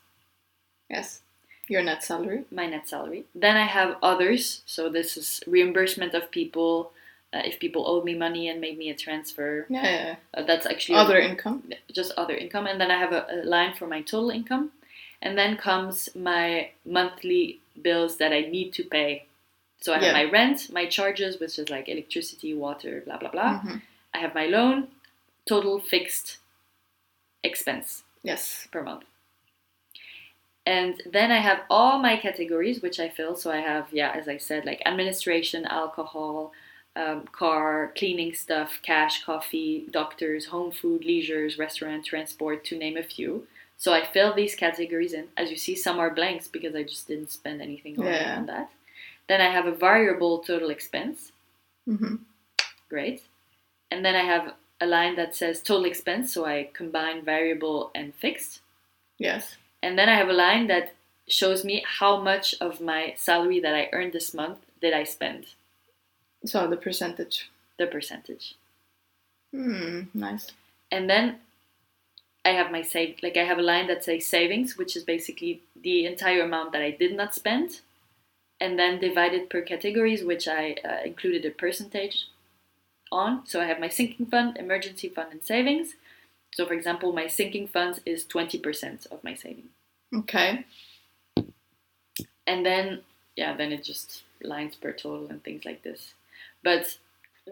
Yes. 0.89 1.21
Your 1.69 1.83
net 1.83 2.05
salary. 2.05 2.45
my 2.53 2.67
net 2.67 2.89
salary. 2.89 3.25
Then 3.35 3.57
I 3.57 3.67
have 3.67 3.97
others, 4.01 4.63
so 4.67 4.89
this 4.89 5.17
is 5.17 5.43
reimbursement 5.47 6.15
of 6.15 6.31
people. 6.31 6.93
Uh, 7.35 7.43
if 7.45 7.59
people 7.59 7.85
owed 7.89 8.05
me 8.05 8.15
money 8.15 8.49
and 8.49 8.61
made 8.61 8.79
me 8.79 8.89
a 8.89 8.95
transfer, 8.95 9.67
Yeah, 9.69 9.83
yeah, 9.83 10.07
yeah. 10.07 10.17
uh, 10.33 10.43
that's 10.47 10.65
actually 10.65 10.95
Other 10.99 11.19
income. 11.19 11.65
just 11.93 12.13
other 12.17 12.37
income 12.37 12.67
and 12.69 12.81
then 12.81 12.91
i 12.93 12.99
have 12.99 13.13
a, 13.13 13.27
a 13.29 13.37
line 13.45 13.75
for 13.75 13.87
my 13.89 14.01
total 14.01 14.31
income 14.31 14.71
and 15.21 15.37
then 15.37 15.57
comes 15.57 16.09
my 16.15 16.71
monthly 16.85 17.59
bills 17.83 18.17
that 18.19 18.33
i 18.33 18.43
need 18.43 18.73
to 18.75 18.85
pay 18.85 19.27
so 19.81 19.93
i 19.93 19.99
have 19.99 20.13
my 20.13 20.25
rent 20.31 20.71
my 20.73 20.87
charges 20.87 21.41
which 21.41 21.59
is 21.59 21.69
like 21.69 21.89
electricity 21.89 22.55
water 22.55 23.03
blah 23.05 23.19
blah 23.19 23.31
blah 23.31 23.61
Mhm. 23.61 23.83
i 24.15 24.19
have 24.19 24.35
my 24.35 24.47
loan 24.47 24.89
total 25.47 25.81
fixed 25.81 26.39
expense 27.43 28.03
Yes. 28.27 28.69
per 28.73 28.83
month 28.83 29.05
And 30.67 31.01
then 31.17 31.31
I 31.31 31.39
have 31.39 31.61
all 31.71 31.99
my 32.01 32.17
categories, 32.17 32.83
which 32.83 32.99
I 32.99 33.09
fill. 33.09 33.37
So 33.37 33.51
I 33.53 33.59
have, 33.59 33.87
yeah, 33.93 34.11
as 34.21 34.27
I 34.29 34.37
said, 34.49 34.65
like 34.65 34.83
administration, 34.85 35.65
alcohol, 35.67 36.53
um, 36.97 37.21
car, 37.31 37.93
cleaning 37.97 38.35
stuff, 38.35 38.71
cash, 38.83 39.25
coffee, 39.25 39.87
doctors, 40.01 40.47
home 40.47 40.73
food, 40.73 41.05
leisures, 41.05 41.59
restaurant, 41.59 42.05
transport, 42.05 42.65
to 42.65 42.77
name 42.79 42.97
a 42.97 43.03
few. 43.03 43.47
So 43.79 43.93
I 43.93 44.03
fill 44.15 44.35
these 44.35 44.55
categories 44.57 45.13
in. 45.13 45.29
As 45.37 45.51
you 45.51 45.57
see, 45.57 45.77
some 45.77 45.99
are 46.01 46.11
blanks 46.21 46.49
because 46.49 46.75
I 46.75 46.83
just 46.83 47.07
didn't 47.07 47.31
spend 47.31 47.61
anything 47.63 47.95
on, 48.01 48.07
Yeah. 48.07 48.37
on 48.39 48.47
that. 48.47 48.71
Then 49.29 49.41
I 49.41 49.51
have 49.51 49.67
a 49.67 49.73
variable 49.89 50.39
total 50.39 50.71
expense. 50.71 51.33
Mm-hmm. 51.89 52.17
Great. 52.89 53.23
And 53.91 54.05
then 54.05 54.17
I 54.17 54.25
have 54.25 54.55
a 54.81 54.87
line 54.87 55.17
that 55.17 55.35
says 55.35 55.63
total 55.63 55.85
expense. 55.87 56.33
So 56.33 56.45
I 56.45 56.71
combine 56.73 57.25
variable 57.25 57.91
and 57.95 58.15
fixed. 58.15 58.61
Yes. 59.19 59.57
And 59.83 59.99
then 59.99 60.09
I 60.09 60.15
have 60.15 60.29
a 60.29 60.33
line 60.33 60.67
that 60.69 60.95
shows 61.29 61.65
me 61.65 61.85
how 61.87 62.21
much 62.21 62.55
of 62.61 62.81
my 62.81 63.15
salary 63.17 63.61
that 63.61 63.75
I 63.75 63.89
earned 63.93 64.13
this 64.13 64.33
month 64.35 64.59
did 64.81 64.93
I 64.95 65.05
spend, 65.05 65.47
So 66.45 66.69
the 66.69 66.77
percentage. 66.77 67.51
the 67.79 67.87
percentage. 67.87 68.55
Hmm. 69.53 70.03
Nice. 70.15 70.53
And 70.91 71.09
then 71.11 71.41
I 72.45 72.51
have 72.51 72.71
my 72.71 72.83
save, 72.83 73.17
like 73.23 73.37
I 73.37 73.45
have 73.45 73.59
a 73.59 73.63
line 73.63 73.89
that 73.89 74.05
says 74.05 74.27
savings, 74.27 74.77
which 74.79 74.97
is 74.97 75.03
basically 75.03 75.63
the 75.83 76.07
entire 76.07 76.43
amount 76.43 76.73
that 76.73 76.83
I 76.83 76.93
did 76.93 77.17
not 77.17 77.35
spend, 77.35 77.81
and 78.61 78.79
then 78.79 79.01
divided 79.01 79.51
per 79.51 79.63
categories, 79.63 80.23
which 80.25 80.47
I 80.47 80.77
uh, 80.85 81.05
included 81.05 81.45
a 81.45 81.51
percentage 81.51 82.29
on. 83.13 83.47
So 83.47 83.61
I 83.61 83.67
have 83.67 83.81
my 83.81 83.89
sinking 83.89 84.27
fund, 84.27 84.57
emergency 84.57 85.09
fund, 85.09 85.33
and 85.33 85.43
savings. 85.43 85.95
So, 86.55 86.67
for 86.67 86.73
example, 86.75 87.13
my 87.13 87.27
sinking 87.27 87.69
fund 87.69 88.01
is 88.07 88.25
20% 88.25 89.07
of 89.13 89.23
my 89.23 89.35
saving. 89.35 89.69
Okay. 90.15 90.65
and 92.47 92.65
then 92.65 93.01
yeah 93.37 93.57
then 93.57 93.73
it 93.73 93.83
just 93.85 94.23
lines 94.43 94.75
per 94.75 94.93
total 94.93 95.27
and 95.29 95.43
things 95.43 95.65
like 95.65 95.83
this 95.83 96.15
but 96.63 96.99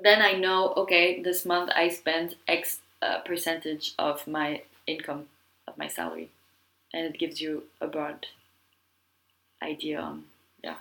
then 0.03 0.21
i 0.23 0.33
know 0.33 0.73
okay 0.77 1.23
this 1.23 1.45
month 1.45 1.71
i 1.75 1.89
spent 1.89 2.35
x 2.49 2.81
uh, 3.03 3.19
percentage 3.21 3.95
of 3.99 4.27
my 4.27 4.63
income 4.87 5.27
of 5.67 5.77
my 5.77 5.89
salary 5.89 6.31
and 6.93 7.07
it 7.07 7.19
gives 7.19 7.41
you 7.41 7.65
a 7.81 7.87
broad 7.87 8.27
idea 9.63 9.99
on 10.01 10.25
yeah 10.63 10.77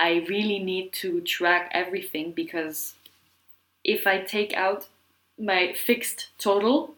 i 0.00 0.24
really 0.28 0.58
need 0.58 0.92
to 0.92 1.20
track 1.22 1.70
everything 1.72 2.32
because 2.32 2.94
if 3.84 4.06
i 4.06 4.18
take 4.18 4.52
out 4.54 4.86
my 5.38 5.72
fixed 5.72 6.28
total 6.38 6.94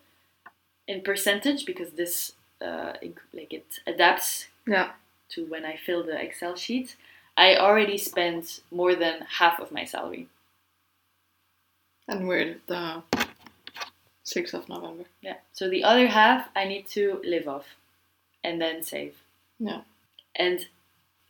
in 0.87 1.01
percentage 1.03 1.67
because 1.67 1.91
this 1.93 2.33
uh, 2.61 2.93
like 3.35 3.53
it 3.53 3.81
adapts 3.87 4.47
Yeah. 4.67 4.93
to 5.31 5.45
when 5.47 5.65
I 5.65 5.77
fill 5.77 6.03
the 6.05 6.19
Excel 6.21 6.55
sheet, 6.57 6.97
I 7.37 7.57
already 7.57 7.99
spent 7.99 8.61
more 8.71 8.95
than 8.95 9.27
half 9.39 9.59
of 9.61 9.73
my 9.73 9.85
salary. 9.85 10.29
And 12.09 12.29
we're 12.29 12.57
the 12.67 13.03
sixth 14.25 14.55
of 14.55 14.69
November. 14.69 15.05
Yeah. 15.21 15.37
So 15.53 15.69
the 15.69 15.85
other 15.85 16.07
half 16.07 16.49
I 16.55 16.65
need 16.65 16.87
to 16.89 17.21
live 17.25 17.49
off 17.49 17.67
and 18.45 18.61
then 18.61 18.83
save. 18.83 19.15
Yeah. 19.59 19.83
And 20.35 20.67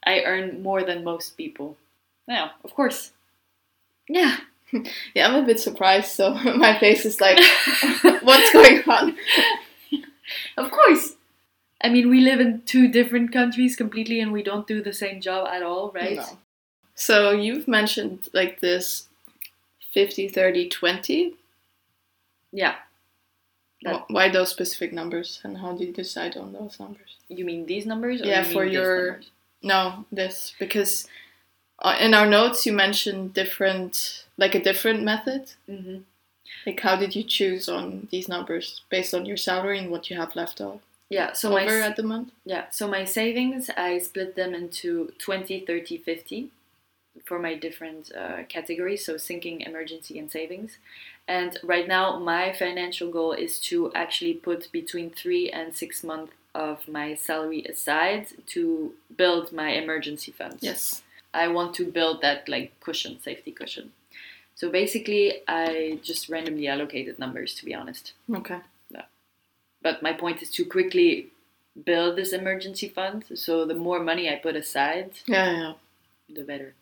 I 0.04 0.22
earn 0.22 0.62
more 0.62 0.82
than 0.84 1.02
most 1.04 1.36
people. 1.36 1.76
Now, 2.28 2.52
of 2.64 2.74
course. 2.74 3.12
Yeah. 4.08 4.36
Yeah, 5.14 5.28
I'm 5.28 5.42
a 5.42 5.46
bit 5.46 5.60
surprised. 5.60 6.12
So 6.12 6.34
my 6.56 6.78
face 6.78 7.04
is 7.06 7.20
like, 7.20 7.38
what's 8.22 8.52
going 8.52 8.82
on? 8.88 9.16
Of 10.56 10.70
course. 10.70 11.14
I 11.82 11.88
mean, 11.88 12.08
we 12.10 12.20
live 12.20 12.40
in 12.40 12.62
two 12.66 12.88
different 12.88 13.32
countries 13.32 13.76
completely 13.76 14.20
and 14.20 14.32
we 14.32 14.42
don't 14.42 14.66
do 14.66 14.82
the 14.82 14.92
same 14.92 15.20
job 15.20 15.46
at 15.48 15.62
all, 15.62 15.92
right? 15.92 16.16
No. 16.16 16.38
So 16.94 17.30
you've 17.30 17.68
mentioned 17.68 18.28
like 18.32 18.60
this 18.60 19.08
50, 19.92 20.28
30, 20.28 20.68
20. 20.68 21.34
Yeah. 22.52 22.74
That- 23.82 24.04
Why 24.08 24.28
those 24.30 24.50
specific 24.50 24.92
numbers 24.92 25.40
and 25.44 25.58
how 25.58 25.72
do 25.72 25.84
you 25.84 25.92
decide 25.92 26.36
on 26.36 26.52
those 26.52 26.80
numbers? 26.80 27.16
You 27.28 27.44
mean 27.44 27.66
these 27.66 27.86
numbers? 27.86 28.22
Or 28.22 28.26
Yeah, 28.26 28.46
you 28.46 28.52
for 28.52 28.64
your-? 28.64 29.20
No, 29.62 30.04
this 30.10 30.54
because 30.58 31.06
uh, 31.80 31.96
in 32.00 32.14
our 32.14 32.26
notes 32.26 32.66
you 32.66 32.72
mentioned 32.72 33.34
different, 33.34 34.24
like 34.36 34.54
a 34.54 34.62
different 34.62 35.02
method. 35.02 35.52
Mhm. 35.68 36.04
Like 36.64 36.80
how 36.80 36.96
did 36.96 37.16
you 37.16 37.24
choose 37.24 37.68
on 37.68 38.08
these 38.10 38.28
numbers 38.28 38.82
based 38.88 39.14
on 39.14 39.26
your 39.26 39.36
salary 39.36 39.78
and 39.78 39.90
what 39.90 40.10
you 40.10 40.16
have 40.16 40.36
left 40.36 40.60
o- 40.60 40.80
Yeah, 41.10 41.32
so 41.32 41.50
my 41.50 41.62
over 41.62 41.80
s- 41.80 41.90
at 41.90 41.96
the 41.96 42.02
month? 42.02 42.30
Yeah, 42.44 42.68
so 42.70 42.86
my 42.88 43.04
savings, 43.04 43.70
I 43.76 43.98
split 43.98 44.34
them 44.36 44.54
into 44.54 45.12
20, 45.18 45.60
30, 45.60 45.96
50 45.98 46.50
for 47.24 47.38
my 47.38 47.54
different 47.54 48.12
uh, 48.14 48.44
categories, 48.48 49.04
so 49.04 49.16
sinking, 49.16 49.62
emergency, 49.62 50.18
and 50.18 50.30
savings. 50.30 50.78
And 51.26 51.58
right 51.64 51.88
now, 51.88 52.18
my 52.18 52.52
financial 52.52 53.10
goal 53.10 53.32
is 53.32 53.58
to 53.70 53.92
actually 53.94 54.34
put 54.34 54.70
between 54.70 55.10
three 55.10 55.50
and 55.50 55.74
six 55.74 56.04
months 56.04 56.32
of 56.54 56.86
my 56.88 57.14
salary 57.14 57.64
aside 57.64 58.28
to 58.54 58.94
build 59.16 59.52
my 59.52 59.70
emergency 59.70 60.30
funds. 60.32 60.62
Yes. 60.62 61.02
I 61.34 61.48
want 61.48 61.74
to 61.76 61.84
build 61.90 62.22
that 62.22 62.48
like 62.48 62.78
cushion, 62.80 63.20
safety 63.20 63.50
cushion. 63.52 63.92
So 64.56 64.70
basically, 64.70 65.42
I 65.46 66.00
just 66.02 66.28
randomly 66.28 66.66
allocated 66.66 67.18
numbers, 67.18 67.54
to 67.54 67.64
be 67.64 67.74
honest. 67.74 68.14
Okay. 68.34 68.58
Yeah. 68.90 69.04
But 69.82 70.02
my 70.02 70.12
point 70.14 70.42
is 70.42 70.50
to 70.52 70.64
quickly 70.64 71.28
build 71.84 72.16
this 72.16 72.32
emergency 72.32 72.88
fund. 72.88 73.24
So 73.34 73.66
the 73.66 73.74
more 73.74 74.00
money 74.00 74.28
I 74.30 74.36
put 74.36 74.56
aside, 74.56 75.10
Yeah, 75.26 75.52
yeah. 75.52 75.72
the 76.34 76.42
better. 76.42 76.72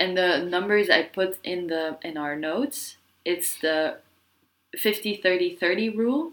And 0.00 0.16
the 0.16 0.38
numbers 0.38 0.88
I 0.88 1.02
put 1.02 1.38
in 1.44 1.66
the 1.66 1.98
in 2.02 2.16
our 2.16 2.34
notes, 2.36 2.96
it's 3.24 3.60
the 3.60 3.98
50 4.76 5.16
30 5.16 5.56
30 5.56 5.90
rule, 5.90 6.32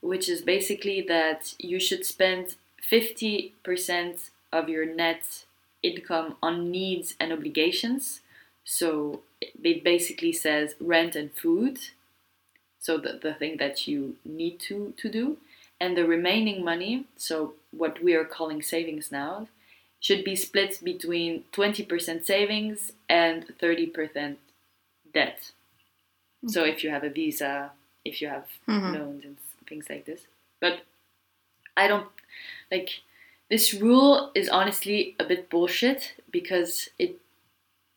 which 0.00 0.28
is 0.28 0.40
basically 0.40 1.02
that 1.02 1.54
you 1.58 1.80
should 1.80 2.06
spend 2.06 2.54
50% 2.80 4.30
of 4.52 4.68
your 4.68 4.86
net 4.86 5.44
income 5.82 6.36
on 6.40 6.70
needs 6.70 7.16
and 7.18 7.32
obligations. 7.32 8.20
So 8.64 9.22
it 9.62 9.84
basically 9.84 10.32
says 10.32 10.74
rent 10.80 11.16
and 11.16 11.32
food. 11.32 11.78
So 12.78 12.98
the, 12.98 13.18
the 13.22 13.34
thing 13.34 13.56
that 13.58 13.86
you 13.88 14.16
need 14.24 14.60
to, 14.60 14.94
to 14.98 15.08
do. 15.10 15.38
And 15.80 15.96
the 15.96 16.06
remaining 16.06 16.64
money, 16.64 17.04
so 17.16 17.54
what 17.70 18.02
we 18.02 18.14
are 18.14 18.24
calling 18.24 18.62
savings 18.62 19.12
now, 19.12 19.48
should 20.00 20.24
be 20.24 20.36
split 20.36 20.80
between 20.82 21.44
20% 21.52 22.24
savings 22.26 22.92
and 23.08 23.44
30% 23.58 24.38
debt. 25.12 25.52
So 26.46 26.64
if 26.64 26.84
you 26.84 26.90
have 26.90 27.04
a 27.04 27.10
visa, 27.10 27.72
if 28.04 28.22
you 28.22 28.28
have 28.28 28.46
Mhm. 28.68 28.92
loans 28.94 29.24
and 29.24 29.36
things 29.68 29.90
like 29.90 30.04
this. 30.04 30.26
But 30.60 30.84
I 31.76 31.88
don't 31.88 32.08
like 32.70 33.00
this 33.48 33.74
rule 33.74 34.32
is 34.34 34.48
honestly 34.48 35.14
a 35.18 35.24
bit 35.24 35.48
bullshit 35.50 36.14
because 36.30 36.88
it 36.98 37.20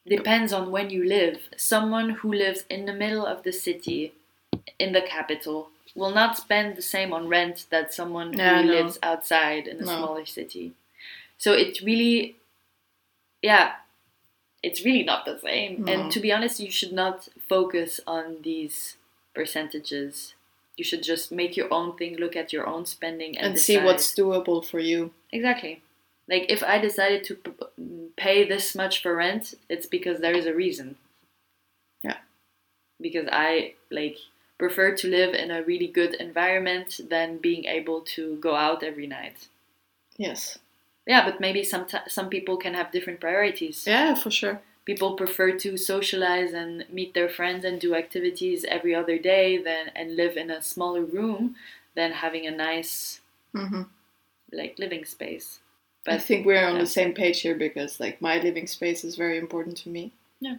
depends 0.08 0.52
on 0.54 0.72
when 0.72 0.89
you 0.89 1.04
live. 1.06 1.50
Someone 1.58 2.10
who 2.12 2.34
lives 2.34 2.66
in 2.70 2.86
the 2.86 2.93
middle 2.93 3.26
of 3.26 3.43
the 3.43 3.52
city, 3.54 4.14
in 4.80 4.93
the 4.93 5.02
capital, 5.02 5.70
will 5.95 6.12
not 6.12 6.38
spend 6.38 6.76
the 6.76 6.82
same 6.82 7.12
on 7.14 7.28
rent 7.28 7.66
that 7.70 7.93
someone 7.93 8.34
Yeah, 8.34 8.62
who 8.62 8.68
no. 8.68 8.74
lives 8.74 9.00
outside 9.04 9.68
in 9.68 9.78
a 9.78 9.86
No. 9.86 9.97
smaller 9.97 10.26
city. 10.26 10.74
So 11.38 11.54
it's 11.54 11.82
really, 11.82 12.36
yeah, 13.41 13.76
it's 14.62 14.84
really 14.84 15.04
not 15.04 15.26
the 15.26 15.39
same. 15.39 15.84
No. 15.86 15.91
And 15.93 16.12
to 16.12 16.20
be 16.20 16.32
honest, 16.32 16.60
you 16.60 16.72
should 16.72 16.91
not 16.93 17.28
focus 17.47 18.00
on 18.06 18.41
these 18.41 18.97
percentages. 19.34 20.34
You 20.78 20.84
should 20.84 21.04
just 21.04 21.32
make 21.32 21.58
your 21.58 21.74
own 21.74 21.97
thing, 21.97 22.16
look 22.18 22.36
at 22.36 22.54
your 22.54 22.66
own 22.68 22.86
spending, 22.86 23.38
and, 23.38 23.47
And 23.47 23.60
see 23.60 23.78
what's 23.78 24.14
doable 24.16 24.66
for 24.66 24.80
you. 24.80 25.12
exactly. 25.32 25.82
Like 26.30 26.45
if 26.49 26.63
I 26.63 26.77
decided 26.80 27.23
to 27.25 27.36
p- 27.36 27.51
pay 28.15 28.47
this 28.47 28.75
much 28.75 29.01
for 29.01 29.15
rent, 29.15 29.55
it's 29.67 29.88
because 29.88 30.19
there 30.19 30.36
is 30.36 30.45
a 30.45 30.53
reason. 30.53 30.97
Yeah. 32.03 32.17
Because 33.01 33.27
I 33.32 33.73
like 33.89 34.17
prefer 34.59 34.95
to 34.95 35.07
live 35.07 35.34
in 35.34 35.49
a 35.49 35.63
really 35.63 35.88
good 35.88 36.13
environment 36.15 36.99
than 37.09 37.38
being 37.38 37.65
able 37.65 38.01
to 38.01 38.36
go 38.36 38.55
out 38.55 38.84
every 38.84 39.07
night. 39.07 39.47
Yes. 40.17 40.59
Yeah, 41.07 41.25
but 41.25 41.39
maybe 41.39 41.63
some 41.63 41.88
some 42.07 42.30
people 42.30 42.57
can 42.57 42.75
have 42.75 42.91
different 42.91 43.19
priorities. 43.19 43.88
Yeah, 43.88 44.13
for 44.13 44.30
sure. 44.30 44.61
People 44.86 45.15
prefer 45.15 45.51
to 45.57 45.77
socialize 45.77 46.53
and 46.53 46.86
meet 46.91 47.13
their 47.13 47.30
friends 47.30 47.65
and 47.65 47.80
do 47.82 47.95
activities 47.95 48.65
every 48.65 48.93
other 48.93 49.17
day 49.17 49.57
than 49.57 49.89
and 49.95 50.15
live 50.15 50.38
in 50.38 50.51
a 50.51 50.61
smaller 50.61 51.03
room 51.03 51.55
than 51.95 52.11
having 52.11 52.45
a 52.45 52.51
nice 52.51 53.21
hmm 53.55 53.84
like 54.51 54.77
living 54.77 55.05
space. 55.05 55.59
I 56.08 56.18
think 56.18 56.45
we're 56.45 56.66
on 56.66 56.76
yeah. 56.76 56.82
the 56.82 56.88
same 56.88 57.14
page 57.14 57.41
here 57.41 57.56
because 57.56 58.00
like 58.00 58.22
my 58.22 58.39
living 58.39 58.68
space 58.68 59.04
is 59.04 59.16
very 59.16 59.38
important 59.38 59.78
to 59.78 59.89
me. 59.89 60.12
Yeah. 60.39 60.58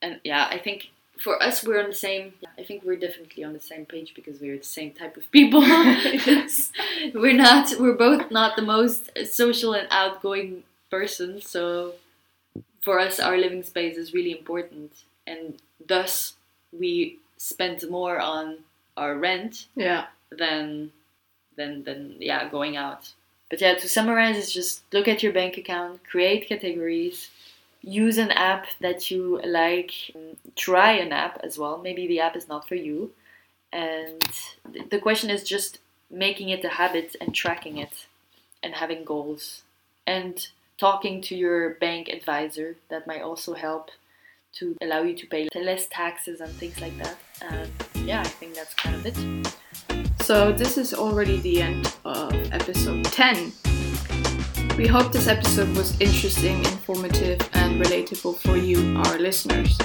And 0.00 0.20
yeah, 0.24 0.46
I 0.50 0.58
think 0.58 0.90
for 1.18 1.42
us, 1.42 1.64
we're 1.64 1.82
on 1.82 1.90
the 1.90 1.94
same. 1.96 2.34
I 2.56 2.62
think 2.62 2.84
we're 2.84 2.96
definitely 2.96 3.42
on 3.44 3.52
the 3.52 3.60
same 3.60 3.84
page 3.86 4.12
because 4.14 4.40
we're 4.40 4.56
the 4.58 4.64
same 4.64 4.92
type 4.92 5.16
of 5.16 5.30
people. 5.32 5.60
We're 7.14 7.32
not. 7.34 7.72
We're 7.78 7.94
both 7.94 8.30
not 8.30 8.56
the 8.56 8.62
most 8.62 9.10
social 9.26 9.72
and 9.74 9.88
outgoing 9.90 10.62
person. 10.90 11.40
So 11.40 11.94
for 12.82 12.98
us, 13.00 13.18
our 13.18 13.36
living 13.36 13.62
space 13.62 13.96
is 13.96 14.14
really 14.14 14.30
important, 14.32 14.92
and 15.26 15.60
thus 15.84 16.34
we 16.72 17.18
spend 17.36 17.82
more 17.90 18.20
on 18.20 18.58
our 18.96 19.16
rent 19.16 19.66
Yeah. 19.74 20.06
than 20.30 20.92
than 21.56 21.84
than 21.84 22.16
yeah 22.20 22.48
going 22.48 22.76
out. 22.76 23.12
But 23.50 23.60
yeah, 23.60 23.74
to 23.74 23.88
summarize, 23.88 24.36
it's 24.36 24.52
just 24.52 24.82
look 24.92 25.08
at 25.08 25.22
your 25.22 25.32
bank 25.32 25.56
account, 25.56 26.04
create 26.04 26.48
categories, 26.48 27.30
use 27.82 28.18
an 28.18 28.30
app 28.30 28.66
that 28.80 29.10
you 29.10 29.40
like, 29.42 29.92
try 30.56 30.92
an 30.92 31.12
app 31.12 31.40
as 31.42 31.58
well. 31.58 31.78
Maybe 31.78 32.06
the 32.06 32.20
app 32.20 32.36
is 32.36 32.48
not 32.48 32.68
for 32.68 32.74
you, 32.74 33.12
and 33.72 34.22
the 34.90 34.98
question 34.98 35.30
is 35.30 35.42
just 35.44 35.78
making 36.10 36.50
it 36.50 36.64
a 36.64 36.68
habit 36.68 37.16
and 37.20 37.34
tracking 37.34 37.78
it, 37.78 38.06
and 38.62 38.74
having 38.74 39.04
goals, 39.04 39.62
and 40.06 40.48
talking 40.76 41.22
to 41.22 41.34
your 41.34 41.70
bank 41.70 42.08
advisor. 42.08 42.76
That 42.90 43.06
might 43.06 43.22
also 43.22 43.54
help 43.54 43.90
to 44.54 44.76
allow 44.82 45.02
you 45.02 45.14
to 45.14 45.26
pay 45.26 45.48
less 45.54 45.86
taxes 45.90 46.40
and 46.40 46.52
things 46.52 46.80
like 46.80 46.96
that. 46.98 47.16
And 47.42 47.70
yeah, 48.06 48.20
I 48.20 48.24
think 48.24 48.54
that's 48.54 48.74
kind 48.74 48.96
of 48.96 49.06
it. 49.06 49.54
So 50.28 50.52
this 50.52 50.76
is 50.76 50.92
already 50.92 51.38
the 51.38 51.62
end 51.62 51.96
of 52.04 52.34
episode 52.52 53.02
10. 53.06 53.50
We 54.76 54.86
hope 54.86 55.10
this 55.10 55.26
episode 55.26 55.74
was 55.74 55.98
interesting, 56.02 56.58
informative, 56.66 57.40
and 57.54 57.82
relatable 57.82 58.36
for 58.36 58.54
you, 58.58 58.98
our 58.98 59.18
listeners. 59.18 59.78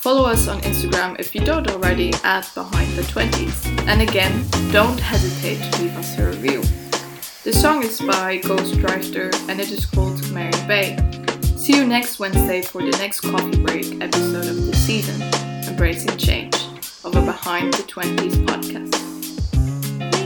Follow 0.00 0.24
us 0.24 0.48
on 0.48 0.62
Instagram 0.62 1.20
if 1.20 1.34
you 1.34 1.42
don't 1.42 1.68
already 1.68 2.14
at 2.24 2.50
Behind 2.54 2.90
the 2.92 3.02
20s. 3.02 3.66
And 3.86 4.00
again, 4.00 4.46
don't 4.72 4.98
hesitate 4.98 5.58
to 5.70 5.82
leave 5.82 5.96
us 5.98 6.18
a 6.18 6.26
review. 6.30 6.62
The 7.44 7.52
song 7.52 7.82
is 7.82 8.00
by 8.00 8.38
Ghostrifter 8.38 9.30
and 9.50 9.60
it 9.60 9.70
is 9.70 9.84
called 9.84 10.26
Merry 10.32 10.52
Bay. 10.66 10.96
See 11.58 11.76
you 11.76 11.84
next 11.84 12.18
Wednesday 12.18 12.62
for 12.62 12.80
the 12.80 12.96
next 12.96 13.20
coffee 13.20 13.62
break 13.62 14.00
episode 14.00 14.46
of 14.46 14.56
the 14.68 14.74
season, 14.74 15.20
Embracing 15.68 16.16
Change, 16.16 16.54
of 17.04 17.14
a 17.14 17.20
Behind 17.20 17.74
the 17.74 17.82
20s 17.82 18.36
podcast. 18.46 19.15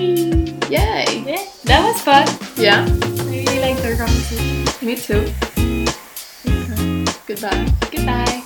Yay! 0.01 1.25
Yeah, 1.27 1.45
that 1.65 1.85
was 1.85 2.01
fun. 2.01 2.27
Yeah, 2.57 2.87
I 2.89 3.45
really 3.45 3.61
liked 3.61 3.85
our 3.85 3.97
conversation. 3.97 4.65
me 4.87 4.97
too. 4.97 5.21
Mm-hmm. 6.49 7.05
Goodbye. 7.27 7.69
Goodbye. 7.91 8.43